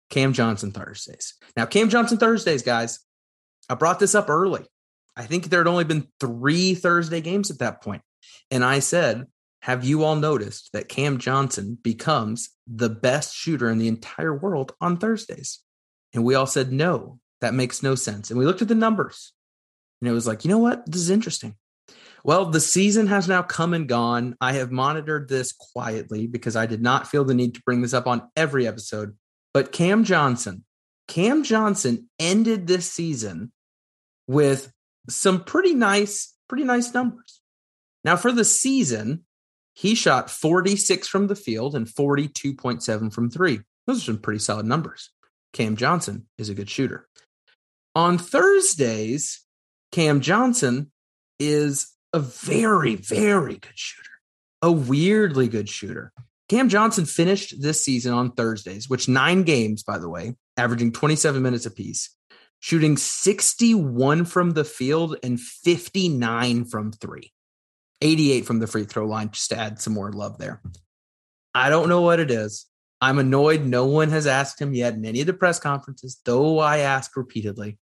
Cam 0.09 0.33
Johnson 0.33 0.71
Thursdays. 0.71 1.35
Now, 1.55 1.65
Cam 1.65 1.89
Johnson 1.89 2.17
Thursdays, 2.17 2.63
guys, 2.63 2.99
I 3.69 3.75
brought 3.75 3.99
this 3.99 4.15
up 4.15 4.29
early. 4.29 4.65
I 5.15 5.23
think 5.23 5.45
there 5.45 5.59
had 5.59 5.67
only 5.67 5.83
been 5.83 6.07
three 6.19 6.75
Thursday 6.75 7.21
games 7.21 7.51
at 7.51 7.59
that 7.59 7.81
point. 7.81 8.01
And 8.51 8.63
I 8.63 8.79
said, 8.79 9.27
Have 9.61 9.83
you 9.83 10.03
all 10.03 10.15
noticed 10.15 10.71
that 10.73 10.89
Cam 10.89 11.17
Johnson 11.17 11.77
becomes 11.81 12.49
the 12.67 12.89
best 12.89 13.35
shooter 13.35 13.69
in 13.69 13.77
the 13.77 13.87
entire 13.87 14.33
world 14.33 14.73
on 14.81 14.97
Thursdays? 14.97 15.59
And 16.13 16.23
we 16.23 16.35
all 16.35 16.47
said, 16.47 16.71
No, 16.71 17.19
that 17.41 17.53
makes 17.53 17.83
no 17.83 17.95
sense. 17.95 18.29
And 18.29 18.39
we 18.39 18.45
looked 18.45 18.61
at 18.61 18.67
the 18.67 18.75
numbers 18.75 19.33
and 20.01 20.09
it 20.09 20.13
was 20.13 20.27
like, 20.27 20.43
you 20.43 20.49
know 20.49 20.57
what? 20.57 20.85
This 20.85 21.01
is 21.01 21.09
interesting. 21.09 21.55
Well, 22.23 22.45
the 22.45 22.59
season 22.59 23.07
has 23.07 23.27
now 23.27 23.41
come 23.41 23.73
and 23.73 23.87
gone. 23.87 24.35
I 24.41 24.53
have 24.53 24.71
monitored 24.71 25.29
this 25.29 25.53
quietly 25.53 26.27
because 26.27 26.55
I 26.55 26.65
did 26.65 26.81
not 26.81 27.07
feel 27.07 27.23
the 27.23 27.33
need 27.33 27.55
to 27.55 27.61
bring 27.65 27.81
this 27.81 27.93
up 27.93 28.07
on 28.07 28.29
every 28.35 28.67
episode. 28.67 29.17
But 29.53 29.71
Cam 29.71 30.03
Johnson, 30.03 30.63
Cam 31.07 31.43
Johnson 31.43 32.09
ended 32.19 32.67
this 32.67 32.91
season 32.91 33.51
with 34.27 34.71
some 35.09 35.43
pretty 35.43 35.73
nice, 35.73 36.35
pretty 36.47 36.63
nice 36.63 36.93
numbers. 36.93 37.41
Now, 38.03 38.15
for 38.15 38.31
the 38.31 38.45
season, 38.45 39.25
he 39.73 39.95
shot 39.95 40.29
46 40.29 41.07
from 41.07 41.27
the 41.27 41.35
field 41.35 41.75
and 41.75 41.87
42.7 41.87 43.13
from 43.13 43.29
three. 43.29 43.61
Those 43.87 44.01
are 44.01 44.13
some 44.13 44.19
pretty 44.19 44.39
solid 44.39 44.65
numbers. 44.65 45.09
Cam 45.53 45.75
Johnson 45.75 46.27
is 46.37 46.49
a 46.49 46.53
good 46.53 46.69
shooter. 46.69 47.07
On 47.95 48.17
Thursdays, 48.17 49.43
Cam 49.91 50.21
Johnson 50.21 50.91
is 51.39 51.95
a 52.13 52.19
very, 52.19 52.95
very 52.95 53.55
good 53.55 53.77
shooter, 53.77 54.09
a 54.61 54.71
weirdly 54.71 55.47
good 55.47 55.69
shooter. 55.69 56.13
Cam 56.49 56.67
Johnson 56.67 57.05
finished 57.05 57.61
this 57.61 57.79
season 57.79 58.11
on 58.11 58.31
Thursdays, 58.31 58.89
which 58.89 59.07
nine 59.07 59.43
games, 59.43 59.83
by 59.83 59.99
the 59.99 60.09
way, 60.09 60.35
averaging 60.57 60.91
27 60.91 61.41
minutes 61.43 61.67
apiece, 61.67 62.15
shooting 62.59 62.97
61 62.97 64.25
from 64.25 64.51
the 64.51 64.63
field 64.63 65.15
and 65.21 65.39
59 65.39 66.65
from 66.65 66.91
three, 66.91 67.31
88 68.01 68.45
from 68.47 68.57
the 68.57 68.65
free 68.65 68.83
throw 68.83 69.05
line, 69.05 69.29
just 69.29 69.51
to 69.51 69.59
add 69.59 69.79
some 69.79 69.93
more 69.93 70.11
love 70.11 70.39
there. 70.39 70.59
I 71.53 71.69
don't 71.69 71.87
know 71.87 72.01
what 72.01 72.19
it 72.19 72.31
is. 72.31 72.65
I'm 72.99 73.19
annoyed 73.19 73.63
no 73.63 73.85
one 73.85 74.09
has 74.09 74.25
asked 74.25 74.59
him 74.59 74.73
yet 74.73 74.95
in 74.95 75.05
any 75.05 75.21
of 75.21 75.27
the 75.27 75.33
press 75.33 75.59
conferences, 75.59 76.19
though 76.25 76.57
I 76.57 76.79
ask 76.79 77.15
repeatedly. 77.15 77.77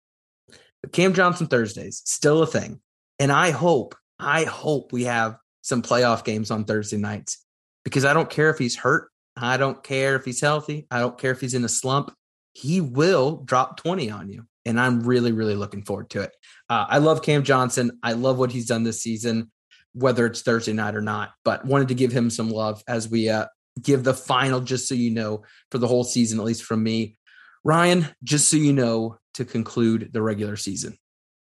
But 0.82 0.94
Cam 0.94 1.14
Johnson 1.14 1.48
Thursdays, 1.48 2.02
still 2.06 2.42
a 2.42 2.48
thing. 2.48 2.80
And 3.20 3.32
I 3.32 3.52
hope, 3.52 3.94
I 4.18 4.46
hope 4.46 4.94
we 4.94 5.04
have 5.04 5.38
some 5.62 5.82
playoff 5.82 6.24
games 6.24 6.50
on 6.50 6.64
Thursday 6.64 6.98
nights 6.98 7.43
because 7.84 8.06
I 8.06 8.14
don't 8.14 8.30
care 8.30 8.50
if 8.50 8.58
he's 8.58 8.76
hurt. 8.76 9.10
I 9.36 9.58
don't 9.58 9.84
care 9.84 10.16
if 10.16 10.26
he's 10.26 10.42
healthy. 10.42 10.88
I 10.92 11.00
don't 11.00 11.18
care 11.18 11.32
if 11.32 11.42
he's 11.42 11.54
in 11.54 11.64
a 11.64 11.70
slump. 11.70 12.14
He 12.54 12.82
will 12.82 13.38
drop 13.38 13.78
20 13.78 14.12
on 14.12 14.30
you. 14.30 14.46
And 14.66 14.80
I'm 14.80 15.02
really, 15.02 15.32
really 15.32 15.56
looking 15.56 15.84
forward 15.84 16.10
to 16.12 16.22
it. 16.22 16.32
Uh, 16.70 16.86
I 16.88 17.00
love 17.00 17.22
Cam 17.22 17.44
Johnson. 17.44 18.00
I 18.04 18.14
love 18.14 18.38
what 18.38 18.52
he's 18.52 18.68
done 18.68 18.84
this 18.84 19.02
season, 19.02 19.52
whether 19.94 20.26
it's 20.26 20.42
Thursday 20.42 20.74
night 20.74 20.96
or 20.96 21.02
not, 21.02 21.32
but 21.44 21.66
wanted 21.66 21.90
to 21.90 21.96
give 21.96 22.12
him 22.12 22.30
some 22.30 22.50
love 22.50 22.82
as 22.88 23.10
we 23.10 23.30
uh, 23.30 23.48
give 23.82 24.04
the 24.04 24.14
final, 24.14 24.62
just 24.62 24.88
so 24.88 24.96
you 24.96 25.10
know, 25.10 25.44
for 25.72 25.80
the 25.80 25.88
whole 25.88 26.04
season, 26.04 26.40
at 26.40 26.46
least 26.46 26.64
from 26.64 26.82
me. 26.82 27.18
Ryan, 27.64 28.08
just 28.24 28.50
so 28.50 28.58
you 28.58 28.74
know, 28.74 29.18
to 29.34 29.46
conclude 29.46 30.12
the 30.14 30.22
regular 30.22 30.56
season. 30.56 30.98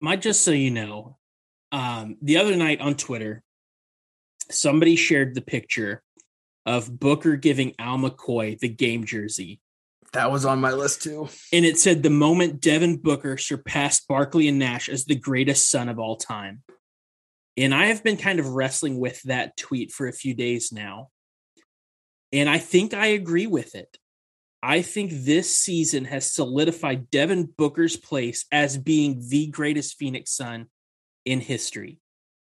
My 0.02 0.16
just 0.16 0.42
so 0.42 0.52
you 0.52 0.72
know, 0.72 1.18
um, 1.72 2.18
the 2.22 2.38
other 2.38 2.56
night 2.56 2.82
on 2.82 2.96
Twitter, 2.96 3.44
somebody 4.50 4.96
shared 4.96 5.36
the 5.36 5.42
picture 5.42 6.02
of 6.66 7.00
Booker 7.00 7.36
giving 7.36 7.74
Al 7.80 7.98
McCoy 7.98 8.60
the 8.60 8.70
game 8.70 9.06
jersey. 9.06 9.60
That 10.14 10.32
was 10.32 10.46
on 10.46 10.60
my 10.60 10.72
list 10.72 11.02
too. 11.02 11.30
And 11.54 11.66
it 11.66 11.80
said 11.80 12.04
the 12.04 12.10
moment 12.10 12.60
Devin 12.60 12.98
Booker 12.98 13.38
surpassed 13.38 14.08
Barkley 14.08 14.48
and 14.48 14.60
Nash 14.60 14.90
as 14.90 15.06
the 15.06 15.16
greatest 15.16 15.70
Sun 15.70 15.90
of 15.90 16.00
all 16.00 16.18
time. 16.18 16.64
And 17.58 17.74
I 17.74 17.86
have 17.86 18.04
been 18.04 18.18
kind 18.18 18.40
of 18.40 18.50
wrestling 18.50 19.00
with 19.00 19.22
that 19.24 19.56
tweet 19.58 19.92
for 19.92 20.08
a 20.08 20.14
few 20.14 20.34
days 20.34 20.72
now. 20.72 21.10
And 22.34 22.50
I 22.50 22.58
think 22.58 22.94
I 22.94 23.08
agree 23.08 23.48
with 23.48 23.76
it. 23.76 23.98
I 24.64 24.82
think 24.82 25.12
this 25.12 25.54
season 25.54 26.06
has 26.06 26.32
solidified 26.32 27.10
Devin 27.10 27.46
Booker's 27.58 27.98
place 27.98 28.46
as 28.52 28.78
being 28.78 29.24
the 29.30 29.48
greatest 29.48 29.98
Phoenix 29.98 30.32
Sun 30.32 30.68
in 31.26 31.40
history. 31.40 32.00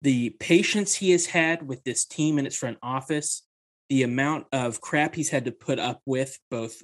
The 0.04 0.30
patience 0.40 0.96
he 0.96 1.12
has 1.12 1.26
had 1.26 1.68
with 1.68 1.84
this 1.84 2.06
team 2.06 2.38
and 2.38 2.48
its 2.48 2.56
front 2.56 2.78
office, 2.82 3.44
the 3.90 4.04
amount 4.04 4.48
of 4.52 4.82
crap 4.82 5.16
he's 5.16 5.30
had 5.30 5.46
to 5.46 5.52
put 5.52 5.80
up 5.80 6.02
with, 6.06 6.38
both 6.50 6.82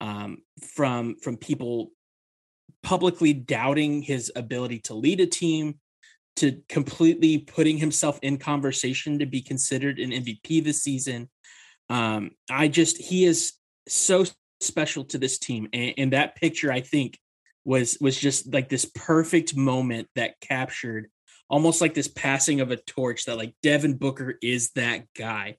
um, 0.00 0.38
from 0.74 1.16
from 1.22 1.36
people 1.36 1.90
publicly 2.82 3.32
doubting 3.32 4.02
his 4.02 4.32
ability 4.34 4.78
to 4.80 4.94
lead 4.94 5.20
a 5.20 5.26
team, 5.26 5.78
to 6.36 6.60
completely 6.68 7.38
putting 7.38 7.76
himself 7.76 8.18
in 8.22 8.38
conversation 8.38 9.18
to 9.18 9.26
be 9.26 9.42
considered 9.42 9.98
an 9.98 10.10
MVP 10.10 10.64
this 10.64 10.82
season. 10.82 11.28
Um, 11.88 12.32
I 12.50 12.68
just 12.68 12.98
he 12.98 13.24
is 13.24 13.52
so 13.88 14.24
special 14.60 15.04
to 15.04 15.18
this 15.18 15.38
team, 15.38 15.68
and, 15.72 15.94
and 15.98 16.12
that 16.12 16.36
picture 16.36 16.72
I 16.72 16.80
think 16.80 17.18
was 17.64 17.98
was 18.00 18.18
just 18.18 18.52
like 18.52 18.68
this 18.68 18.90
perfect 18.94 19.56
moment 19.56 20.08
that 20.16 20.40
captured 20.40 21.08
almost 21.50 21.80
like 21.80 21.94
this 21.94 22.08
passing 22.08 22.60
of 22.60 22.70
a 22.70 22.76
torch 22.76 23.24
that 23.24 23.36
like 23.36 23.54
Devin 23.62 23.96
Booker 23.98 24.34
is 24.40 24.70
that 24.76 25.04
guy. 25.16 25.56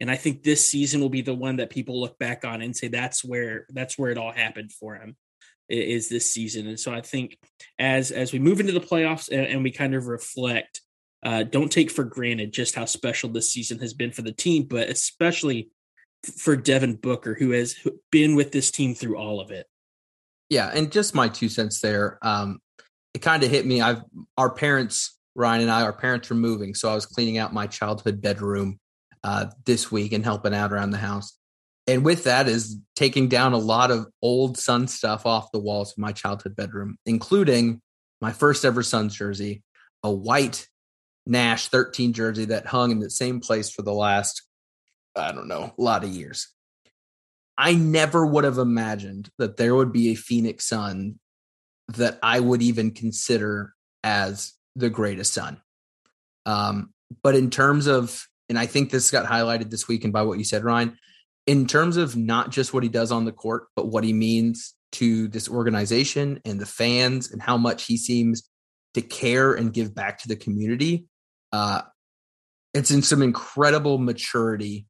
And 0.00 0.10
I 0.10 0.16
think 0.16 0.42
this 0.42 0.66
season 0.66 1.00
will 1.00 1.08
be 1.08 1.22
the 1.22 1.34
one 1.34 1.56
that 1.56 1.70
people 1.70 2.00
look 2.00 2.18
back 2.18 2.44
on 2.44 2.62
and 2.62 2.76
say 2.76 2.88
that's 2.88 3.24
where 3.24 3.66
that's 3.70 3.96
where 3.96 4.10
it 4.10 4.18
all 4.18 4.32
happened 4.32 4.72
for 4.72 4.96
him 4.96 5.16
is 5.68 6.08
this 6.08 6.30
season. 6.30 6.66
And 6.66 6.78
so 6.78 6.92
I 6.92 7.00
think 7.00 7.38
as 7.78 8.10
as 8.10 8.32
we 8.32 8.38
move 8.38 8.60
into 8.60 8.72
the 8.72 8.80
playoffs 8.80 9.28
and, 9.30 9.46
and 9.46 9.62
we 9.62 9.70
kind 9.70 9.94
of 9.94 10.06
reflect, 10.06 10.80
uh, 11.24 11.44
don't 11.44 11.70
take 11.70 11.90
for 11.90 12.04
granted 12.04 12.52
just 12.52 12.74
how 12.74 12.84
special 12.84 13.30
this 13.30 13.50
season 13.50 13.78
has 13.78 13.94
been 13.94 14.12
for 14.12 14.22
the 14.22 14.32
team, 14.32 14.64
but 14.64 14.88
especially 14.88 15.70
for 16.36 16.56
Devin 16.56 16.96
Booker, 16.96 17.34
who 17.34 17.50
has 17.52 17.76
been 18.10 18.34
with 18.34 18.52
this 18.52 18.70
team 18.70 18.94
through 18.94 19.16
all 19.16 19.40
of 19.40 19.50
it. 19.50 19.66
Yeah, 20.50 20.70
and 20.74 20.92
just 20.92 21.14
my 21.14 21.28
two 21.28 21.48
cents 21.48 21.80
there. 21.80 22.18
Um, 22.22 22.60
it 23.14 23.22
kind 23.22 23.42
of 23.42 23.50
hit 23.50 23.64
me. 23.64 23.80
I've 23.80 24.02
our 24.36 24.50
parents, 24.50 25.18
Ryan 25.34 25.62
and 25.62 25.70
I, 25.70 25.82
our 25.82 25.92
parents 25.92 26.28
were 26.28 26.36
moving, 26.36 26.74
so 26.74 26.90
I 26.90 26.94
was 26.94 27.06
cleaning 27.06 27.38
out 27.38 27.54
my 27.54 27.66
childhood 27.66 28.20
bedroom 28.20 28.78
uh, 29.24 29.46
this 29.64 29.90
week 29.90 30.12
and 30.12 30.22
helping 30.22 30.54
out 30.54 30.72
around 30.72 30.90
the 30.90 30.98
house. 30.98 31.36
And 31.86 32.04
with 32.04 32.24
that 32.24 32.46
is 32.46 32.78
taking 32.94 33.28
down 33.28 33.52
a 33.52 33.58
lot 33.58 33.90
of 33.90 34.06
old 34.22 34.56
Sun 34.56 34.86
stuff 34.88 35.26
off 35.26 35.50
the 35.50 35.58
walls 35.58 35.92
of 35.92 35.98
my 35.98 36.12
childhood 36.12 36.54
bedroom, 36.54 36.96
including 37.04 37.80
my 38.20 38.32
first 38.32 38.64
ever 38.64 38.82
Suns 38.82 39.16
jersey, 39.16 39.62
a 40.02 40.10
white 40.10 40.68
Nash 41.26 41.68
13 41.68 42.12
jersey 42.12 42.46
that 42.46 42.66
hung 42.66 42.90
in 42.90 43.00
the 43.00 43.10
same 43.10 43.40
place 43.40 43.70
for 43.70 43.82
the 43.82 43.92
last, 43.92 44.42
I 45.16 45.32
don't 45.32 45.48
know, 45.48 45.72
a 45.76 45.82
lot 45.82 46.04
of 46.04 46.10
years. 46.10 46.48
I 47.56 47.74
never 47.74 48.26
would 48.26 48.44
have 48.44 48.58
imagined 48.58 49.30
that 49.38 49.56
there 49.56 49.74
would 49.74 49.92
be 49.92 50.10
a 50.10 50.16
Phoenix 50.16 50.66
Sun 50.66 51.18
that 51.88 52.18
I 52.22 52.40
would 52.40 52.62
even 52.62 52.90
consider 52.90 53.74
as 54.02 54.52
the 54.76 54.90
greatest 54.90 55.32
Sun. 55.32 55.60
Um, 56.46 56.92
but 57.22 57.34
in 57.34 57.50
terms 57.50 57.86
of 57.86 58.26
and 58.48 58.58
I 58.58 58.66
think 58.66 58.90
this 58.90 59.10
got 59.10 59.26
highlighted 59.26 59.70
this 59.70 59.88
week 59.88 60.04
and 60.04 60.12
by 60.12 60.22
what 60.22 60.38
you 60.38 60.44
said, 60.44 60.64
Ryan, 60.64 60.98
in 61.46 61.66
terms 61.66 61.96
of 61.96 62.16
not 62.16 62.50
just 62.50 62.72
what 62.72 62.82
he 62.82 62.88
does 62.88 63.12
on 63.12 63.24
the 63.24 63.32
court, 63.32 63.66
but 63.76 63.88
what 63.88 64.04
he 64.04 64.12
means 64.12 64.74
to 64.92 65.28
this 65.28 65.48
organization 65.48 66.40
and 66.44 66.60
the 66.60 66.66
fans 66.66 67.32
and 67.32 67.42
how 67.42 67.56
much 67.56 67.86
he 67.86 67.96
seems 67.96 68.48
to 68.94 69.02
care 69.02 69.52
and 69.52 69.72
give 69.72 69.94
back 69.94 70.18
to 70.22 70.28
the 70.28 70.36
community. 70.36 71.06
Uh, 71.52 71.82
it's 72.72 72.90
in 72.90 73.02
some 73.02 73.22
incredible 73.22 73.98
maturity 73.98 74.86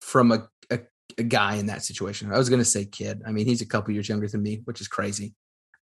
from 0.00 0.32
a, 0.32 0.48
a, 0.70 0.80
a 1.18 1.22
guy 1.22 1.56
in 1.56 1.66
that 1.66 1.84
situation. 1.84 2.32
I 2.32 2.38
was 2.38 2.48
going 2.48 2.60
to 2.60 2.64
say 2.64 2.84
kid. 2.84 3.22
I 3.26 3.32
mean, 3.32 3.46
he's 3.46 3.62
a 3.62 3.66
couple 3.66 3.94
years 3.94 4.08
younger 4.08 4.28
than 4.28 4.42
me, 4.42 4.62
which 4.64 4.80
is 4.80 4.88
crazy. 4.88 5.34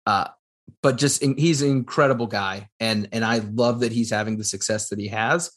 Uh, 0.06 0.28
but 0.82 0.96
just 0.96 1.22
in, 1.22 1.36
he's 1.36 1.62
an 1.62 1.70
incredible 1.70 2.26
guy, 2.26 2.68
and 2.80 3.08
and 3.12 3.24
I 3.24 3.38
love 3.38 3.80
that 3.80 3.92
he's 3.92 4.10
having 4.10 4.38
the 4.38 4.44
success 4.44 4.88
that 4.88 4.98
he 4.98 5.08
has. 5.08 5.50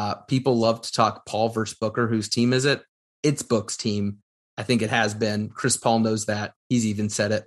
Uh, 0.00 0.14
people 0.28 0.56
love 0.56 0.80
to 0.80 0.90
talk 0.92 1.26
Paul 1.26 1.50
versus 1.50 1.76
Booker. 1.78 2.08
Whose 2.08 2.30
team 2.30 2.54
is 2.54 2.64
it? 2.64 2.80
It's 3.22 3.42
Book's 3.42 3.76
team. 3.76 4.20
I 4.56 4.62
think 4.62 4.80
it 4.80 4.88
has 4.88 5.12
been. 5.12 5.50
Chris 5.50 5.76
Paul 5.76 5.98
knows 5.98 6.24
that. 6.24 6.54
He's 6.70 6.86
even 6.86 7.10
said 7.10 7.32
it. 7.32 7.44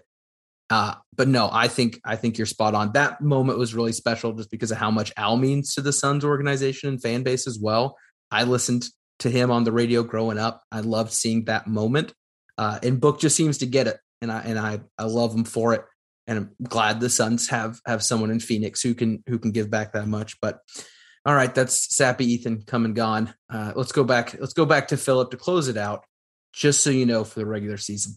Uh, 0.70 0.94
but 1.16 1.28
no, 1.28 1.50
I 1.52 1.68
think 1.68 2.00
I 2.06 2.16
think 2.16 2.38
you're 2.38 2.46
spot 2.46 2.76
on. 2.76 2.92
That 2.92 3.22
moment 3.22 3.58
was 3.58 3.74
really 3.74 3.92
special 3.92 4.34
just 4.34 4.52
because 4.52 4.70
of 4.70 4.78
how 4.78 4.92
much 4.92 5.12
Al 5.18 5.36
means 5.36 5.74
to 5.74 5.82
the 5.82 5.92
Suns 5.92 6.24
organization 6.24 6.90
and 6.90 7.02
fan 7.02 7.24
base 7.24 7.48
as 7.48 7.58
well. 7.60 7.98
I 8.30 8.44
listened 8.44 8.86
to 9.20 9.32
him 9.32 9.50
on 9.50 9.64
the 9.64 9.72
radio 9.72 10.04
growing 10.04 10.38
up. 10.38 10.62
I 10.72 10.82
loved 10.82 11.12
seeing 11.12 11.46
that 11.46 11.66
moment. 11.66 12.14
Uh, 12.60 12.78
and 12.84 13.02
Book 13.02 13.20
just 13.20 13.36
seems 13.36 13.58
to 13.60 13.66
get 13.66 13.88
it, 13.88 13.98
and 14.22 14.32
I 14.32 14.42
and 14.42 14.60
I 14.60 14.82
I 15.00 15.06
love 15.06 15.34
him 15.34 15.44
for 15.44 15.74
it. 15.74 15.86
And 16.28 16.38
I'm 16.38 16.52
glad 16.70 17.00
the 17.00 17.10
Suns 17.10 17.50
have 17.50 17.80
have 17.88 18.04
someone 18.04 18.30
in 18.30 18.40
Phoenix 18.40 18.84
who 18.84 18.94
can 18.94 19.24
who 19.26 19.40
can 19.40 19.52
give 19.52 19.72
back 19.72 19.94
that 19.94 20.08
much. 20.08 20.40
But 20.40 20.60
all 21.26 21.36
right, 21.36 21.54
that's 21.54 21.96
sappy 21.96 22.26
Ethan 22.34 22.64
come 22.64 22.86
and 22.86 22.96
gone. 22.96 23.34
Uh, 23.50 23.72
let's 23.76 23.92
go 23.92 24.04
back. 24.04 24.36
Let's 24.40 24.54
go 24.54 24.66
back 24.66 24.90
to 24.90 24.98
Philip 24.98 25.32
to 25.32 25.38
close 25.38 25.68
it 25.68 25.78
out. 25.78 26.04
Just 26.54 26.82
so 26.82 26.90
you 26.90 27.06
know, 27.06 27.24
for 27.24 27.40
the 27.40 27.46
regular 27.46 27.78
season, 27.78 28.16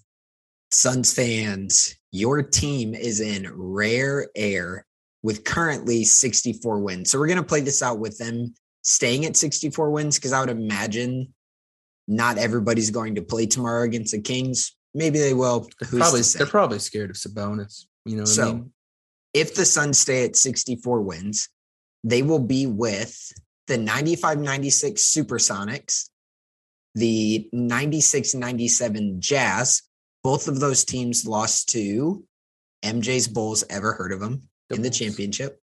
Suns 0.70 1.14
fans, 1.14 1.96
your 2.10 2.42
team 2.42 2.94
is 2.94 3.20
in 3.20 3.48
rare 3.54 4.28
air 4.34 4.84
with 5.22 5.44
currently 5.44 6.04
64 6.04 6.80
wins. 6.80 7.10
So 7.10 7.18
we're 7.18 7.28
going 7.28 7.38
to 7.38 7.44
play 7.44 7.60
this 7.60 7.82
out 7.82 7.98
with 7.98 8.18
them 8.18 8.54
staying 8.82 9.24
at 9.24 9.36
64 9.36 9.90
wins 9.90 10.16
because 10.16 10.32
I 10.32 10.40
would 10.40 10.50
imagine 10.50 11.32
not 12.08 12.38
everybody's 12.38 12.90
going 12.90 13.14
to 13.14 13.22
play 13.22 13.46
tomorrow 13.46 13.84
against 13.84 14.12
the 14.12 14.20
Kings. 14.20 14.74
Maybe 14.94 15.18
they 15.18 15.34
will. 15.34 15.68
They're 15.80 16.00
probably 16.00 16.22
they're 16.22 16.46
probably 16.46 16.78
scared 16.78 17.10
of 17.10 17.16
Sabonis. 17.16 17.84
You 18.04 18.16
know 18.16 18.24
so, 18.24 18.42
I 18.42 18.52
mean? 18.52 18.72
If 19.34 19.54
the 19.54 19.64
Suns 19.64 19.98
stay 19.98 20.24
at 20.24 20.36
64 20.36 21.02
wins, 21.02 21.48
they 22.04 22.22
will 22.22 22.40
be 22.40 22.66
with 22.66 23.32
the 23.66 23.78
95 23.78 24.38
96 24.38 25.02
Supersonics, 25.02 26.08
the 26.94 27.48
96 27.52 28.34
97 28.34 29.20
Jazz, 29.20 29.82
both 30.22 30.48
of 30.48 30.60
those 30.60 30.84
teams 30.84 31.26
lost 31.26 31.68
to 31.70 32.24
MJ's 32.84 33.28
Bulls. 33.28 33.64
Ever 33.68 33.92
heard 33.92 34.12
of 34.12 34.20
them 34.20 34.48
the 34.68 34.76
in 34.76 34.82
the 34.82 34.90
championship? 34.90 35.60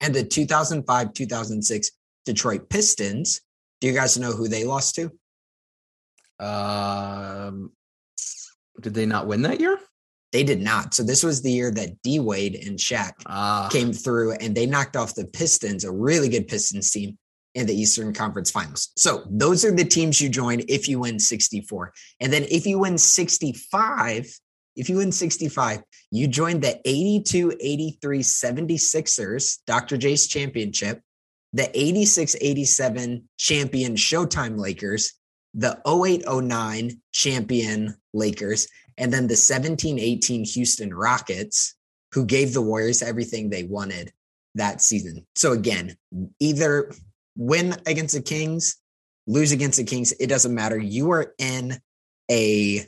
And 0.00 0.14
the 0.14 0.24
2005 0.24 1.12
2006 1.12 1.90
Detroit 2.24 2.68
Pistons. 2.68 3.40
Do 3.80 3.86
you 3.86 3.94
guys 3.94 4.18
know 4.18 4.32
who 4.32 4.48
they 4.48 4.64
lost 4.64 4.96
to? 4.96 5.12
Um, 6.44 7.72
did 8.80 8.94
they 8.94 9.06
not 9.06 9.26
win 9.26 9.42
that 9.42 9.60
year? 9.60 9.78
They 10.32 10.42
did 10.42 10.60
not. 10.60 10.94
So 10.94 11.02
this 11.02 11.22
was 11.22 11.42
the 11.42 11.52
year 11.52 11.70
that 11.72 12.02
D 12.02 12.18
Wade 12.18 12.56
and 12.66 12.78
Shaq 12.78 13.12
ah. 13.26 13.68
came 13.70 13.92
through, 13.92 14.32
and 14.32 14.54
they 14.54 14.66
knocked 14.66 14.96
off 14.96 15.14
the 15.14 15.26
Pistons, 15.26 15.84
a 15.84 15.90
really 15.90 16.28
good 16.28 16.48
Pistons 16.48 16.90
team, 16.90 17.16
in 17.56 17.66
the 17.66 17.74
Eastern 17.74 18.12
Conference 18.12 18.50
Finals. 18.50 18.90
So 18.96 19.24
those 19.30 19.64
are 19.64 19.72
the 19.72 19.84
teams 19.84 20.20
you 20.20 20.28
join 20.28 20.62
if 20.68 20.88
you 20.88 21.00
win 21.00 21.18
64. 21.18 21.92
And 22.20 22.32
then 22.32 22.44
if 22.50 22.66
you 22.66 22.78
win 22.78 22.98
65, 22.98 24.30
if 24.76 24.90
you 24.90 24.98
win 24.98 25.10
65, 25.10 25.82
you 26.10 26.28
join 26.28 26.60
the 26.60 26.78
82 26.84 27.56
83 27.58 28.20
76ers, 28.20 29.58
Dr. 29.66 29.96
J's 29.96 30.26
championship, 30.26 31.00
the 31.54 31.70
86 31.78 32.36
87 32.38 33.26
champion 33.38 33.94
Showtime 33.94 34.58
Lakers, 34.58 35.14
the 35.54 35.80
08 35.88 36.24
09 36.28 37.00
champion 37.12 37.96
Lakers, 38.12 38.68
and 38.98 39.12
then 39.12 39.26
the 39.26 39.36
17 39.36 39.98
18 39.98 40.44
Houston 40.44 40.94
Rockets, 40.94 41.74
who 42.12 42.24
gave 42.24 42.52
the 42.52 42.62
Warriors 42.62 43.02
everything 43.02 43.50
they 43.50 43.64
wanted 43.64 44.12
that 44.54 44.80
season. 44.80 45.26
So 45.34 45.52
again, 45.52 45.96
either 46.40 46.92
win 47.36 47.76
against 47.86 48.14
the 48.14 48.22
Kings, 48.22 48.76
lose 49.26 49.52
against 49.52 49.78
the 49.78 49.84
Kings, 49.84 50.12
it 50.12 50.28
doesn't 50.28 50.54
matter. 50.54 50.78
You 50.78 51.10
are 51.12 51.34
in 51.38 51.78
a 52.30 52.86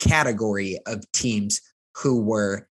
category 0.00 0.78
of 0.86 1.10
teams 1.12 1.60
who 1.96 2.20
were 2.22 2.68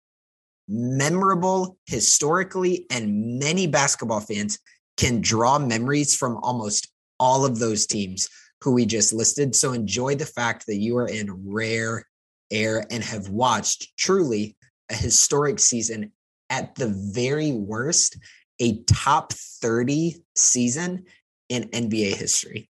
memorable 0.68 1.78
historically, 1.86 2.86
and 2.90 3.38
many 3.38 3.66
basketball 3.66 4.20
fans 4.20 4.58
can 4.96 5.20
draw 5.20 5.58
memories 5.58 6.16
from 6.16 6.36
almost 6.38 6.88
all 7.18 7.44
of 7.44 7.58
those 7.58 7.86
teams 7.86 8.28
who 8.62 8.72
we 8.72 8.86
just 8.86 9.12
listed. 9.12 9.54
So 9.54 9.72
enjoy 9.72 10.16
the 10.16 10.26
fact 10.26 10.66
that 10.66 10.76
you 10.76 10.96
are 10.98 11.08
in 11.08 11.30
rare 11.46 12.04
air 12.50 12.84
and 12.90 13.02
have 13.02 13.28
watched 13.28 13.96
truly 13.96 14.56
a 14.90 14.94
historic 14.94 15.58
season 15.58 16.12
at 16.50 16.74
the 16.76 16.88
very 16.88 17.52
worst 17.52 18.16
a 18.60 18.82
top 18.84 19.32
30 19.32 20.16
season 20.34 21.04
in 21.48 21.64
NBA 21.64 22.16
history. 22.16 22.70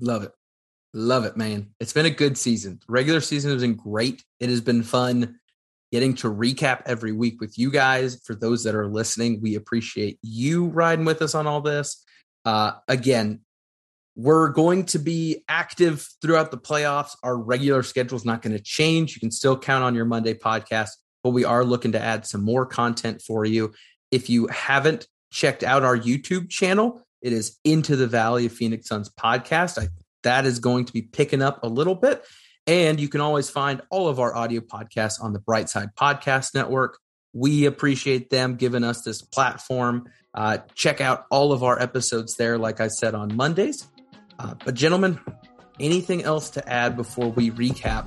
Love 0.00 0.22
it. 0.24 0.32
Love 0.92 1.24
it, 1.24 1.36
man. 1.36 1.70
It's 1.78 1.92
been 1.92 2.06
a 2.06 2.10
good 2.10 2.36
season. 2.36 2.80
Regular 2.88 3.20
season 3.20 3.52
has 3.52 3.62
been 3.62 3.74
great. 3.74 4.24
It 4.40 4.48
has 4.48 4.60
been 4.60 4.82
fun 4.82 5.38
getting 5.92 6.14
to 6.14 6.32
recap 6.32 6.82
every 6.86 7.12
week 7.12 7.40
with 7.40 7.58
you 7.58 7.70
guys. 7.70 8.20
For 8.24 8.34
those 8.34 8.64
that 8.64 8.74
are 8.74 8.86
listening, 8.86 9.40
we 9.40 9.56
appreciate 9.56 10.18
you 10.22 10.66
riding 10.66 11.04
with 11.04 11.22
us 11.22 11.34
on 11.34 11.46
all 11.46 11.60
this. 11.60 12.04
Uh, 12.44 12.72
again, 12.88 13.40
we're 14.22 14.50
going 14.50 14.84
to 14.84 14.98
be 14.98 15.42
active 15.48 16.06
throughout 16.20 16.50
the 16.50 16.58
playoffs. 16.58 17.16
Our 17.22 17.38
regular 17.38 17.82
schedule 17.82 18.16
is 18.16 18.24
not 18.26 18.42
going 18.42 18.54
to 18.54 18.62
change. 18.62 19.14
You 19.14 19.20
can 19.20 19.30
still 19.30 19.58
count 19.58 19.82
on 19.82 19.94
your 19.94 20.04
Monday 20.04 20.34
podcast, 20.34 20.90
but 21.24 21.30
we 21.30 21.46
are 21.46 21.64
looking 21.64 21.92
to 21.92 22.00
add 22.00 22.26
some 22.26 22.42
more 22.42 22.66
content 22.66 23.22
for 23.22 23.46
you. 23.46 23.72
If 24.10 24.28
you 24.28 24.46
haven't 24.48 25.08
checked 25.32 25.62
out 25.62 25.84
our 25.84 25.96
YouTube 25.96 26.50
channel, 26.50 27.02
it 27.22 27.32
is 27.32 27.58
Into 27.64 27.96
the 27.96 28.06
Valley 28.06 28.44
of 28.44 28.52
Phoenix 28.52 28.88
Suns 28.88 29.08
podcast. 29.08 29.78
I, 29.82 29.88
that 30.22 30.44
is 30.44 30.58
going 30.58 30.84
to 30.84 30.92
be 30.92 31.00
picking 31.00 31.40
up 31.40 31.64
a 31.64 31.68
little 31.68 31.94
bit. 31.94 32.22
And 32.66 33.00
you 33.00 33.08
can 33.08 33.22
always 33.22 33.48
find 33.48 33.80
all 33.88 34.08
of 34.08 34.20
our 34.20 34.36
audio 34.36 34.60
podcasts 34.60 35.22
on 35.22 35.32
the 35.32 35.40
Brightside 35.40 35.94
Podcast 35.98 36.54
Network. 36.54 36.98
We 37.32 37.64
appreciate 37.64 38.28
them 38.28 38.56
giving 38.56 38.84
us 38.84 39.00
this 39.00 39.22
platform. 39.22 40.10
Uh, 40.34 40.58
check 40.74 41.00
out 41.00 41.24
all 41.30 41.52
of 41.52 41.62
our 41.64 41.80
episodes 41.80 42.36
there, 42.36 42.58
like 42.58 42.82
I 42.82 42.88
said, 42.88 43.14
on 43.14 43.34
Mondays. 43.34 43.88
Uh, 44.40 44.54
but, 44.64 44.74
gentlemen, 44.74 45.20
anything 45.78 46.24
else 46.24 46.48
to 46.48 46.66
add 46.66 46.96
before 46.96 47.28
we 47.28 47.50
recap 47.50 48.06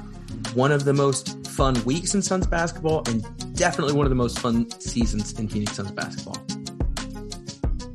one 0.55 0.71
of 0.71 0.83
the 0.83 0.93
most 0.93 1.45
fun 1.45 1.75
weeks 1.85 2.15
in 2.15 2.23
Suns 2.23 2.47
basketball 2.47 3.03
and 3.07 3.23
definitely 3.55 3.93
one 3.93 4.07
of 4.07 4.09
the 4.09 4.15
most 4.15 4.39
fun 4.39 4.67
seasons 4.79 5.37
in 5.39 5.47
Phoenix 5.47 5.73
Suns 5.73 5.91
basketball. 5.91 6.37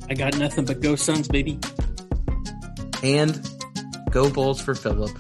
I 0.09 0.15
got 0.15 0.39
nothing 0.39 0.67
but 0.67 0.81
go 0.81 0.95
Suns, 0.95 1.27
baby. 1.27 1.59
And 3.03 3.45
go 4.13 4.31
Bulls 4.31 4.61
for 4.61 4.77
Philip 4.77 5.11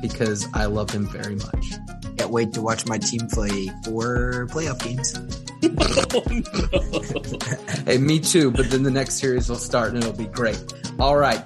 because 0.00 0.48
I 0.52 0.64
love 0.64 0.90
him 0.90 1.06
very 1.06 1.36
much. 1.36 1.70
Can't 2.16 2.30
wait 2.30 2.52
to 2.54 2.60
watch 2.60 2.86
my 2.86 2.98
team 2.98 3.28
play 3.28 3.68
four 3.84 4.48
playoff 4.50 4.82
games. 4.82 5.14
oh, 6.12 7.84
no. 7.86 7.92
hey, 7.92 7.98
me 7.98 8.18
too. 8.18 8.50
But 8.50 8.68
then 8.68 8.82
the 8.82 8.90
next 8.90 9.14
series 9.14 9.48
will 9.48 9.56
start 9.56 9.94
and 9.94 9.98
it'll 9.98 10.12
be 10.12 10.26
great. 10.26 10.60
All 10.98 11.16
right. 11.16 11.42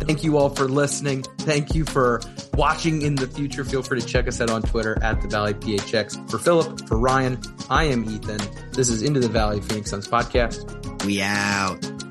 Thank 0.00 0.22
you 0.22 0.38
all 0.38 0.50
for 0.50 0.68
listening. 0.68 1.22
Thank 1.38 1.74
you 1.74 1.84
for 1.84 2.20
watching 2.54 3.02
in 3.02 3.16
the 3.16 3.26
future. 3.26 3.64
Feel 3.64 3.82
free 3.82 4.00
to 4.00 4.06
check 4.06 4.28
us 4.28 4.40
out 4.40 4.50
on 4.50 4.62
Twitter 4.62 5.02
at 5.02 5.20
the 5.20 5.28
Valley 5.28 5.54
PHX. 5.54 6.30
For 6.30 6.38
Philip, 6.38 6.86
for 6.86 6.98
Ryan, 6.98 7.40
I 7.68 7.84
am 7.84 8.04
Ethan. 8.04 8.40
This 8.72 8.88
is 8.88 9.02
Into 9.02 9.20
the 9.20 9.28
Valley 9.28 9.60
Phoenix 9.60 9.90
Suns 9.90 10.06
podcast. 10.06 11.04
We 11.04 11.22
out. 11.22 12.05